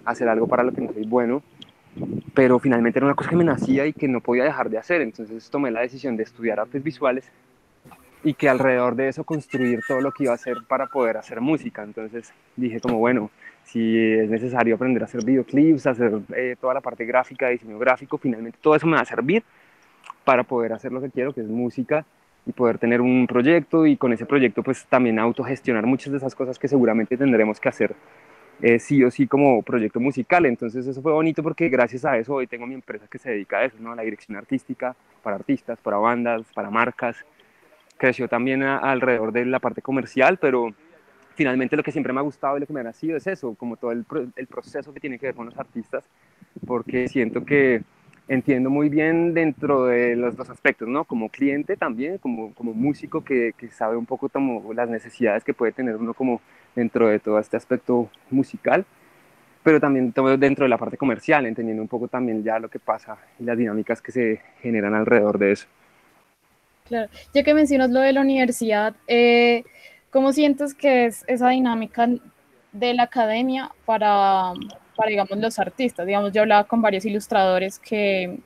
hacer 0.06 0.28
algo 0.30 0.48
para 0.48 0.64
lo 0.64 0.72
que 0.72 0.82
no 0.82 0.94
soy 0.94 1.06
bueno, 1.06 1.42
pero 2.34 2.60
finalmente 2.60 3.00
era 3.00 3.06
una 3.06 3.16
cosa 3.16 3.30
que 3.30 3.36
me 3.36 3.44
nacía 3.44 3.86
y 3.86 3.94
que 3.94 4.08
no 4.08 4.22
podía 4.22 4.44
dejar 4.44 4.70
de 4.70 4.78
hacer, 4.78 5.02
entonces 5.02 5.50
tomé 5.50 5.72
la 5.72 5.82
decisión 5.82 6.18
de 6.18 6.24
estudiar 6.24 6.60
artes 6.60 6.84
visuales 6.84 7.32
y 8.24 8.34
que 8.34 8.50
alrededor 8.50 8.96
de 8.96 9.10
eso 9.10 9.24
construir 9.24 9.80
todo 9.88 10.02
lo 10.02 10.12
que 10.12 10.24
iba 10.24 10.34
a 10.34 10.36
hacer 10.36 10.58
para 10.68 10.88
poder 10.88 11.18
hacer 11.18 11.42
música, 11.42 11.84
entonces 11.84 12.34
dije 12.56 12.80
como, 12.80 12.98
bueno, 12.98 13.32
si 13.64 13.98
es 13.98 14.30
necesario 14.30 14.76
aprender 14.76 15.04
a 15.04 15.06
hacer 15.06 15.24
videoclips, 15.24 15.88
hacer 15.88 16.20
eh, 16.36 16.56
toda 16.60 16.74
la 16.74 16.82
parte 16.82 17.06
gráfica, 17.06 17.50
diseño 17.50 17.78
gráfico, 17.78 18.18
finalmente 18.18 18.58
todo 18.62 18.76
eso 18.76 18.88
me 18.88 18.96
va 18.96 19.02
a 19.02 19.06
servir 19.06 19.44
para 20.24 20.44
poder 20.44 20.74
hacer 20.74 20.92
lo 20.92 21.02
que 21.02 21.10
quiero, 21.10 21.34
que 21.34 21.42
es 21.42 21.48
música, 21.48 22.06
y 22.48 22.54
poder 22.54 22.78
tener 22.78 23.02
un 23.02 23.28
proyecto 23.28 23.86
y 23.86 23.98
con 23.98 24.14
ese 24.14 24.26
proyecto 24.26 24.64
pues 24.64 24.86
también 24.86 25.20
autogestionar 25.20 25.86
muchas 25.86 26.12
de 26.12 26.18
esas 26.18 26.34
cosas 26.34 26.58
que 26.58 26.68
seguramente 26.68 27.18
tendremos 27.18 27.60
que 27.60 27.70
hacer 27.70 27.96
eh, 28.62 28.80
sí 28.80 29.04
o 29.04 29.12
sí 29.12 29.28
como 29.28 29.62
proyecto 29.62 30.00
musical. 30.00 30.46
Entonces 30.46 30.86
eso 30.88 31.02
fue 31.02 31.12
bonito 31.12 31.44
porque 31.44 31.70
gracias 31.70 32.06
a 32.06 32.18
eso 32.18 32.36
hoy 32.36 32.48
tengo 32.48 32.66
mi 32.66 32.74
empresa 32.74 33.06
que 33.10 33.20
se 33.20 33.32
dedica 33.32 33.60
a 33.60 33.66
eso, 33.66 33.78
¿no? 33.80 33.92
a 33.92 33.96
la 33.96 34.04
dirección 34.04 34.38
artística 34.38 34.96
para 35.24 35.36
artistas, 35.36 35.80
para 35.80 35.98
bandas, 35.98 36.42
para 36.54 36.70
marcas. 36.70 37.18
creció 37.98 38.28
también 38.28 38.64
alrededor 38.64 39.32
de 39.32 39.46
la 39.46 39.60
parte 39.60 39.82
comercial, 39.82 40.38
pero 40.38 40.74
finalmente 41.36 41.76
lo 41.76 41.84
que 41.84 41.92
siempre 41.92 42.14
me 42.14 42.20
ha 42.20 42.24
gustado 42.24 42.58
y 42.58 42.60
lo 42.60 42.68
que 42.68 42.74
me 42.74 42.80
ha 42.80 42.84
nacido 42.84 43.18
es 43.18 43.28
eso, 43.28 43.56
como 43.56 43.78
todo 43.78 43.92
el, 43.92 44.06
el 44.36 44.48
proceso 44.48 44.94
que 44.94 45.00
tiene 45.00 45.20
que 45.20 45.28
ver 45.28 45.36
con 45.36 45.46
los 45.46 45.58
artistas, 45.58 46.04
porque 46.66 47.08
siento 47.08 47.46
que 47.46 47.84
entiendo 48.28 48.70
muy 48.70 48.90
bien 48.90 49.34
dentro 49.34 49.86
de 49.86 50.16
los 50.16 50.36
dos 50.36 50.50
aspectos, 50.50 50.88
¿no? 50.88 51.06
Como 51.06 51.30
cliente 51.30 51.78
también, 51.78 52.18
como, 52.18 52.54
como 52.54 52.74
músico 52.74 53.24
que, 53.24 53.54
que, 53.58 53.70
sabe 53.70 53.96
un 53.96 54.06
poco 54.06 54.30
como 54.30 54.74
las 54.74 54.90
necesidades 54.90 55.44
que 55.44 55.54
puede 55.54 55.72
tener 55.72 55.96
uno 55.96 56.14
como 56.14 56.42
dentro 56.78 57.10
de 57.10 57.20
todo 57.20 57.40
este 57.40 57.58
aspecto 57.58 58.10
musical, 58.30 58.86
pero 59.64 59.82
también 59.82 60.14
dentro 60.40 60.64
de 60.64 60.70
la 60.70 60.78
parte 60.78 60.96
comercial, 60.96 61.46
entendiendo 61.46 61.82
un 61.82 61.90
poco 61.90 62.08
también 62.08 62.44
ya 62.44 62.58
lo 62.60 62.70
que 62.70 62.80
pasa 62.80 63.18
y 63.40 63.44
las 63.44 63.58
dinámicas 63.58 64.02
que 64.02 64.14
se 64.14 64.42
generan 64.62 64.96
alrededor 64.96 65.38
de 65.38 65.52
eso. 65.52 65.68
Claro, 66.86 67.10
ya 67.34 67.44
que 67.44 67.54
mencionas 67.54 67.90
lo 67.90 68.00
de 68.00 68.14
la 68.14 68.22
universidad, 68.22 68.96
eh, 69.08 69.66
¿cómo 70.10 70.32
sientes 70.32 70.74
que 70.74 71.06
es 71.06 71.26
esa 71.28 71.50
dinámica 71.50 72.08
de 72.72 72.94
la 72.94 73.04
academia 73.04 73.72
para 73.86 74.54
para, 74.98 75.10
digamos, 75.10 75.38
los 75.38 75.58
artistas. 75.60 76.06
Digamos, 76.06 76.34
yo 76.34 76.42
hablaba 76.42 76.66
con 76.66 76.82
varios 76.82 77.06
ilustradores 77.06 77.80
que, 77.80 78.40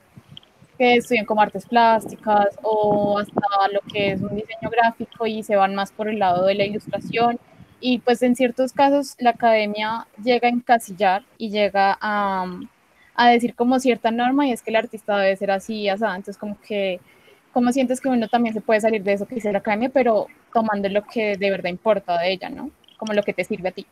que 0.78 0.94
estudian 0.96 1.24
como 1.24 1.40
artes 1.40 1.66
plásticas 1.66 2.56
o 2.62 3.18
hasta 3.18 3.68
lo 3.72 3.80
que 3.92 4.12
es 4.12 4.20
un 4.20 4.36
diseño 4.36 4.70
gráfico 4.70 5.26
y 5.26 5.42
se 5.42 5.56
van 5.56 5.74
más 5.74 5.90
por 5.90 6.08
el 6.08 6.20
lado 6.20 6.46
de 6.46 6.54
la 6.54 6.64
ilustración. 6.64 7.40
Y 7.82 7.98
pues 7.98 8.22
en 8.22 8.36
ciertos 8.36 8.72
casos 8.72 9.16
la 9.18 9.30
academia 9.30 10.06
llega 10.22 10.48
a 10.48 10.50
encasillar 10.52 11.24
y 11.36 11.50
llega 11.50 11.98
a, 12.00 12.46
a 13.14 13.28
decir 13.30 13.54
como 13.56 13.80
cierta 13.80 14.10
norma 14.12 14.46
y 14.46 14.52
es 14.52 14.62
que 14.62 14.70
el 14.70 14.76
artista 14.76 15.18
debe 15.18 15.36
ser 15.36 15.50
así 15.50 15.88
así. 15.88 16.04
Entonces 16.04 16.38
como 16.38 16.58
que, 16.60 17.00
¿cómo 17.52 17.72
sientes 17.72 18.00
que 18.00 18.08
uno 18.08 18.28
también 18.28 18.54
se 18.54 18.60
puede 18.60 18.80
salir 18.80 19.02
de 19.02 19.14
eso 19.14 19.26
que 19.26 19.34
dice 19.34 19.52
la 19.52 19.58
academia, 19.58 19.90
pero 19.90 20.28
tomando 20.52 20.88
lo 20.88 21.02
que 21.04 21.36
de 21.36 21.50
verdad 21.50 21.70
importa 21.70 22.18
de 22.20 22.32
ella, 22.32 22.48
¿no? 22.50 22.70
Como 22.96 23.14
lo 23.14 23.22
que 23.24 23.32
te 23.34 23.44
sirve 23.44 23.70
a 23.70 23.72
ti. 23.72 23.86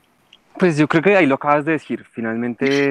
Pues 0.60 0.76
yo 0.76 0.86
creo 0.88 1.02
que 1.02 1.16
ahí 1.16 1.24
lo 1.24 1.36
acabas 1.36 1.64
de 1.64 1.72
decir, 1.72 2.04
finalmente 2.04 2.90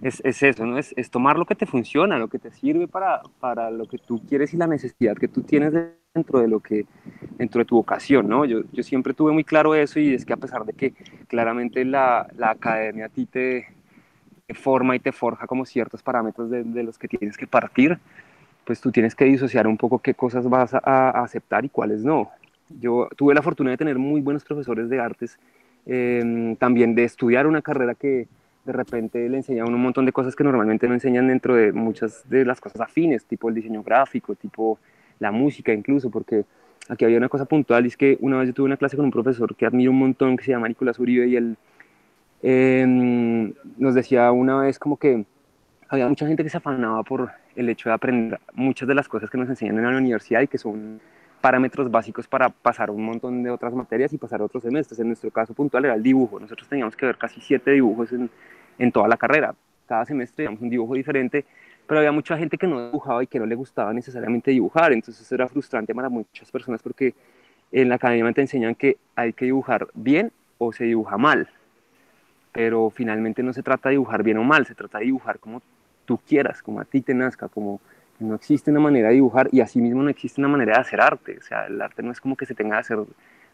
es, 0.00 0.22
es 0.24 0.42
eso, 0.44 0.64
¿no? 0.64 0.78
Es, 0.78 0.94
es, 0.96 1.10
tomar 1.10 1.36
lo 1.36 1.44
que 1.44 1.56
te 1.56 1.66
funciona, 1.66 2.20
lo 2.20 2.28
que 2.28 2.38
te 2.38 2.52
sirve 2.52 2.86
para, 2.86 3.20
para, 3.40 3.68
lo 3.72 3.88
que 3.88 3.98
tú 3.98 4.22
quieres 4.28 4.54
y 4.54 4.56
la 4.56 4.68
necesidad 4.68 5.16
que 5.16 5.26
tú 5.26 5.42
tienes 5.42 5.72
dentro 6.14 6.38
de 6.38 6.46
lo 6.46 6.60
que, 6.60 6.86
dentro 7.36 7.58
de 7.58 7.64
tu 7.64 7.74
vocación, 7.74 8.28
¿no? 8.28 8.44
Yo, 8.44 8.60
yo 8.72 8.84
siempre 8.84 9.12
tuve 9.12 9.32
muy 9.32 9.42
claro 9.42 9.74
eso 9.74 9.98
y 9.98 10.14
es 10.14 10.24
que 10.24 10.34
a 10.34 10.36
pesar 10.36 10.64
de 10.64 10.72
que 10.72 10.94
claramente 11.26 11.84
la, 11.84 12.28
la 12.36 12.50
academia 12.50 13.06
a 13.06 13.08
ti 13.08 13.26
te, 13.26 13.66
te, 14.46 14.54
forma 14.54 14.94
y 14.94 15.00
te 15.00 15.10
forja 15.10 15.48
como 15.48 15.66
ciertos 15.66 16.00
parámetros 16.00 16.48
de, 16.48 16.62
de, 16.62 16.84
los 16.84 16.96
que 16.96 17.08
tienes 17.08 17.36
que 17.36 17.48
partir, 17.48 17.98
pues 18.64 18.80
tú 18.80 18.92
tienes 18.92 19.16
que 19.16 19.24
disociar 19.24 19.66
un 19.66 19.78
poco 19.78 19.98
qué 19.98 20.14
cosas 20.14 20.48
vas 20.48 20.72
a, 20.74 20.80
a 20.84 21.24
aceptar 21.24 21.64
y 21.64 21.70
cuáles 21.70 22.04
no. 22.04 22.30
Yo 22.68 23.08
tuve 23.16 23.34
la 23.34 23.42
fortuna 23.42 23.70
de 23.70 23.78
tener 23.78 23.98
muy 23.98 24.20
buenos 24.20 24.44
profesores 24.44 24.88
de 24.88 25.00
artes 25.00 25.40
Em, 25.86 26.56
también 26.56 26.94
de 26.94 27.04
estudiar 27.04 27.46
una 27.46 27.60
carrera 27.60 27.94
que 27.94 28.26
de 28.64 28.72
repente 28.72 29.28
le 29.28 29.36
enseña 29.36 29.64
un 29.66 29.80
montón 29.80 30.06
de 30.06 30.12
cosas 30.12 30.34
que 30.34 30.42
normalmente 30.42 30.88
no 30.88 30.94
enseñan 30.94 31.28
dentro 31.28 31.54
de 31.54 31.72
muchas 31.72 32.28
de 32.30 32.46
las 32.46 32.60
cosas 32.60 32.80
afines, 32.80 33.26
tipo 33.26 33.50
el 33.50 33.54
diseño 33.54 33.82
gráfico, 33.82 34.34
tipo 34.34 34.78
la 35.18 35.30
música 35.30 35.72
incluso, 35.72 36.10
porque 36.10 36.44
aquí 36.88 37.04
había 37.04 37.18
una 37.18 37.28
cosa 37.28 37.44
puntual, 37.44 37.84
y 37.84 37.88
es 37.88 37.96
que 37.98 38.16
una 38.20 38.38
vez 38.38 38.48
yo 38.48 38.54
tuve 38.54 38.66
una 38.66 38.78
clase 38.78 38.96
con 38.96 39.04
un 39.04 39.10
profesor 39.10 39.54
que 39.54 39.66
admiro 39.66 39.90
un 39.90 39.98
montón, 39.98 40.36
que 40.36 40.44
se 40.44 40.52
llama 40.52 40.68
Nicolás 40.68 40.98
Uribe, 40.98 41.28
y 41.28 41.36
él 41.36 41.56
eh, 42.42 43.52
nos 43.76 43.94
decía 43.94 44.32
una 44.32 44.60
vez 44.60 44.78
como 44.78 44.96
que 44.96 45.26
había 45.88 46.08
mucha 46.08 46.26
gente 46.26 46.42
que 46.42 46.50
se 46.50 46.56
afanaba 46.56 47.02
por 47.02 47.30
el 47.56 47.68
hecho 47.68 47.90
de 47.90 47.94
aprender 47.94 48.40
muchas 48.54 48.88
de 48.88 48.94
las 48.94 49.08
cosas 49.08 49.28
que 49.28 49.36
nos 49.36 49.48
enseñan 49.50 49.78
en 49.78 49.84
la 49.84 49.98
universidad 49.98 50.40
y 50.40 50.48
que 50.48 50.58
son 50.58 51.00
parámetros 51.44 51.90
básicos 51.90 52.26
para 52.26 52.48
pasar 52.48 52.90
un 52.90 53.04
montón 53.04 53.42
de 53.42 53.50
otras 53.50 53.74
materias 53.74 54.10
y 54.14 54.16
pasar 54.16 54.40
otros 54.40 54.62
semestres. 54.62 54.98
En 54.98 55.08
nuestro 55.08 55.30
caso 55.30 55.52
puntual 55.52 55.84
era 55.84 55.94
el 55.94 56.02
dibujo. 56.02 56.40
Nosotros 56.40 56.66
teníamos 56.66 56.96
que 56.96 57.04
ver 57.04 57.18
casi 57.18 57.38
siete 57.38 57.70
dibujos 57.72 58.10
en, 58.12 58.30
en 58.78 58.90
toda 58.90 59.08
la 59.08 59.18
carrera. 59.18 59.54
Cada 59.86 60.06
semestre 60.06 60.36
teníamos 60.36 60.62
un 60.62 60.70
dibujo 60.70 60.94
diferente, 60.94 61.44
pero 61.86 61.98
había 61.98 62.12
mucha 62.12 62.38
gente 62.38 62.56
que 62.56 62.66
no 62.66 62.86
dibujaba 62.86 63.22
y 63.22 63.26
que 63.26 63.38
no 63.38 63.44
le 63.44 63.56
gustaba 63.56 63.92
necesariamente 63.92 64.52
dibujar. 64.52 64.94
Entonces 64.94 65.30
era 65.30 65.46
frustrante 65.46 65.94
para 65.94 66.08
muchas 66.08 66.50
personas 66.50 66.82
porque 66.82 67.12
en 67.72 67.90
la 67.90 67.96
academia 67.96 68.32
te 68.32 68.40
enseñan 68.40 68.74
que 68.74 68.96
hay 69.14 69.34
que 69.34 69.44
dibujar 69.44 69.88
bien 69.92 70.32
o 70.56 70.72
se 70.72 70.84
dibuja 70.84 71.18
mal. 71.18 71.50
Pero 72.52 72.88
finalmente 72.88 73.42
no 73.42 73.52
se 73.52 73.62
trata 73.62 73.90
de 73.90 73.96
dibujar 73.96 74.22
bien 74.22 74.38
o 74.38 74.44
mal, 74.44 74.64
se 74.64 74.74
trata 74.74 74.96
de 74.96 75.04
dibujar 75.04 75.38
como 75.40 75.60
tú 76.06 76.18
quieras, 76.26 76.62
como 76.62 76.80
a 76.80 76.86
ti 76.86 77.02
te 77.02 77.12
nazca, 77.12 77.48
como 77.48 77.82
no 78.20 78.34
existe 78.34 78.70
una 78.70 78.80
manera 78.80 79.08
de 79.08 79.14
dibujar 79.14 79.48
y 79.52 79.60
asimismo 79.60 80.02
no 80.02 80.10
existe 80.10 80.40
una 80.40 80.48
manera 80.48 80.74
de 80.74 80.80
hacer 80.80 81.00
arte. 81.00 81.38
O 81.38 81.42
sea, 81.42 81.66
el 81.66 81.80
arte 81.80 82.02
no 82.02 82.12
es 82.12 82.20
como 82.20 82.36
que 82.36 82.46
se 82.46 82.54
tenga 82.54 82.76
que 82.76 82.80
hacer 82.80 82.98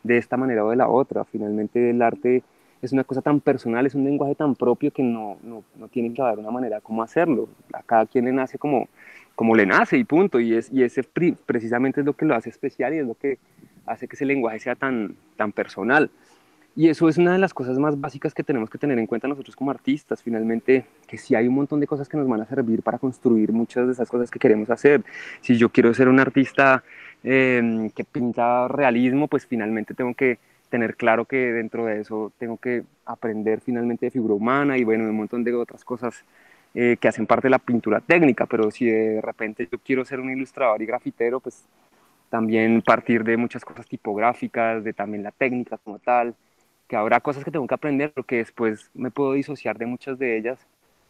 de 0.03 0.19
esta 0.19 0.37
manera 0.37 0.65
o 0.65 0.71
de 0.71 0.77
la 0.77 0.89
otra. 0.89 1.25
Finalmente 1.25 1.91
el 1.91 2.03
arte 2.03 2.43
es 2.83 2.93
una 2.93 3.05
cosa 3.05 3.23
tan 3.23 3.41
personal, 3.41 3.87
es 3.87 3.95
un 3.95 4.05
lenguaje 4.05 4.35
tan 4.35 4.55
propio 4.55 4.91
que 4.91 5.03
no, 5.03 5.39
no, 5.43 5.65
no 5.77 5.89
tiene 5.89 6.15
que 6.15 6.23
haber 6.23 6.39
una 6.39 6.51
manera 6.51 6.81
como 6.81 7.03
hacerlo. 7.03 7.49
A 7.73 7.83
cada 7.83 8.07
quien 8.07 8.25
le 8.25 8.33
nace 8.33 8.59
como, 8.59 8.89
como 9.35 9.55
le 9.55 9.67
nace 9.67 9.97
y 9.97 10.05
punto. 10.05 10.41
Y, 10.41 10.55
es, 10.55 10.71
y 10.73 10.83
ese 10.83 11.03
precisamente 11.03 12.01
es 12.01 12.07
lo 12.07 12.15
que 12.15 12.25
lo 12.25 12.35
hace 12.35 12.51
especial 12.51 12.95
y 12.95 12.99
es 12.99 13.07
lo 13.07 13.15
que 13.15 13.39
hace 13.87 14.09
que 14.09 14.17
ese 14.17 14.25
lenguaje 14.25 14.61
sea 14.61 14.75
tan, 14.75 15.17
tan 15.37 15.53
personal. 15.53 16.11
Y 16.77 16.89
eso 16.89 17.09
es 17.09 17.19
una 17.19 17.33
de 17.33 17.39
las 17.39 17.53
cosas 17.53 17.79
más 17.79 18.01
básicas 18.01 18.33
que 18.33 18.45
tenemos 18.45 18.71
que 18.71 18.79
tener 18.79 18.99
en 18.99 19.07
cuenta 19.07 19.27
nosotros 19.27 19.57
como 19.57 19.71
artistas, 19.71 20.23
finalmente, 20.23 20.87
que 21.07 21.19
si 21.19 21.35
hay 21.35 21.49
un 21.49 21.55
montón 21.55 21.81
de 21.81 21.87
cosas 21.87 22.09
que 22.09 22.17
nos 22.17 22.29
van 22.29 22.41
a 22.41 22.47
servir 22.47 22.83
para 22.83 22.99
construir 22.99 23.53
muchas 23.53 23.87
de 23.87 23.93
esas 23.93 24.09
cosas 24.09 24.31
que 24.31 24.39
queremos 24.39 24.71
hacer. 24.71 25.03
Si 25.41 25.57
yo 25.57 25.69
quiero 25.71 25.93
ser 25.95 26.09
un 26.09 26.21
artista 26.21 26.85
eh, 27.25 27.91
que 27.95 28.05
pinta 28.05 28.69
realismo, 28.69 29.27
pues 29.27 29.47
finalmente 29.47 29.95
tengo 29.95 30.15
que 30.15 30.39
tener 30.71 30.97
claro 30.97 31.25
que 31.25 31.53
dentro 31.53 31.85
de 31.87 32.01
eso 32.01 32.33
tengo 32.39 32.57
que 32.57 32.85
aprender 33.05 33.61
finalmente 33.61 34.07
de 34.07 34.11
figura 34.11 34.35
humana 34.35 34.79
y 34.79 34.85
bueno, 34.85 35.05
un 35.05 35.17
montón 35.17 35.43
de 35.43 35.53
otras 35.53 35.85
cosas 35.85 36.25
eh, 36.75 36.97
que 37.01 37.09
hacen 37.09 37.27
parte 37.27 37.49
de 37.49 37.51
la 37.51 37.59
pintura 37.59 38.01
técnica, 38.01 38.47
pero 38.47 38.71
si 38.71 38.87
de 38.87 39.21
repente 39.21 39.69
yo 39.71 39.79
quiero 39.85 40.05
ser 40.05 40.21
un 40.21 40.31
ilustrador 40.31 40.81
y 40.81 40.87
grafitero, 40.87 41.41
pues 41.41 41.65
también 42.31 42.81
partir 42.81 43.25
de 43.25 43.37
muchas 43.37 43.65
cosas 43.65 43.87
tipográficas, 43.89 44.85
de 44.85 44.93
también 44.93 45.25
la 45.25 45.33
técnica 45.33 45.79
como 45.79 45.99
tal, 45.99 46.37
que 46.91 46.97
habrá 46.97 47.21
cosas 47.21 47.45
que 47.45 47.53
tengo 47.53 47.69
que 47.69 47.75
aprender, 47.75 48.11
pero 48.13 48.27
que 48.27 48.39
después 48.39 48.91
me 48.95 49.13
puedo 49.13 49.35
disociar 49.35 49.79
de 49.79 49.87
muchas 49.87 50.19
de 50.19 50.37
ellas 50.37 50.59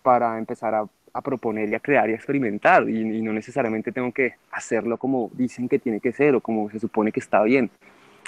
para 0.02 0.36
empezar 0.36 0.74
a, 0.74 0.84
a 1.14 1.22
proponer 1.22 1.70
y 1.70 1.74
a 1.74 1.80
crear 1.80 2.10
y 2.10 2.12
a 2.12 2.16
experimentar. 2.16 2.86
Y, 2.86 3.00
y, 3.00 3.22
no 3.22 3.32
necesariamente 3.32 3.90
tengo 3.90 4.12
que 4.12 4.34
hacerlo 4.52 4.98
como 4.98 5.30
dicen 5.32 5.70
que 5.70 5.78
tiene 5.78 5.98
que 5.98 6.12
ser 6.12 6.34
o 6.34 6.42
como 6.42 6.68
se 6.68 6.78
supone 6.78 7.10
que 7.10 7.20
está 7.20 7.42
bien. 7.44 7.70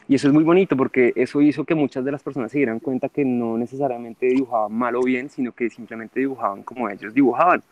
Y 0.09 0.15
eso 0.15 0.29
es 0.29 0.33
muy 0.33 0.45
bonito 0.45 0.79
porque 0.79 1.13
eso 1.15 1.43
hizo 1.43 1.65
que 1.65 1.75
muchas 1.75 2.07
de 2.07 2.13
las 2.13 2.23
personas 2.23 2.51
se 2.51 2.57
dieran 2.57 2.81
cuenta 2.81 3.11
que 3.11 3.23
no 3.23 3.59
necesariamente 3.59 4.25
dibujaban 4.27 4.73
mal 4.73 4.97
o 4.97 5.03
bien, 5.03 5.29
sino 5.29 5.53
que 5.53 5.69
simplemente 5.69 6.21
dibujaban 6.21 6.63
como 6.63 6.89
ellos 6.89 7.13
dibujaban. 7.13 7.63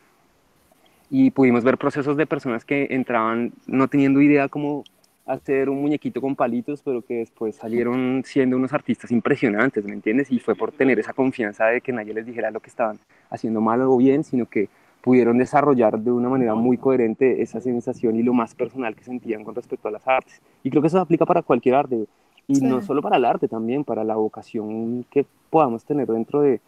Y 1.08 1.30
pudimos 1.30 1.64
ver 1.64 1.78
procesos 1.78 2.18
de 2.18 2.26
personas 2.26 2.66
que 2.66 2.88
entraban 2.90 3.52
no 3.66 3.88
teniendo 3.88 4.20
idea 4.20 4.48
cómo 4.48 4.84
hacer 5.32 5.68
un 5.68 5.80
muñequito 5.80 6.20
con 6.20 6.34
palitos, 6.34 6.82
pero 6.82 7.02
que 7.02 7.18
después 7.18 7.56
salieron 7.56 8.22
siendo 8.24 8.56
unos 8.56 8.72
artistas 8.72 9.10
impresionantes, 9.10 9.84
¿me 9.84 9.92
entiendes? 9.92 10.30
Y 10.30 10.38
fue 10.38 10.54
por 10.54 10.72
tener 10.72 10.98
esa 10.98 11.12
confianza 11.12 11.66
de 11.66 11.80
que 11.80 11.92
nadie 11.92 12.12
les 12.12 12.26
dijera 12.26 12.50
lo 12.50 12.60
que 12.60 12.68
estaban 12.68 12.98
haciendo 13.30 13.60
mal 13.60 13.80
o 13.82 13.96
bien, 13.96 14.24
sino 14.24 14.46
que 14.46 14.68
pudieron 15.00 15.38
desarrollar 15.38 15.98
de 15.98 16.10
una 16.10 16.28
manera 16.28 16.54
muy 16.54 16.76
coherente 16.76 17.42
esa 17.42 17.60
sensación 17.60 18.16
y 18.16 18.22
lo 18.22 18.34
más 18.34 18.54
personal 18.54 18.94
que 18.94 19.04
sentían 19.04 19.44
con 19.44 19.54
respecto 19.54 19.88
a 19.88 19.90
las 19.90 20.06
artes. 20.06 20.40
Y 20.62 20.70
creo 20.70 20.82
que 20.82 20.88
eso 20.88 21.00
aplica 21.00 21.24
para 21.24 21.42
cualquier 21.42 21.76
arte, 21.76 22.06
y 22.46 22.56
sí. 22.56 22.64
no 22.64 22.82
solo 22.82 23.00
para 23.00 23.16
el 23.16 23.24
arte, 23.24 23.46
también 23.46 23.84
para 23.84 24.02
la 24.02 24.16
vocación 24.16 25.04
que 25.10 25.24
podamos 25.48 25.84
tener 25.84 26.08
dentro 26.08 26.42
de 26.42 26.60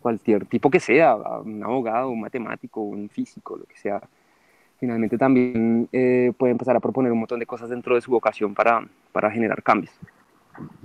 cualquier 0.00 0.44
tipo 0.46 0.70
que 0.70 0.80
sea, 0.80 1.16
un 1.16 1.62
abogado, 1.62 2.10
un 2.10 2.20
matemático, 2.20 2.80
un 2.80 3.08
físico, 3.08 3.56
lo 3.56 3.64
que 3.64 3.76
sea 3.76 4.02
finalmente 4.78 5.18
también 5.18 5.88
eh, 5.92 6.32
puede 6.36 6.52
empezar 6.52 6.76
a 6.76 6.80
proponer 6.80 7.12
un 7.12 7.18
montón 7.18 7.40
de 7.40 7.46
cosas 7.46 7.68
dentro 7.68 7.94
de 7.94 8.00
su 8.00 8.10
vocación 8.10 8.54
para, 8.54 8.86
para 9.12 9.30
generar 9.30 9.62
cambios. 9.62 9.92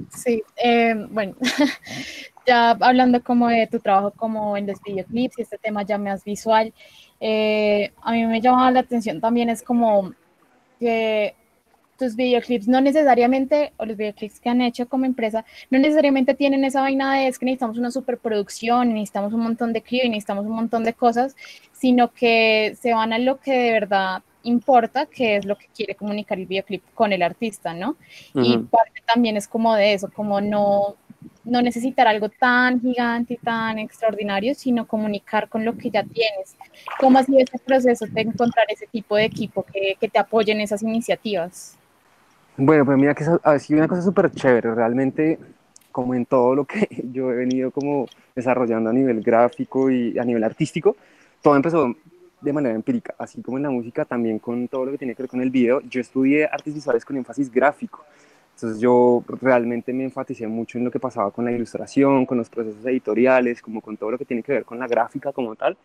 Sí, 0.10 0.44
eh, 0.64 0.96
bueno, 1.10 1.36
ya 2.46 2.72
hablando 2.72 3.24
como 3.24 3.48
de 3.48 3.68
tu 3.68 3.80
trabajo 3.80 4.12
como 4.12 4.58
en 4.58 4.68
los 4.68 4.82
videoclips 4.82 5.40
y 5.40 5.42
este 5.42 5.58
tema 5.58 5.84
ya 5.84 5.98
más 5.98 6.24
visual, 6.24 6.74
eh, 7.20 7.92
a 8.02 8.12
mí 8.12 8.26
me 8.26 8.42
llama 8.42 8.72
la 8.72 8.82
atención 8.82 9.22
también 9.22 9.50
es 9.50 9.64
como 9.64 10.14
que 10.80 11.36
tus 11.98 12.16
videoclips 12.16 12.68
no 12.68 12.82
necesariamente, 12.82 13.74
o 13.78 13.86
los 13.86 13.98
videoclips 13.98 14.40
que 14.40 14.50
han 14.50 14.62
hecho 14.62 14.88
como 14.88 15.06
empresa, 15.06 15.46
no 15.70 15.80
necesariamente 15.80 16.34
tienen 16.34 16.64
esa 16.64 16.82
vaina 16.82 17.16
de 17.16 17.28
es 17.28 17.40
que 17.40 17.46
necesitamos 17.46 17.78
una 17.78 17.92
superproducción, 17.92 18.94
necesitamos 18.94 19.34
un 19.34 19.42
montón 19.42 19.74
de 19.74 19.82
clip, 19.82 20.04
necesitamos 20.06 20.46
un 20.46 20.56
montón 20.56 20.84
de 20.84 20.94
cosas, 20.94 21.36
sino 21.72 22.12
que 22.12 22.76
se 22.80 22.94
van 22.94 23.14
a 23.14 23.20
lo 23.20 23.40
que 23.40 23.54
de 23.54 23.72
verdad 23.72 24.24
importa, 24.44 25.06
que 25.06 25.38
es 25.38 25.46
lo 25.46 25.58
que 25.58 25.68
quiere 25.76 25.96
comunicar 25.96 26.38
el 26.38 26.46
videoclip 26.46 26.84
con 26.94 27.14
el 27.14 27.22
artista, 27.22 27.74
¿no? 27.74 27.92
Uh 28.34 28.40
-huh. 28.40 28.46
Y 28.46 28.58
parte 28.58 29.02
también 29.06 29.38
es 29.38 29.48
como 29.48 29.74
de 29.76 29.94
eso, 29.94 30.10
como 30.14 30.42
no, 30.42 30.98
no 31.46 31.62
necesitar 31.62 32.08
algo 32.08 32.30
tan 32.30 32.82
gigante 32.82 33.36
y 33.36 33.38
tan 33.38 33.80
extraordinario, 33.80 34.54
sino 34.56 34.88
comunicar 34.88 35.50
con 35.50 35.64
lo 35.66 35.78
que 35.78 35.90
ya 35.90 36.04
tienes. 36.04 36.56
¿Cómo 37.00 37.20
ha 37.20 37.24
sido 37.24 37.40
ese 37.40 37.60
proceso 37.60 38.06
de 38.06 38.22
encontrar 38.22 38.66
ese 38.70 38.88
tipo 38.88 39.16
de 39.16 39.26
equipo 39.26 39.64
que, 39.64 39.96
que 40.00 40.10
te 40.10 40.20
apoye 40.20 40.52
en 40.52 40.62
esas 40.62 40.84
iniciativas? 40.84 41.78
Bueno, 42.56 42.86
pues 42.86 42.98
mira 43.00 43.16
que 43.16 43.26
ha 43.44 43.60
sido 43.60 43.80
una 43.80 43.88
cosa 43.88 44.04
súper 44.04 44.30
chévere, 44.32 44.76
realmente 44.76 45.40
como 45.92 46.14
en 46.14 46.26
todo 46.26 46.54
lo 46.54 46.66
que 46.66 46.88
yo 47.12 47.32
he 47.32 47.36
venido 47.36 47.72
como 47.72 48.08
desarrollando 48.36 48.92
a 48.92 48.94
nivel 48.94 49.22
gráfico 49.22 49.90
y 49.90 50.18
a 50.20 50.24
nivel 50.24 50.44
artístico, 50.44 50.96
todo 51.42 51.56
empezó 51.56 51.96
de 52.42 52.54
manera 52.54 52.76
empírica, 52.76 53.16
así 53.18 53.42
como 53.42 53.58
en 53.58 53.64
la 53.64 53.70
música, 53.72 54.06
también 54.06 54.38
con 54.38 54.68
todo 54.68 54.86
lo 54.86 54.92
que 54.92 54.98
tiene 55.00 55.16
que 55.16 55.24
ver 55.24 55.30
con 55.30 55.42
el 55.42 55.50
video. 55.50 55.82
Yo 55.82 56.00
estudié 56.00 56.46
artes 56.46 56.76
visuales 56.76 57.06
con 57.06 57.18
énfasis 57.18 57.52
gráfico, 57.52 58.06
entonces 58.56 58.80
yo 58.80 59.24
realmente 59.42 59.92
me 59.92 60.04
enfaticé 60.04 60.46
mucho 60.46 60.78
en 60.78 60.84
lo 60.84 60.92
que 60.92 61.00
pasaba 61.00 61.32
con 61.32 61.46
la 61.46 61.52
ilustración, 61.52 62.26
con 62.28 62.38
los 62.38 62.50
procesos 62.50 62.86
editoriales, 62.86 63.62
como 63.64 63.82
con 63.82 63.98
todo 63.98 64.12
lo 64.12 64.18
que 64.20 64.26
tiene 64.26 64.44
que 64.44 64.52
ver 64.52 64.66
con 64.66 64.78
la 64.78 64.88
gráfica 64.88 65.32
como 65.32 65.56
tal, 65.56 65.76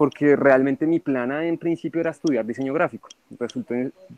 porque 0.00 0.34
realmente 0.34 0.86
mi 0.86 0.98
plana 0.98 1.44
en 1.44 1.58
principio 1.58 2.00
era 2.00 2.12
estudiar 2.12 2.46
diseño 2.46 2.72
gráfico. 2.72 3.10
Resultó, 3.38 3.74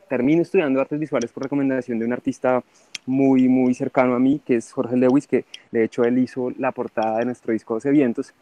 termino 0.09 0.43
estudiando 0.43 0.81
artes 0.81 0.97
visuales 0.97 1.33
por 1.33 1.43
recomendación 1.43 1.99
de 1.99 2.07
un 2.07 2.13
artista 2.13 2.63
muy, 3.05 3.49
muy 3.49 3.75
cercano 3.75 4.15
a 4.15 4.21
mí, 4.21 4.41
que 4.47 4.55
es 4.55 4.71
Jorge 4.71 4.97
Lewis, 4.97 5.27
que 5.27 5.45
de 5.73 5.83
hecho 5.83 6.05
él 6.05 6.19
hizo 6.19 6.53
la 6.57 6.71
portada 6.71 7.19
de 7.19 7.25
nuestro 7.25 7.53
disco 7.53 7.75
12 7.75 7.91
vientos, 7.91 8.33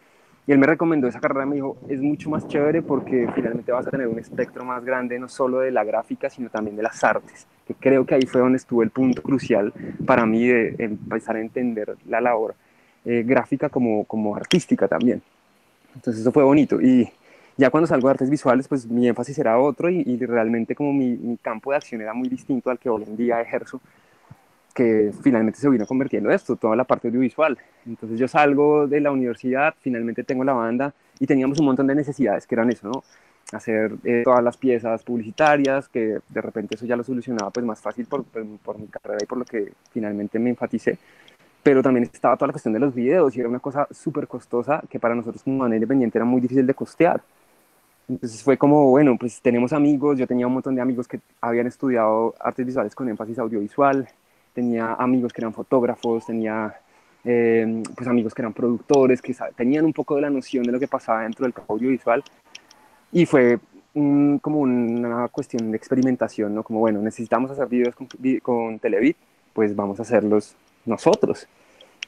y 0.46 0.52
él 0.52 0.58
me 0.58 0.66
recomendó 0.66 1.08
esa 1.08 1.18
carrera, 1.18 1.46
me 1.46 1.54
dijo, 1.54 1.78
es 1.88 2.02
mucho 2.02 2.28
más 2.28 2.46
chévere 2.46 2.82
porque 2.82 3.26
finalmente 3.34 3.72
vas 3.72 3.86
a 3.86 3.90
tener 3.90 4.06
un 4.06 4.18
espectro 4.18 4.62
más 4.62 4.84
grande, 4.84 5.18
no 5.18 5.30
solo 5.30 5.60
de 5.60 5.70
la 5.70 5.82
gráfica, 5.82 6.28
sino 6.28 6.50
también 6.50 6.76
de 6.76 6.82
las 6.82 7.02
artes, 7.02 7.46
que 7.66 7.72
creo 7.72 8.04
que 8.04 8.16
ahí 8.16 8.26
fue 8.26 8.42
donde 8.42 8.58
estuvo 8.58 8.82
el 8.82 8.90
punto 8.90 9.22
crucial 9.22 9.72
para 10.04 10.26
mí 10.26 10.46
de 10.46 10.74
empezar 10.76 11.36
a 11.36 11.40
entender 11.40 11.96
la 12.06 12.20
labor 12.20 12.54
eh, 13.06 13.22
gráfica 13.26 13.70
como, 13.70 14.04
como 14.04 14.36
artística 14.36 14.86
también. 14.86 15.22
Entonces 15.94 16.20
eso 16.20 16.32
fue 16.32 16.44
bonito. 16.44 16.82
Y 16.82 17.10
ya 17.60 17.70
cuando 17.70 17.86
salgo 17.86 18.08
de 18.08 18.12
artes 18.12 18.30
visuales, 18.30 18.66
pues 18.68 18.86
mi 18.86 19.06
énfasis 19.06 19.38
era 19.38 19.58
otro 19.58 19.90
y, 19.90 20.02
y 20.06 20.16
realmente 20.24 20.74
como 20.74 20.92
mi, 20.94 21.10
mi, 21.16 21.36
campo 21.36 21.70
de 21.70 21.76
acción 21.76 22.00
era 22.00 22.14
muy 22.14 22.28
distinto 22.28 22.70
al 22.70 22.78
que 22.78 22.88
hoy 22.88 23.04
en 23.04 23.16
día 23.16 23.40
ejerzo 23.40 23.80
que 24.74 25.12
finalmente 25.22 25.58
se 25.58 25.68
vino 25.68 25.84
convirtiendo 25.86 26.30
esto, 26.30 26.56
toda 26.56 26.74
la 26.74 26.84
parte 26.84 27.08
audiovisual. 27.08 27.58
Entonces 27.86 28.18
yo 28.18 28.26
salgo 28.28 28.86
de 28.86 29.00
la 29.00 29.10
universidad, 29.10 29.74
finalmente 29.80 30.24
tengo 30.24 30.42
la 30.42 30.54
banda 30.54 30.94
y 31.18 31.26
teníamos 31.26 31.58
un 31.60 31.66
montón 31.66 31.86
de 31.86 31.94
necesidades 31.94 32.46
que 32.46 32.54
eran 32.54 32.70
eso, 32.70 32.88
¿no? 32.88 33.02
Hacer 33.52 33.92
eh, 34.04 34.22
todas 34.24 34.42
las 34.42 34.56
piezas 34.56 35.02
publicitarias, 35.02 35.88
que 35.88 36.20
de 36.28 36.40
repente 36.40 36.76
eso 36.76 36.86
ya 36.86 36.96
lo 36.96 37.04
solucionaba 37.04 37.50
pues 37.50 37.66
más 37.66 37.80
fácil 37.80 38.06
por, 38.06 38.24
por, 38.24 38.46
por, 38.58 38.78
mi 38.78 38.86
carrera 38.86 39.18
y 39.22 39.26
por 39.26 39.38
lo 39.38 39.44
que 39.44 39.72
finalmente 39.92 40.38
me 40.38 40.50
enfaticé. 40.50 40.98
Pero 41.62 41.82
también 41.82 42.04
estaba 42.04 42.36
toda 42.36 42.46
la 42.46 42.52
cuestión 42.52 42.72
de 42.72 42.80
los 42.80 42.94
videos 42.94 43.36
y 43.36 43.40
era 43.40 43.48
una 43.50 43.58
cosa 43.58 43.86
súper 43.90 44.28
costosa 44.28 44.82
que 44.88 44.98
para 44.98 45.14
nosotros 45.14 45.42
como 45.42 45.58
banda 45.58 45.76
independiente 45.76 46.16
era 46.16 46.24
muy 46.24 46.40
difícil 46.40 46.66
de 46.66 46.74
costear. 46.74 47.20
Entonces 48.10 48.42
fue 48.42 48.56
como, 48.56 48.90
bueno, 48.90 49.16
pues 49.16 49.40
tenemos 49.40 49.72
amigos, 49.72 50.18
yo 50.18 50.26
tenía 50.26 50.48
un 50.48 50.54
montón 50.54 50.74
de 50.74 50.80
amigos 50.80 51.06
que 51.06 51.20
habían 51.40 51.68
estudiado 51.68 52.34
artes 52.40 52.66
visuales 52.66 52.92
con 52.92 53.08
énfasis 53.08 53.38
audiovisual, 53.38 54.08
tenía 54.52 54.94
amigos 54.94 55.32
que 55.32 55.40
eran 55.40 55.54
fotógrafos, 55.54 56.26
tenía 56.26 56.74
eh, 57.22 57.82
pues 57.94 58.08
amigos 58.08 58.34
que 58.34 58.42
eran 58.42 58.52
productores, 58.52 59.22
que 59.22 59.32
tenían 59.54 59.84
un 59.84 59.92
poco 59.92 60.16
de 60.16 60.22
la 60.22 60.30
noción 60.30 60.64
de 60.64 60.72
lo 60.72 60.80
que 60.80 60.88
pasaba 60.88 61.22
dentro 61.22 61.44
del 61.44 61.54
audiovisual 61.68 62.24
y 63.12 63.26
fue 63.26 63.60
un, 63.94 64.40
como 64.40 64.58
una 64.58 65.28
cuestión 65.28 65.70
de 65.70 65.76
experimentación, 65.76 66.52
¿no? 66.52 66.64
Como, 66.64 66.80
bueno, 66.80 67.00
necesitamos 67.00 67.52
hacer 67.52 67.68
videos 67.68 67.94
con, 67.94 68.08
con 68.42 68.80
Televit, 68.80 69.16
pues 69.52 69.76
vamos 69.76 70.00
a 70.00 70.02
hacerlos 70.02 70.56
nosotros. 70.84 71.46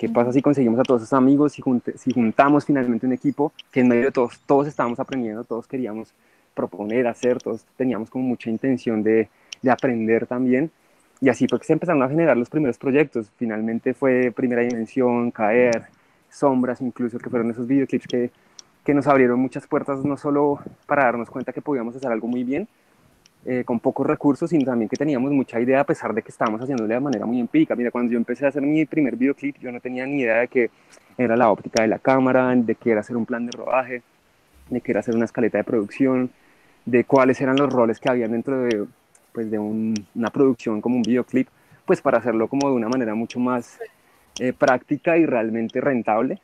¿Qué 0.02 0.08
pasa 0.08 0.32
si 0.32 0.42
conseguimos 0.42 0.80
a 0.80 0.82
todos 0.82 1.02
esos 1.02 1.12
amigos, 1.12 1.52
si, 1.52 1.62
si 1.94 2.12
juntamos 2.12 2.64
finalmente 2.64 3.06
un 3.06 3.12
equipo 3.12 3.52
que 3.70 3.78
en 3.78 3.86
medio 3.86 4.06
de 4.06 4.10
todos, 4.10 4.40
todos 4.46 4.66
estábamos 4.66 4.98
aprendiendo, 4.98 5.44
todos 5.44 5.68
queríamos 5.68 6.12
proponer, 6.54 7.06
hacer, 7.06 7.40
todos 7.40 7.64
teníamos 7.76 8.10
como 8.10 8.24
mucha 8.24 8.50
intención 8.50 9.04
de, 9.04 9.28
de 9.62 9.70
aprender 9.70 10.26
también 10.26 10.72
y 11.20 11.28
así 11.28 11.46
fue 11.46 11.60
que 11.60 11.66
se 11.66 11.74
empezaron 11.74 12.02
a 12.02 12.08
generar 12.08 12.36
los 12.36 12.50
primeros 12.50 12.78
proyectos. 12.78 13.30
Finalmente 13.36 13.94
fue 13.94 14.32
Primera 14.32 14.62
Dimensión, 14.62 15.30
Caer, 15.30 15.84
Sombras, 16.28 16.80
incluso, 16.80 17.20
que 17.20 17.30
fueron 17.30 17.52
esos 17.52 17.68
videoclips 17.68 18.08
que, 18.08 18.32
que 18.84 18.94
nos 18.94 19.06
abrieron 19.06 19.38
muchas 19.38 19.68
puertas, 19.68 20.04
no 20.04 20.16
solo 20.16 20.58
para 20.86 21.04
darnos 21.04 21.30
cuenta 21.30 21.52
que 21.52 21.62
podíamos 21.62 21.94
hacer 21.94 22.10
algo 22.10 22.26
muy 22.26 22.42
bien, 22.42 22.66
eh, 23.44 23.64
con 23.64 23.80
pocos 23.80 24.06
recursos, 24.06 24.50
sino 24.50 24.64
también 24.64 24.88
que 24.88 24.96
teníamos 24.96 25.32
mucha 25.32 25.60
idea, 25.60 25.80
a 25.80 25.84
pesar 25.84 26.14
de 26.14 26.22
que 26.22 26.30
estábamos 26.30 26.60
haciéndolo 26.60 26.88
de 26.88 27.00
manera 27.00 27.26
muy 27.26 27.40
empírica. 27.40 27.74
Mira, 27.74 27.90
cuando 27.90 28.12
yo 28.12 28.18
empecé 28.18 28.44
a 28.44 28.48
hacer 28.48 28.62
mi 28.62 28.84
primer 28.86 29.16
videoclip, 29.16 29.58
yo 29.58 29.72
no 29.72 29.80
tenía 29.80 30.06
ni 30.06 30.20
idea 30.20 30.38
de 30.40 30.48
qué 30.48 30.70
era 31.18 31.36
la 31.36 31.50
óptica 31.50 31.82
de 31.82 31.88
la 31.88 31.98
cámara, 31.98 32.54
de 32.54 32.74
qué 32.74 32.92
era 32.92 33.00
hacer 33.00 33.16
un 33.16 33.26
plan 33.26 33.44
de 33.46 33.52
rodaje, 33.52 34.02
de 34.70 34.80
qué 34.80 34.92
era 34.92 35.00
hacer 35.00 35.16
una 35.16 35.24
escaleta 35.24 35.58
de 35.58 35.64
producción, 35.64 36.30
de 36.84 37.04
cuáles 37.04 37.40
eran 37.40 37.56
los 37.56 37.72
roles 37.72 38.00
que 38.00 38.08
había 38.08 38.28
dentro 38.28 38.60
de 38.62 38.86
pues 39.32 39.50
de 39.50 39.58
una 39.58 40.30
producción 40.30 40.80
como 40.80 40.96
un 40.96 41.02
videoclip, 41.02 41.48
pues 41.86 42.00
para 42.00 42.18
hacerlo 42.18 42.48
como 42.48 42.68
de 42.68 42.74
una 42.76 42.88
manera 42.88 43.14
mucho 43.14 43.40
más 43.40 43.78
eh, 44.38 44.52
práctica 44.52 45.16
y 45.16 45.26
realmente 45.26 45.80
rentable, 45.80 46.40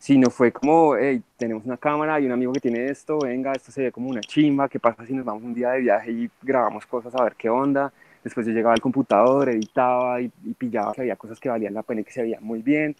sino 0.00 0.30
fue 0.30 0.50
como, 0.50 0.96
hey, 0.96 1.22
tenemos 1.36 1.66
una 1.66 1.76
cámara 1.76 2.18
y 2.18 2.24
un 2.24 2.32
amigo 2.32 2.54
que 2.54 2.60
tiene 2.60 2.86
esto, 2.86 3.18
venga, 3.18 3.52
esto 3.52 3.70
se 3.70 3.82
ve 3.82 3.92
como 3.92 4.08
una 4.08 4.22
chimba, 4.22 4.66
¿qué 4.66 4.80
pasa 4.80 5.04
si 5.04 5.12
nos 5.12 5.26
vamos 5.26 5.42
un 5.44 5.52
día 5.52 5.72
de 5.72 5.80
viaje 5.80 6.10
y 6.10 6.30
grabamos 6.42 6.86
cosas 6.86 7.14
a 7.14 7.22
ver 7.22 7.34
qué 7.36 7.50
onda? 7.50 7.92
Después 8.24 8.46
yo 8.46 8.52
llegaba 8.52 8.72
al 8.72 8.80
computador, 8.80 9.50
editaba 9.50 10.22
y, 10.22 10.32
y 10.44 10.54
pillaba 10.54 10.94
que 10.94 11.02
había 11.02 11.16
cosas 11.16 11.38
que 11.38 11.50
valían 11.50 11.74
la 11.74 11.82
pena 11.82 12.00
y 12.00 12.04
que 12.04 12.12
se 12.12 12.22
veían 12.22 12.42
muy 12.42 12.62
bien. 12.62 12.96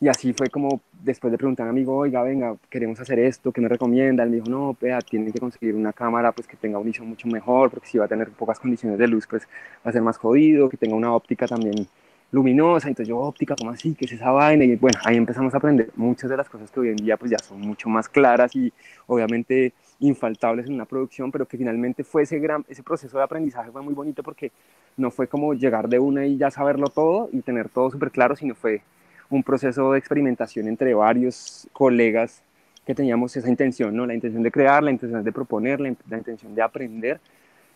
Y 0.00 0.08
así 0.08 0.32
fue 0.32 0.48
como 0.48 0.80
después 1.02 1.30
de 1.30 1.36
preguntar 1.38 1.66
a 1.66 1.70
un 1.70 1.76
amigo, 1.76 1.94
oiga, 1.96 2.22
venga, 2.22 2.56
queremos 2.70 2.98
hacer 2.98 3.18
esto, 3.18 3.52
¿qué 3.52 3.60
me 3.60 3.68
recomienda? 3.68 4.22
Él 4.24 4.30
me 4.30 4.36
dijo, 4.36 4.48
no, 4.48 4.74
vea, 4.80 5.00
tienen 5.02 5.32
que 5.32 5.38
conseguir 5.38 5.74
una 5.74 5.92
cámara 5.92 6.32
pues 6.32 6.46
que 6.48 6.56
tenga 6.56 6.78
un 6.78 6.88
ISO 6.88 7.04
mucho 7.04 7.28
mejor, 7.28 7.70
porque 7.70 7.88
si 7.88 7.98
va 7.98 8.06
a 8.06 8.08
tener 8.08 8.30
pocas 8.30 8.58
condiciones 8.58 8.98
de 8.98 9.06
luz, 9.06 9.26
pues 9.26 9.46
va 9.86 9.90
a 9.90 9.92
ser 9.92 10.02
más 10.02 10.16
jodido, 10.16 10.70
que 10.70 10.78
tenga 10.78 10.96
una 10.96 11.12
óptica 11.14 11.46
también 11.46 11.86
luminosa. 12.30 12.88
Entonces 12.88 13.08
yo, 13.08 13.18
óptica, 13.18 13.54
¿cómo 13.58 13.70
así? 13.70 13.94
¿Qué 13.94 14.04
es 14.04 14.12
esa 14.12 14.30
vaina? 14.30 14.64
Y 14.64 14.76
bueno, 14.76 14.98
ahí 15.04 15.16
empezamos 15.16 15.54
a 15.54 15.58
aprender 15.58 15.90
muchas 15.96 16.30
de 16.30 16.36
las 16.36 16.48
cosas 16.48 16.70
que 16.70 16.80
hoy 16.80 16.88
en 16.88 16.96
día 16.96 17.16
pues 17.16 17.30
ya 17.30 17.38
son 17.38 17.60
mucho 17.60 17.88
más 17.88 18.08
claras 18.08 18.54
y 18.56 18.72
obviamente 19.06 19.72
infaltables 20.00 20.66
en 20.66 20.74
una 20.74 20.84
producción, 20.84 21.32
pero 21.32 21.46
que 21.46 21.56
finalmente 21.56 22.04
fue 22.04 22.22
ese 22.22 22.38
gran, 22.38 22.64
ese 22.68 22.82
proceso 22.82 23.16
de 23.16 23.24
aprendizaje 23.24 23.70
fue 23.70 23.82
muy 23.82 23.94
bonito 23.94 24.22
porque 24.22 24.52
no 24.96 25.10
fue 25.10 25.26
como 25.26 25.54
llegar 25.54 25.88
de 25.88 25.98
una 25.98 26.26
y 26.26 26.36
ya 26.36 26.50
saberlo 26.50 26.88
todo 26.88 27.28
y 27.32 27.40
tener 27.40 27.68
todo 27.68 27.90
súper 27.90 28.10
claro, 28.10 28.36
sino 28.36 28.54
fue 28.54 28.82
un 29.30 29.42
proceso 29.42 29.92
de 29.92 29.98
experimentación 29.98 30.68
entre 30.68 30.94
varios 30.94 31.68
colegas 31.72 32.42
que 32.86 32.94
teníamos 32.94 33.36
esa 33.36 33.48
intención, 33.48 33.96
¿no? 33.96 34.06
La 34.06 34.14
intención 34.14 34.42
de 34.42 34.50
crear, 34.52 34.82
la 34.82 34.92
intención 34.92 35.24
de 35.24 35.32
proponer, 35.32 35.80
la, 35.80 35.88
intención 35.88 36.54
de 36.54 36.62
aprender 36.62 37.20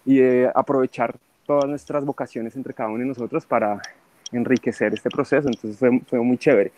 y 0.05 0.19
de 0.19 0.51
aprovechar 0.55 1.17
todas 1.47 1.69
nuestras 1.69 2.05
vocaciones 2.05 2.55
entre 2.55 2.73
cada 2.73 2.91
uno 2.91 3.01
de 3.01 3.07
nosotros 3.07 3.45
para 3.45 3.83
enriquecer 4.33 4.93
este 4.95 5.11
proceso. 5.11 5.49
Entonces 5.49 5.79
fue, 5.79 6.01
fue 6.07 6.21
muy 6.21 6.39
chévere. 6.39 6.73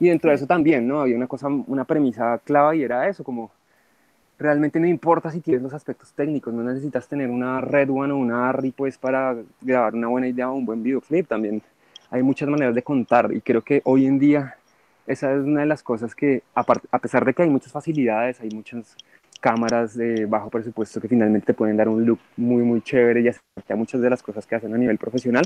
Y 0.00 0.08
dentro 0.08 0.30
de 0.30 0.36
eso 0.36 0.46
también, 0.46 0.86
¿no? 0.86 1.00
Había 1.00 1.16
una 1.16 1.26
cosa, 1.26 1.48
una 1.48 1.84
premisa 1.84 2.38
clave 2.44 2.78
y 2.78 2.82
era 2.82 3.08
eso, 3.08 3.22
como 3.22 3.50
realmente 4.38 4.80
no 4.80 4.86
importa 4.86 5.30
si 5.30 5.40
tienes 5.40 5.62
los 5.62 5.72
aspectos 5.72 6.12
técnicos, 6.12 6.52
no 6.52 6.62
necesitas 6.62 7.08
tener 7.08 7.30
una 7.30 7.60
Red 7.60 7.90
One 7.90 8.12
o 8.12 8.16
una 8.16 8.48
ARRI 8.48 8.72
pues 8.72 8.98
para 8.98 9.36
grabar 9.60 9.94
una 9.94 10.08
buena 10.08 10.28
idea 10.28 10.50
o 10.50 10.54
un 10.54 10.66
buen 10.66 10.82
videoclip, 10.82 11.28
también 11.28 11.62
hay 12.10 12.22
muchas 12.22 12.48
maneras 12.48 12.74
de 12.74 12.82
contar 12.82 13.32
y 13.32 13.40
creo 13.40 13.62
que 13.62 13.80
hoy 13.84 14.06
en 14.06 14.18
día 14.18 14.56
esa 15.06 15.32
es 15.34 15.44
una 15.44 15.60
de 15.60 15.66
las 15.66 15.82
cosas 15.82 16.14
que, 16.14 16.42
a 16.54 16.98
pesar 16.98 17.24
de 17.24 17.34
que 17.34 17.42
hay 17.42 17.50
muchas 17.50 17.72
facilidades, 17.72 18.40
hay 18.40 18.48
muchas 18.50 18.96
cámaras 19.40 19.94
de 19.94 20.24
bajo 20.24 20.48
presupuesto 20.48 21.00
que 21.00 21.08
finalmente 21.08 21.52
pueden 21.52 21.76
dar 21.76 21.88
un 21.88 22.06
look 22.06 22.18
muy, 22.36 22.62
muy 22.62 22.80
chévere 22.80 23.20
y 23.20 23.28
a 23.28 23.76
muchas 23.76 24.00
de 24.00 24.08
las 24.08 24.22
cosas 24.22 24.46
que 24.46 24.54
hacen 24.54 24.72
a 24.72 24.78
nivel 24.78 24.96
profesional, 24.96 25.44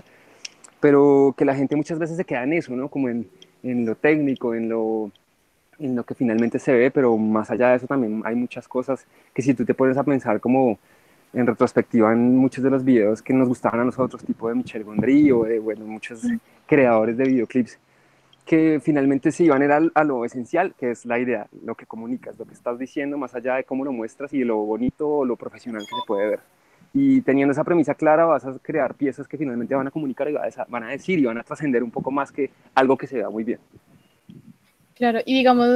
pero 0.80 1.34
que 1.36 1.44
la 1.44 1.54
gente 1.54 1.76
muchas 1.76 1.98
veces 1.98 2.16
se 2.16 2.24
queda 2.24 2.44
en 2.44 2.52
eso, 2.52 2.74
¿no? 2.74 2.88
Como 2.88 3.08
en, 3.08 3.28
en 3.62 3.86
lo 3.86 3.94
técnico, 3.94 4.54
en 4.54 4.68
lo, 4.68 5.10
en 5.78 5.96
lo 5.96 6.04
que 6.04 6.14
finalmente 6.14 6.58
se 6.58 6.72
ve, 6.72 6.90
pero 6.90 7.16
más 7.16 7.50
allá 7.50 7.70
de 7.70 7.76
eso 7.76 7.86
también 7.86 8.22
hay 8.24 8.34
muchas 8.34 8.68
cosas 8.68 9.06
que 9.34 9.42
si 9.42 9.54
tú 9.54 9.64
te 9.64 9.74
pones 9.74 9.96
a 9.96 10.04
pensar 10.04 10.40
como 10.40 10.78
en 11.32 11.46
retrospectiva 11.46 12.12
en 12.12 12.36
muchos 12.36 12.64
de 12.64 12.70
los 12.70 12.84
videos 12.84 13.22
que 13.22 13.32
nos 13.32 13.48
gustaban 13.48 13.80
a 13.80 13.84
nosotros, 13.84 14.24
tipo 14.24 14.48
de 14.48 14.54
Michel 14.54 14.84
Gondry 14.84 15.30
o 15.30 15.44
de 15.44 15.58
bueno, 15.58 15.84
muchos 15.84 16.22
creadores 16.66 17.16
de 17.16 17.24
videoclips, 17.24 17.78
que 18.44 18.80
finalmente 18.82 19.30
se 19.30 19.44
iban 19.44 19.70
a, 19.70 19.80
a 19.94 20.04
lo 20.04 20.24
esencial, 20.24 20.74
que 20.78 20.92
es 20.92 21.04
la 21.04 21.18
idea, 21.18 21.46
lo 21.64 21.74
que 21.74 21.84
comunicas, 21.84 22.38
lo 22.38 22.46
que 22.46 22.54
estás 22.54 22.78
diciendo, 22.78 23.18
más 23.18 23.34
allá 23.34 23.56
de 23.56 23.64
cómo 23.64 23.84
lo 23.84 23.92
muestras 23.92 24.32
y 24.32 24.38
de 24.38 24.46
lo 24.46 24.56
bonito 24.56 25.06
o 25.06 25.24
lo 25.24 25.36
profesional 25.36 25.82
que 25.82 25.94
se 25.94 26.06
puede 26.06 26.28
ver. 26.28 26.40
Y 26.94 27.20
teniendo 27.20 27.52
esa 27.52 27.64
premisa 27.64 27.94
clara, 27.94 28.24
vas 28.24 28.44
a 28.44 28.58
crear 28.60 28.94
piezas 28.94 29.28
que 29.28 29.36
finalmente 29.36 29.74
van 29.74 29.86
a 29.86 29.90
comunicar 29.90 30.28
y 30.28 30.34
van 30.68 30.84
a 30.84 30.88
decir 30.88 31.18
y 31.18 31.24
van 31.24 31.38
a 31.38 31.44
trascender 31.44 31.82
un 31.82 31.90
poco 31.90 32.10
más 32.10 32.32
que 32.32 32.50
algo 32.74 32.96
que 32.96 33.06
se 33.06 33.16
vea 33.16 33.30
muy 33.30 33.44
bien. 33.44 33.60
Claro, 34.98 35.20
y 35.24 35.36
digamos, 35.36 35.68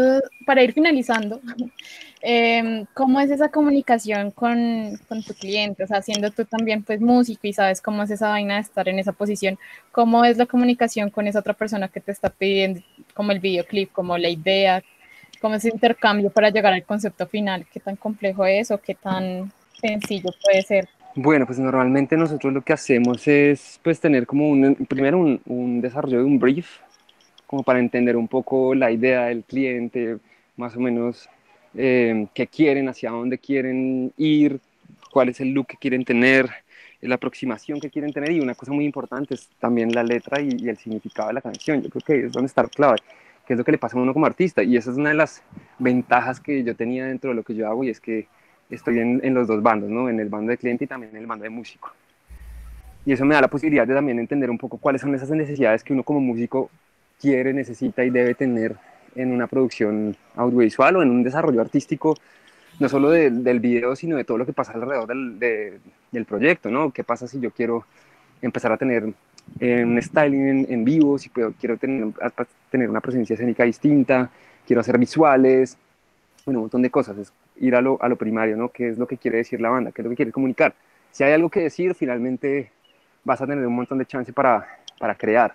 para 0.44 0.64
ir 0.64 0.72
finalizando, 0.72 1.40
eh, 2.22 2.84
¿cómo 2.92 3.20
es 3.20 3.30
esa 3.30 3.50
comunicación 3.50 4.32
con, 4.32 4.98
con, 5.08 5.22
tu 5.22 5.32
cliente? 5.34 5.84
O 5.84 5.86
sea, 5.86 6.02
siendo 6.02 6.32
tú 6.32 6.44
también 6.44 6.82
pues 6.82 7.00
músico 7.00 7.46
y 7.46 7.52
sabes 7.52 7.80
cómo 7.80 8.02
es 8.02 8.10
esa 8.10 8.30
vaina 8.30 8.56
de 8.56 8.62
estar 8.62 8.88
en 8.88 8.98
esa 8.98 9.12
posición, 9.12 9.60
¿cómo 9.92 10.24
es 10.24 10.38
la 10.38 10.46
comunicación 10.46 11.10
con 11.10 11.28
esa 11.28 11.38
otra 11.38 11.54
persona 11.54 11.86
que 11.86 12.00
te 12.00 12.10
está 12.10 12.30
pidiendo, 12.30 12.80
como 13.14 13.30
el 13.30 13.38
videoclip, 13.38 13.92
como 13.92 14.18
la 14.18 14.28
idea, 14.28 14.82
cómo 15.40 15.54
es 15.54 15.64
ese 15.64 15.72
intercambio 15.72 16.30
para 16.30 16.50
llegar 16.50 16.72
al 16.72 16.84
concepto 16.84 17.28
final? 17.28 17.64
¿Qué 17.72 17.78
tan 17.78 17.94
complejo 17.94 18.44
es 18.44 18.72
o 18.72 18.78
qué 18.78 18.96
tan 18.96 19.52
sencillo 19.80 20.30
puede 20.44 20.62
ser 20.62 20.88
Bueno, 21.14 21.46
pues 21.46 21.58
normalmente 21.58 22.16
nosotros 22.16 22.52
lo 22.54 22.62
que 22.62 22.72
hacemos 22.72 23.28
es 23.28 23.78
pues 23.82 24.00
tener 24.00 24.26
como 24.26 24.48
un, 24.48 24.74
primero 24.88 25.18
un, 25.18 25.42
un 25.46 25.80
desarrollo 25.82 26.18
de 26.18 26.24
un 26.24 26.38
brief, 26.38 26.78
como 27.46 27.62
para 27.62 27.80
entender 27.80 28.16
un 28.16 28.28
poco 28.28 28.74
la 28.74 28.90
idea 28.90 29.26
del 29.26 29.44
cliente, 29.44 30.18
más 30.56 30.74
o 30.76 30.80
menos 30.80 31.28
eh, 31.74 32.26
qué 32.34 32.46
quieren, 32.46 32.88
hacia 32.88 33.10
dónde 33.10 33.38
quieren 33.38 34.12
ir, 34.16 34.60
cuál 35.10 35.28
es 35.28 35.40
el 35.40 35.50
look 35.50 35.66
que 35.66 35.76
quieren 35.76 36.04
tener, 36.04 36.48
la 37.02 37.16
aproximación 37.16 37.78
que 37.80 37.90
quieren 37.90 38.12
tener 38.12 38.30
y 38.32 38.40
una 38.40 38.54
cosa 38.54 38.72
muy 38.72 38.86
importante 38.86 39.34
es 39.34 39.48
también 39.60 39.92
la 39.92 40.04
letra 40.04 40.40
y, 40.40 40.50
y 40.58 40.68
el 40.70 40.78
significado 40.78 41.28
de 41.28 41.34
la 41.34 41.42
canción. 41.42 41.82
Yo 41.82 41.90
creo 41.90 42.02
que 42.06 42.26
es 42.26 42.32
donde 42.32 42.46
está 42.46 42.64
clave, 42.68 42.98
que 43.46 43.54
es 43.54 43.58
lo 43.58 43.64
que 43.64 43.72
le 43.72 43.78
pasa 43.78 43.98
a 43.98 44.00
uno 44.02 44.14
como 44.14 44.24
artista 44.26 44.62
y 44.62 44.76
esa 44.78 44.90
es 44.92 44.96
una 44.96 45.10
de 45.10 45.16
las 45.16 45.42
ventajas 45.78 46.40
que 46.40 46.64
yo 46.64 46.74
tenía 46.74 47.04
dentro 47.06 47.30
de 47.30 47.36
lo 47.36 47.42
que 47.42 47.54
yo 47.54 47.68
hago 47.68 47.84
y 47.84 47.90
es 47.90 48.00
que 48.00 48.28
estoy 48.74 48.98
en, 48.98 49.20
en 49.22 49.34
los 49.34 49.46
dos 49.46 49.62
bandos, 49.62 49.90
¿no? 49.90 50.08
en 50.08 50.18
el 50.20 50.28
bando 50.28 50.50
de 50.50 50.58
cliente 50.58 50.84
y 50.84 50.86
también 50.86 51.14
en 51.14 51.22
el 51.22 51.26
bando 51.26 51.44
de 51.44 51.50
músico. 51.50 51.92
Y 53.04 53.12
eso 53.12 53.24
me 53.24 53.34
da 53.34 53.40
la 53.40 53.48
posibilidad 53.48 53.86
de 53.86 53.94
también 53.94 54.18
entender 54.18 54.50
un 54.50 54.58
poco 54.58 54.78
cuáles 54.78 55.00
son 55.00 55.14
esas 55.14 55.30
necesidades 55.30 55.82
que 55.82 55.92
uno 55.92 56.02
como 56.02 56.20
músico 56.20 56.70
quiere, 57.20 57.52
necesita 57.52 58.04
y 58.04 58.10
debe 58.10 58.34
tener 58.34 58.76
en 59.14 59.32
una 59.32 59.46
producción 59.46 60.16
audiovisual 60.36 60.96
o 60.96 61.02
en 61.02 61.10
un 61.10 61.22
desarrollo 61.22 61.60
artístico, 61.60 62.16
no 62.78 62.88
solo 62.88 63.10
de, 63.10 63.30
del 63.30 63.60
video, 63.60 63.94
sino 63.96 64.16
de 64.16 64.24
todo 64.24 64.38
lo 64.38 64.46
que 64.46 64.52
pasa 64.52 64.72
alrededor 64.72 65.06
del, 65.06 65.38
de, 65.38 65.78
del 66.10 66.24
proyecto, 66.24 66.70
¿no? 66.70 66.90
¿Qué 66.90 67.04
pasa 67.04 67.26
si 67.26 67.40
yo 67.40 67.50
quiero 67.50 67.84
empezar 68.40 68.72
a 68.72 68.76
tener 68.76 69.12
eh, 69.60 69.84
un 69.84 70.00
styling 70.00 70.48
en, 70.48 70.66
en, 70.70 70.84
vivo, 70.84 71.18
si 71.18 71.28
puedo, 71.28 71.52
quiero 71.60 71.76
tener, 71.76 72.08
tener 72.70 72.88
una 72.88 73.00
presencia 73.00 73.34
escénica 73.34 73.64
distinta, 73.64 74.30
quiero 74.66 74.80
hacer 74.80 74.98
visuales, 74.98 75.76
bueno, 76.44 76.60
un 76.60 76.64
montón 76.64 76.82
de 76.82 76.90
cosas, 76.90 77.18
es 77.18 77.32
ir 77.56 77.74
a 77.74 77.80
lo, 77.80 78.00
a 78.02 78.08
lo 78.08 78.16
primario, 78.16 78.56
¿no? 78.56 78.70
¿Qué 78.70 78.88
es 78.88 78.98
lo 78.98 79.06
que 79.06 79.16
quiere 79.16 79.38
decir 79.38 79.60
la 79.60 79.70
banda? 79.70 79.92
¿Qué 79.92 80.02
es 80.02 80.04
lo 80.04 80.10
que 80.10 80.16
quiere 80.16 80.32
comunicar? 80.32 80.74
Si 81.10 81.24
hay 81.24 81.32
algo 81.32 81.50
que 81.50 81.60
decir, 81.60 81.94
finalmente 81.94 82.70
vas 83.24 83.40
a 83.40 83.46
tener 83.46 83.66
un 83.66 83.74
montón 83.74 83.98
de 83.98 84.06
chance 84.06 84.32
para, 84.32 84.66
para 84.98 85.14
crear. 85.14 85.54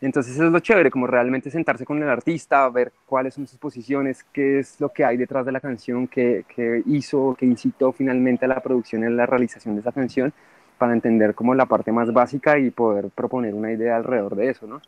Entonces 0.00 0.34
eso 0.34 0.44
es 0.44 0.52
lo 0.52 0.60
chévere, 0.60 0.90
como 0.90 1.08
realmente 1.08 1.50
sentarse 1.50 1.84
con 1.84 2.00
el 2.00 2.08
artista, 2.08 2.68
ver 2.68 2.92
cuáles 3.04 3.34
son 3.34 3.48
sus 3.48 3.58
posiciones, 3.58 4.24
qué 4.32 4.60
es 4.60 4.80
lo 4.80 4.90
que 4.90 5.04
hay 5.04 5.16
detrás 5.16 5.44
de 5.44 5.50
la 5.50 5.60
canción, 5.60 6.06
qué, 6.06 6.44
qué 6.54 6.82
hizo, 6.86 7.34
qué 7.36 7.46
incitó 7.46 7.92
finalmente 7.92 8.44
a 8.44 8.48
la 8.48 8.60
producción 8.60 9.02
y 9.02 9.06
a 9.06 9.10
la 9.10 9.26
realización 9.26 9.74
de 9.74 9.80
esa 9.80 9.90
canción, 9.90 10.32
para 10.78 10.92
entender 10.92 11.34
como 11.34 11.54
la 11.54 11.66
parte 11.66 11.90
más 11.90 12.12
básica 12.12 12.58
y 12.58 12.70
poder 12.70 13.08
proponer 13.10 13.54
una 13.54 13.72
idea 13.72 13.96
alrededor 13.96 14.36
de 14.36 14.50
eso, 14.50 14.68
¿no? 14.68 14.80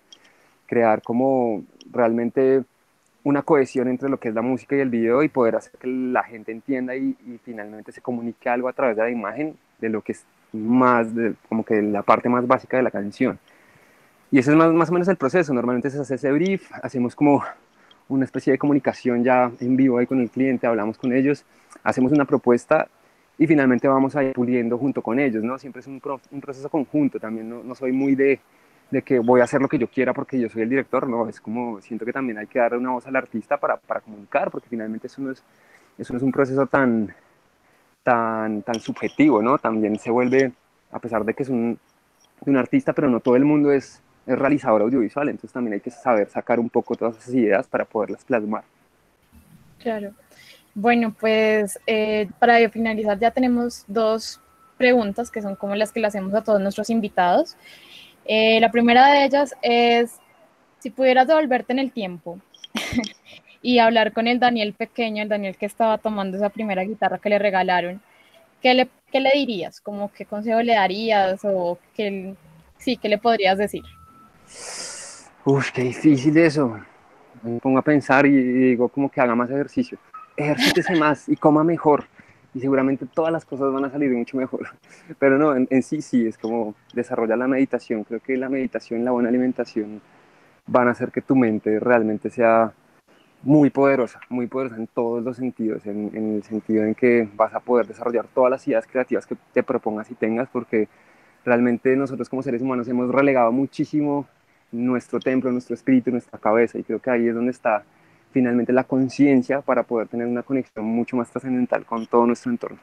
Crear 0.67 1.03
como 1.03 1.65
realmente 1.91 2.63
una 3.25 3.43
cohesión 3.43 3.89
entre 3.89 4.09
lo 4.09 4.19
que 4.19 4.29
es 4.29 4.35
la 4.35 4.43
música 4.43 4.77
y 4.77 4.81
el 4.81 4.91
video 4.91 5.23
y 5.23 5.29
poder 5.29 5.57
hacer 5.57 5.73
que 5.79 5.87
la 5.87 6.23
gente 6.23 6.53
entienda 6.53 6.97
y, 6.97 7.17
y 7.27 7.39
finalmente 7.45 7.93
se 7.93 8.01
comunique 8.01 8.49
algo 8.49 8.69
a 8.69 8.73
través 8.73 8.97
de 8.97 9.03
la 9.03 9.11
imagen 9.11 9.57
de 9.79 9.89
lo 9.89 10.03
que 10.03 10.13
es 10.13 10.25
más, 10.53 11.15
de, 11.15 11.35
como 11.49 11.65
que 11.65 11.83
la 11.83 12.03
parte 12.03 12.29
más 12.29 12.47
básica 12.47 12.77
de 12.77 12.83
la 12.83 12.91
canción. 12.91 13.39
Y 14.31 14.39
ese 14.39 14.53
es 14.53 14.57
más, 14.57 14.73
más 14.73 14.91
o 14.91 14.93
menos 14.93 15.09
el 15.09 15.17
proceso. 15.17 15.53
Normalmente 15.53 15.91
se 15.91 16.01
hace 16.01 16.15
ese 16.15 16.33
brief, 16.33 16.71
hacemos 16.83 17.15
como 17.15 17.45
una 18.09 18.25
especie 18.25 18.53
de 18.53 18.59
comunicación 18.59 19.25
ya 19.25 19.51
en 19.61 19.77
vivo 19.77 19.99
ahí 19.99 20.07
con 20.07 20.21
el 20.21 20.31
cliente, 20.31 20.67
hablamos 20.67 20.99
con 20.99 21.13
ellos, 21.13 21.45
hacemos 21.83 22.13
una 22.13 22.25
propuesta 22.25 22.89
y 23.39 23.47
finalmente 23.47 23.89
vamos 23.89 24.17
a 24.17 24.25
ir 24.25 24.33
puliendo 24.33 24.77
junto 24.79 25.01
con 25.01 25.19
ellos, 25.19 25.43
¿no? 25.43 25.59
Siempre 25.59 25.81
es 25.81 25.87
un, 25.87 26.01
pro, 26.01 26.21
un 26.31 26.41
proceso 26.41 26.69
conjunto, 26.69 27.19
también 27.19 27.49
no, 27.49 27.63
no, 27.63 27.75
soy 27.75 27.93
muy 27.93 28.15
de, 28.15 28.41
de 28.91 29.03
que 29.03 29.19
voy 29.19 29.41
a 29.41 29.45
hacer 29.45 29.61
lo 29.61 29.69
que 29.69 29.79
yo 29.79 29.89
quiera 29.89 30.13
porque 30.13 30.39
yo 30.39 30.49
soy 30.49 30.63
el 30.63 30.69
director, 30.69 31.09
no, 31.09 31.29
es 31.29 31.41
como, 31.41 31.81
siento 31.81 32.05
que 32.05 32.13
también 32.13 32.39
hay 32.39 32.47
que 32.47 32.59
darle 32.59 32.79
una 32.79 32.91
voz 32.91 33.07
al 33.07 33.17
artista 33.17 33.57
para, 33.57 33.77
para 33.77 34.01
comunicar, 34.01 34.51
porque 34.51 34.69
finalmente 34.69 35.07
eso 35.07 35.23
no 35.23 35.31
es, 35.31 35.43
eso 35.97 36.13
no 36.13 36.17
es 36.17 36.23
un 36.23 36.33
proceso 36.33 36.67
tan, 36.67 37.15
tan, 38.03 38.63
tan 38.63 38.81
subjetivo, 38.81 39.43
¿no? 39.43 39.59
También 39.59 39.99
se 39.99 40.11
vuelve, 40.11 40.53
a 40.91 40.99
pesar 40.99 41.25
de 41.25 41.35
que 41.35 41.45
es 41.45 41.49
un, 41.49 41.79
un 42.47 42.57
artista, 42.57 42.93
pero 42.93 43.09
no 43.09 43.21
todo 43.21 43.37
el 43.37 43.45
mundo 43.45 43.71
es, 43.71 44.03
es 44.27 44.39
realizador 44.39 44.83
audiovisual, 44.83 45.29
entonces 45.29 45.53
también 45.53 45.75
hay 45.75 45.81
que 45.81 45.91
saber 45.91 46.29
sacar 46.29 46.59
un 46.59 46.69
poco 46.69 46.97
todas 46.97 47.17
esas 47.17 47.35
ideas 47.35 47.69
para 47.69 47.85
poderlas 47.85 48.25
plasmar. 48.25 48.65
Claro. 49.79 50.13
Bueno, 50.75 51.15
pues 51.19 51.79
eh, 51.87 52.29
para 52.39 52.69
finalizar 52.71 53.19
ya 53.19 53.31
tenemos 53.31 53.85
dos 53.89 54.41
preguntas 54.77 55.31
que 55.31 55.43
son 55.43 55.57
como 55.57 55.75
las 55.75 55.93
que 55.93 56.01
le 56.01 56.07
hacemos 56.07 56.33
a 56.35 56.43
todos 56.43 56.61
nuestros 56.61 56.91
invitados. 56.91 57.57
Eh, 58.25 58.61
la 58.61 58.71
primera 58.71 59.09
de 59.13 59.25
ellas 59.25 59.55
es, 59.63 60.19
si 60.79 60.91
pudieras 60.91 61.27
devolverte 61.27 61.73
en 61.73 61.79
el 61.79 61.93
tiempo 61.93 62.39
y 63.63 63.79
hablar 63.79 64.13
con 64.13 64.27
el 64.27 64.39
Daniel 64.39 64.75
pequeño, 64.75 65.23
el 65.23 65.29
Daniel 65.29 65.57
que 65.57 65.67
estaba 65.67 65.99
tomando 65.99 66.37
esa 66.37 66.51
primera 66.51 66.83
guitarra 66.85 67.19
que 67.19 67.31
le 67.31 67.39
regalaron, 67.39 68.01
¿qué 68.63 68.75
le, 68.75 68.89
qué 69.11 69.21
le 69.21 69.31
dirías? 69.33 69.81
Como, 69.81 70.13
¿Qué 70.13 70.25
consejo 70.25 70.63
le 70.63 70.75
darías 70.75 71.41
o 71.45 71.79
qué, 71.95 72.35
sí, 72.79 72.97
qué 72.97 73.09
le 73.09 73.19
podrías 73.19 73.59
decir? 73.59 73.83
Uf, 75.45 75.71
qué 75.73 75.83
difícil 75.83 76.37
eso. 76.37 76.79
Me 77.43 77.59
pongo 77.59 77.79
a 77.79 77.83
pensar 77.83 78.27
y 78.27 78.31
digo 78.31 78.89
como 78.89 79.11
que 79.11 79.21
haga 79.21 79.35
más 79.35 79.51
ejercicio. 79.51 79.99
Ejercítese 80.37 80.95
más 80.97 81.29
y 81.29 81.37
coma 81.37 81.65
mejor. 81.65 82.07
Y 82.55 82.61
seguramente 82.61 83.07
todas 83.07 83.33
las 83.33 83.45
cosas 83.45 83.73
van 83.73 83.85
a 83.85 83.91
salir 83.91 84.11
mucho 84.11 84.37
mejor. 84.37 84.69
Pero 85.19 85.39
no, 85.39 85.55
en, 85.55 85.83
sí 85.83 86.03
sí, 86.03 86.27
es 86.27 86.37
como 86.39 86.75
desarrollar 86.95 87.39
la 87.39 87.47
meditación. 87.47 88.05
Creo 88.05 88.21
que 88.21 88.37
la 88.37 88.49
meditación, 88.49 89.05
la 89.05 89.13
buena 89.13 89.29
alimentación 89.29 90.01
van 90.67 90.89
a 90.89 90.93
hacer 90.93 91.11
que 91.11 91.23
tu 91.23 91.37
mente 91.37 91.81
realmente 91.81 92.31
sea 92.31 92.73
muy 93.43 93.71
poderosa, 93.71 94.21
muy 94.29 94.47
poderosa 94.47 94.77
en 94.77 94.87
todos 94.87 95.25
los 95.25 95.37
sentidos, 95.37 95.87
en, 95.87 96.11
en, 96.15 96.35
el 96.37 96.43
sentido 96.43 96.85
en 96.85 96.95
que 96.95 97.29
vas 97.35 97.55
a 97.55 97.61
poder 97.61 97.87
desarrollar 97.87 98.27
todas 98.35 98.51
las 98.51 98.67
ideas 98.69 98.87
creativas 98.87 99.27
que 99.27 99.37
te 99.53 99.63
propongas 99.63 100.11
y 100.11 100.15
tengas, 100.15 100.49
porque 100.51 100.89
realmente 101.45 101.97
nosotros 101.97 102.29
como 102.29 102.43
seres 102.43 102.61
humanos 102.61 102.87
hemos 102.89 103.11
relegado 103.11 103.51
muchísimo 103.51 104.27
nuestro 104.73 105.21
templo, 105.21 105.51
nuestro 105.51 105.75
espíritu, 105.75 106.11
nuestra 106.11 106.39
cabeza, 106.39 106.79
y 106.79 106.83
creo 106.83 107.01
que 107.01 107.11
ahí 107.11 107.29
es 107.29 107.35
donde 107.35 107.51
está 107.51 107.83
finalmente 108.33 108.73
la 108.73 108.85
conciencia 108.85 109.61
para 109.61 109.83
poder 109.83 110.09
tener 110.09 110.27
una 110.27 110.43
conexión 110.43 110.85
mucho 110.85 111.17
más 111.17 111.31
trascendental 111.31 111.85
con 111.85 112.07
todo 112.07 112.27
nuestro 112.27 112.51
entorno. 112.51 112.79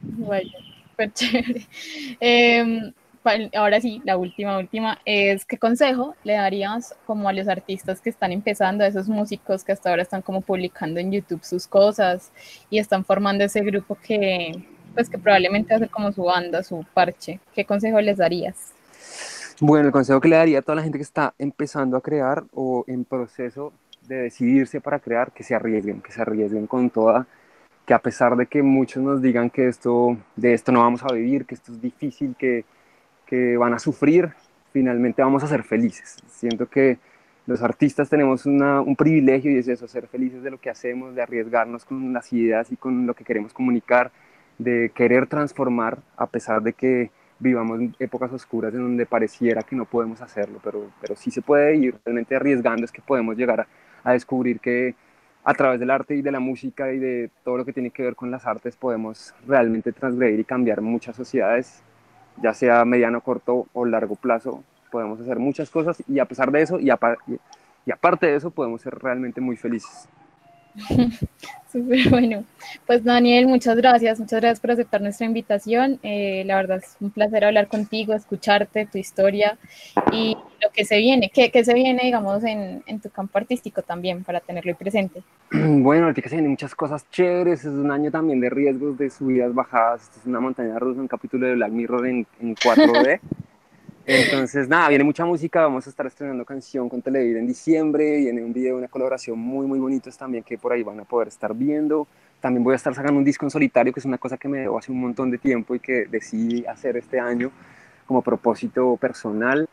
Bueno, 0.00 0.50
súper 0.90 1.12
chévere. 1.12 1.66
Eh, 2.20 2.92
ahora 3.54 3.80
sí, 3.80 4.02
la 4.04 4.16
última, 4.16 4.58
última, 4.58 4.98
es 5.04 5.44
¿qué 5.44 5.58
consejo 5.58 6.16
le 6.24 6.34
darías 6.34 6.94
como 7.06 7.28
a 7.28 7.32
los 7.32 7.48
artistas 7.48 8.00
que 8.00 8.10
están 8.10 8.32
empezando, 8.32 8.84
a 8.84 8.88
esos 8.88 9.08
músicos 9.08 9.64
que 9.64 9.72
hasta 9.72 9.90
ahora 9.90 10.02
están 10.02 10.22
como 10.22 10.40
publicando 10.40 11.00
en 11.00 11.12
YouTube 11.12 11.44
sus 11.44 11.66
cosas 11.66 12.32
y 12.70 12.78
están 12.78 13.04
formando 13.04 13.44
ese 13.44 13.60
grupo 13.60 13.96
que, 13.96 14.64
pues 14.94 15.08
que 15.08 15.18
probablemente 15.18 15.72
va 15.72 15.76
a 15.76 15.80
ser 15.80 15.90
como 15.90 16.12
su 16.12 16.24
banda, 16.24 16.62
su 16.62 16.84
parche? 16.94 17.40
¿Qué 17.54 17.64
consejo 17.64 18.00
les 18.00 18.18
darías? 18.18 18.72
Bueno, 19.60 19.86
el 19.86 19.92
consejo 19.92 20.20
que 20.20 20.28
le 20.28 20.36
daría 20.36 20.58
a 20.58 20.62
toda 20.62 20.76
la 20.76 20.82
gente 20.82 20.98
que 20.98 21.04
está 21.04 21.34
empezando 21.38 21.96
a 21.96 22.00
crear 22.00 22.44
o 22.52 22.84
en 22.88 23.04
proceso 23.04 23.72
de 24.06 24.22
decidirse 24.22 24.80
para 24.80 24.98
crear, 24.98 25.32
que 25.32 25.42
se 25.42 25.54
arriesguen, 25.54 26.00
que 26.00 26.12
se 26.12 26.22
arriesguen 26.22 26.66
con 26.66 26.90
toda, 26.90 27.26
que 27.86 27.94
a 27.94 27.98
pesar 27.98 28.36
de 28.36 28.46
que 28.46 28.62
muchos 28.62 29.02
nos 29.02 29.22
digan 29.22 29.50
que 29.50 29.68
esto, 29.68 30.16
de 30.36 30.54
esto 30.54 30.72
no 30.72 30.80
vamos 30.80 31.02
a 31.02 31.12
vivir, 31.12 31.44
que 31.46 31.54
esto 31.54 31.72
es 31.72 31.80
difícil, 31.80 32.34
que, 32.38 32.64
que 33.26 33.56
van 33.56 33.74
a 33.74 33.78
sufrir, 33.78 34.30
finalmente 34.72 35.22
vamos 35.22 35.42
a 35.44 35.48
ser 35.48 35.62
felices. 35.62 36.16
Siento 36.28 36.68
que 36.68 36.98
los 37.46 37.62
artistas 37.62 38.08
tenemos 38.08 38.46
una, 38.46 38.80
un 38.80 38.94
privilegio 38.94 39.50
y 39.50 39.58
es 39.58 39.68
eso, 39.68 39.88
ser 39.88 40.06
felices 40.06 40.42
de 40.42 40.50
lo 40.50 40.58
que 40.58 40.70
hacemos, 40.70 41.14
de 41.14 41.22
arriesgarnos 41.22 41.84
con 41.84 42.12
las 42.12 42.32
ideas 42.32 42.70
y 42.70 42.76
con 42.76 43.06
lo 43.06 43.14
que 43.14 43.24
queremos 43.24 43.52
comunicar, 43.52 44.12
de 44.58 44.92
querer 44.94 45.26
transformar 45.26 45.98
a 46.16 46.26
pesar 46.26 46.62
de 46.62 46.72
que 46.72 47.10
vivamos 47.40 47.80
épocas 47.98 48.32
oscuras 48.32 48.72
en 48.72 48.82
donde 48.82 49.04
pareciera 49.04 49.62
que 49.62 49.74
no 49.74 49.84
podemos 49.84 50.20
hacerlo, 50.20 50.60
pero, 50.62 50.90
pero 51.00 51.16
sí 51.16 51.32
se 51.32 51.42
puede 51.42 51.74
ir 51.74 51.96
realmente 52.04 52.36
arriesgando, 52.36 52.84
es 52.84 52.92
que 52.92 53.02
podemos 53.02 53.36
llegar 53.36 53.62
a, 53.62 53.66
a 54.04 54.12
descubrir 54.12 54.60
que 54.60 54.94
a 55.44 55.54
través 55.54 55.80
del 55.80 55.90
arte 55.90 56.14
y 56.14 56.22
de 56.22 56.30
la 56.30 56.40
música 56.40 56.92
y 56.92 56.98
de 56.98 57.30
todo 57.44 57.56
lo 57.56 57.64
que 57.64 57.72
tiene 57.72 57.90
que 57.90 58.02
ver 58.02 58.14
con 58.14 58.30
las 58.30 58.46
artes 58.46 58.76
podemos 58.76 59.34
realmente 59.46 59.92
transgredir 59.92 60.40
y 60.40 60.44
cambiar 60.44 60.80
muchas 60.80 61.16
sociedades, 61.16 61.82
ya 62.42 62.54
sea 62.54 62.80
a 62.80 62.84
mediano, 62.84 63.20
corto 63.20 63.66
o 63.72 63.84
largo 63.84 64.14
plazo, 64.14 64.62
podemos 64.90 65.20
hacer 65.20 65.38
muchas 65.38 65.70
cosas 65.70 66.02
y 66.08 66.18
a 66.18 66.26
pesar 66.26 66.52
de 66.52 66.62
eso 66.62 66.78
y, 66.78 66.90
apa 66.90 67.16
y 67.84 67.90
aparte 67.90 68.26
de 68.26 68.36
eso 68.36 68.50
podemos 68.50 68.82
ser 68.82 68.94
realmente 68.94 69.40
muy 69.40 69.56
felices. 69.56 70.08
Súper 71.72 72.10
bueno. 72.10 72.44
Pues 72.86 73.02
Daniel, 73.02 73.46
muchas 73.46 73.76
gracias, 73.76 74.20
muchas 74.20 74.40
gracias 74.40 74.60
por 74.60 74.72
aceptar 74.72 75.00
nuestra 75.00 75.26
invitación. 75.26 75.98
Eh, 76.02 76.42
la 76.44 76.56
verdad 76.56 76.78
es 76.78 76.96
un 77.00 77.10
placer 77.10 77.44
hablar 77.44 77.68
contigo, 77.68 78.12
escucharte, 78.12 78.86
tu 78.86 78.98
historia 78.98 79.56
y 80.12 80.36
lo 80.62 80.70
que 80.70 80.84
se 80.84 80.98
viene, 80.98 81.30
que, 81.30 81.50
que 81.50 81.64
se 81.64 81.72
viene, 81.72 82.02
digamos, 82.04 82.44
en, 82.44 82.82
en, 82.86 83.00
tu 83.00 83.08
campo 83.08 83.38
artístico 83.38 83.80
también, 83.80 84.22
para 84.22 84.40
tenerlo 84.40 84.70
ahí 84.70 84.76
presente. 84.76 85.22
Bueno, 85.82 86.06
ahorita 86.06 86.28
se 86.28 86.36
vienen 86.36 86.50
muchas 86.50 86.74
cosas 86.74 87.08
chéveres, 87.10 87.60
es 87.60 87.72
un 87.72 87.90
año 87.90 88.10
también 88.10 88.40
de 88.40 88.50
riesgos, 88.50 88.98
de 88.98 89.08
subidas, 89.08 89.54
bajadas, 89.54 90.02
Esto 90.02 90.20
es 90.20 90.26
una 90.26 90.40
montaña 90.40 90.78
rusa, 90.78 91.00
un 91.00 91.08
capítulo 91.08 91.46
de 91.46 91.54
Black 91.54 91.72
Mirror 91.72 92.06
en, 92.06 92.26
en 92.40 92.54
4D. 92.54 93.20
Entonces, 94.04 94.68
nada, 94.68 94.88
viene 94.88 95.04
mucha 95.04 95.24
música, 95.24 95.62
vamos 95.62 95.86
a 95.86 95.90
estar 95.90 96.06
estrenando 96.06 96.44
canción 96.44 96.88
con 96.88 97.00
Televid 97.00 97.36
en 97.36 97.46
diciembre, 97.46 98.18
viene 98.18 98.42
un 98.42 98.52
video, 98.52 98.76
una 98.76 98.88
colaboración 98.88 99.38
muy, 99.38 99.64
muy 99.66 99.78
bonitos 99.78 100.18
también 100.18 100.42
que 100.42 100.58
por 100.58 100.72
ahí 100.72 100.82
van 100.82 100.98
a 100.98 101.04
poder 101.04 101.28
estar 101.28 101.54
viendo. 101.54 102.08
también 102.40 102.64
voy 102.64 102.72
a 102.72 102.76
estar 102.76 102.92
sacando 102.94 103.18
un 103.18 103.24
disco 103.24 103.46
en 103.46 103.50
solitario, 103.50 103.92
que 103.92 104.00
es 104.00 104.06
una 104.06 104.18
cosa 104.18 104.36
que 104.36 104.48
me 104.48 104.62
dio 104.62 104.76
hace 104.76 104.90
un 104.90 105.00
montón 105.00 105.30
de 105.30 105.38
tiempo 105.38 105.76
y 105.76 105.80
que 105.80 106.06
decidí 106.06 106.66
hacer 106.66 106.96
este 106.96 107.20
año 107.20 107.52
como 108.06 108.22
propósito 108.22 108.96
personal. 108.96 109.68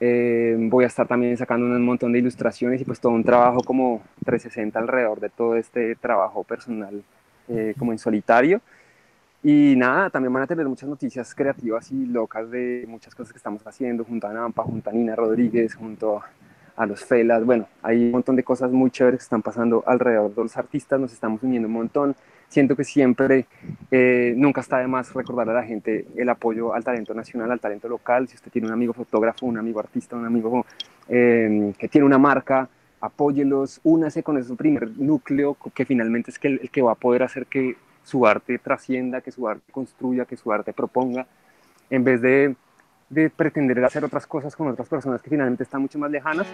Eh, 0.00 0.56
voy 0.58 0.84
a 0.84 0.88
estar 0.88 1.06
también 1.06 1.36
sacando 1.36 1.66
un 1.66 1.84
montón 1.84 2.12
de 2.12 2.18
ilustraciones 2.18 2.80
y 2.80 2.84
pues 2.84 3.00
todo 3.00 3.12
un 3.12 3.24
trabajo 3.24 3.60
como 3.62 4.02
360 4.24 4.78
alrededor 4.78 5.20
de 5.20 5.28
todo 5.28 5.56
este 5.56 5.94
trabajo 5.96 6.42
personal 6.42 7.02
eh, 7.48 7.74
como 7.78 7.92
en 7.92 7.98
solitario. 7.98 8.60
Y 9.42 9.74
nada, 9.76 10.10
también 10.10 10.32
van 10.32 10.42
a 10.42 10.46
tener 10.46 10.66
muchas 10.66 10.88
noticias 10.88 11.34
creativas 11.34 11.92
y 11.92 12.06
locas 12.06 12.50
de 12.50 12.84
muchas 12.88 13.14
cosas 13.14 13.32
que 13.32 13.36
estamos 13.36 13.64
haciendo 13.66 14.04
junto 14.04 14.26
a 14.26 14.32
Nampa, 14.32 14.64
junto 14.64 14.90
a 14.90 14.92
Nina 14.92 15.14
Rodríguez, 15.14 15.76
junto 15.76 16.20
a 16.76 16.86
los 16.86 17.04
Felas. 17.04 17.44
Bueno, 17.44 17.68
hay 17.82 18.06
un 18.06 18.12
montón 18.12 18.34
de 18.34 18.42
cosas 18.42 18.72
muy 18.72 18.90
chéveres 18.90 19.18
que 19.20 19.24
están 19.24 19.42
pasando 19.42 19.84
alrededor 19.86 20.34
de 20.34 20.42
los 20.42 20.56
artistas, 20.56 20.98
nos 20.98 21.12
estamos 21.12 21.42
uniendo 21.42 21.68
un 21.68 21.74
montón. 21.74 22.16
Siento 22.48 22.74
que 22.74 22.82
siempre, 22.82 23.46
eh, 23.90 24.32
nunca 24.36 24.60
está 24.60 24.78
de 24.78 24.86
más 24.86 25.12
recordar 25.12 25.50
a 25.50 25.52
la 25.52 25.62
gente 25.62 26.06
el 26.16 26.28
apoyo 26.30 26.72
al 26.74 26.82
talento 26.82 27.14
nacional, 27.14 27.50
al 27.50 27.60
talento 27.60 27.88
local. 27.88 28.26
Si 28.26 28.36
usted 28.36 28.50
tiene 28.50 28.68
un 28.68 28.72
amigo 28.72 28.92
fotógrafo, 28.92 29.46
un 29.46 29.58
amigo 29.58 29.80
artista, 29.80 30.16
un 30.16 30.24
amigo 30.24 30.64
eh, 31.08 31.72
que 31.78 31.88
tiene 31.88 32.06
una 32.06 32.18
marca, 32.18 32.68
apóyelos, 33.00 33.80
únase 33.84 34.22
con 34.22 34.38
ese 34.38 34.54
primer 34.54 34.88
núcleo 34.98 35.56
que 35.74 35.84
finalmente 35.84 36.30
es 36.30 36.38
el 36.42 36.70
que 36.70 36.82
va 36.82 36.92
a 36.92 36.96
poder 36.96 37.22
hacer 37.22 37.46
que 37.46 37.76
su 38.08 38.26
arte 38.26 38.58
trascienda, 38.58 39.20
que 39.20 39.30
su 39.30 39.46
arte 39.46 39.70
construya, 39.70 40.24
que 40.24 40.36
su 40.36 40.50
arte 40.50 40.72
proponga, 40.72 41.26
en 41.90 42.04
vez 42.04 42.22
de, 42.22 42.56
de 43.10 43.28
pretender 43.28 43.84
hacer 43.84 44.02
otras 44.02 44.26
cosas 44.26 44.56
con 44.56 44.66
otras 44.68 44.88
personas 44.88 45.20
que 45.20 45.28
finalmente 45.28 45.62
están 45.62 45.82
mucho 45.82 45.98
más 45.98 46.10
lejanas. 46.10 46.46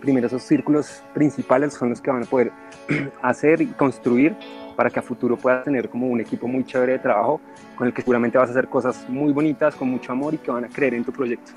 Primero 0.00 0.26
esos 0.26 0.42
círculos 0.42 1.02
principales 1.14 1.72
son 1.72 1.88
los 1.90 2.02
que 2.02 2.10
van 2.10 2.24
a 2.24 2.26
poder 2.26 2.52
hacer 3.22 3.62
y 3.62 3.66
construir 3.68 4.36
para 4.76 4.90
que 4.90 4.98
a 4.98 5.02
futuro 5.02 5.38
puedas 5.38 5.64
tener 5.64 5.88
como 5.88 6.06
un 6.08 6.20
equipo 6.20 6.46
muy 6.46 6.64
chévere 6.64 6.92
de 6.92 6.98
trabajo 6.98 7.40
con 7.76 7.86
el 7.86 7.94
que 7.94 8.02
seguramente 8.02 8.36
vas 8.36 8.48
a 8.48 8.52
hacer 8.52 8.68
cosas 8.68 9.08
muy 9.08 9.32
bonitas, 9.32 9.74
con 9.74 9.88
mucho 9.88 10.12
amor 10.12 10.34
y 10.34 10.38
que 10.38 10.50
van 10.50 10.64
a 10.64 10.68
creer 10.68 10.94
en 10.94 11.04
tu 11.04 11.12
proyecto. 11.12 11.52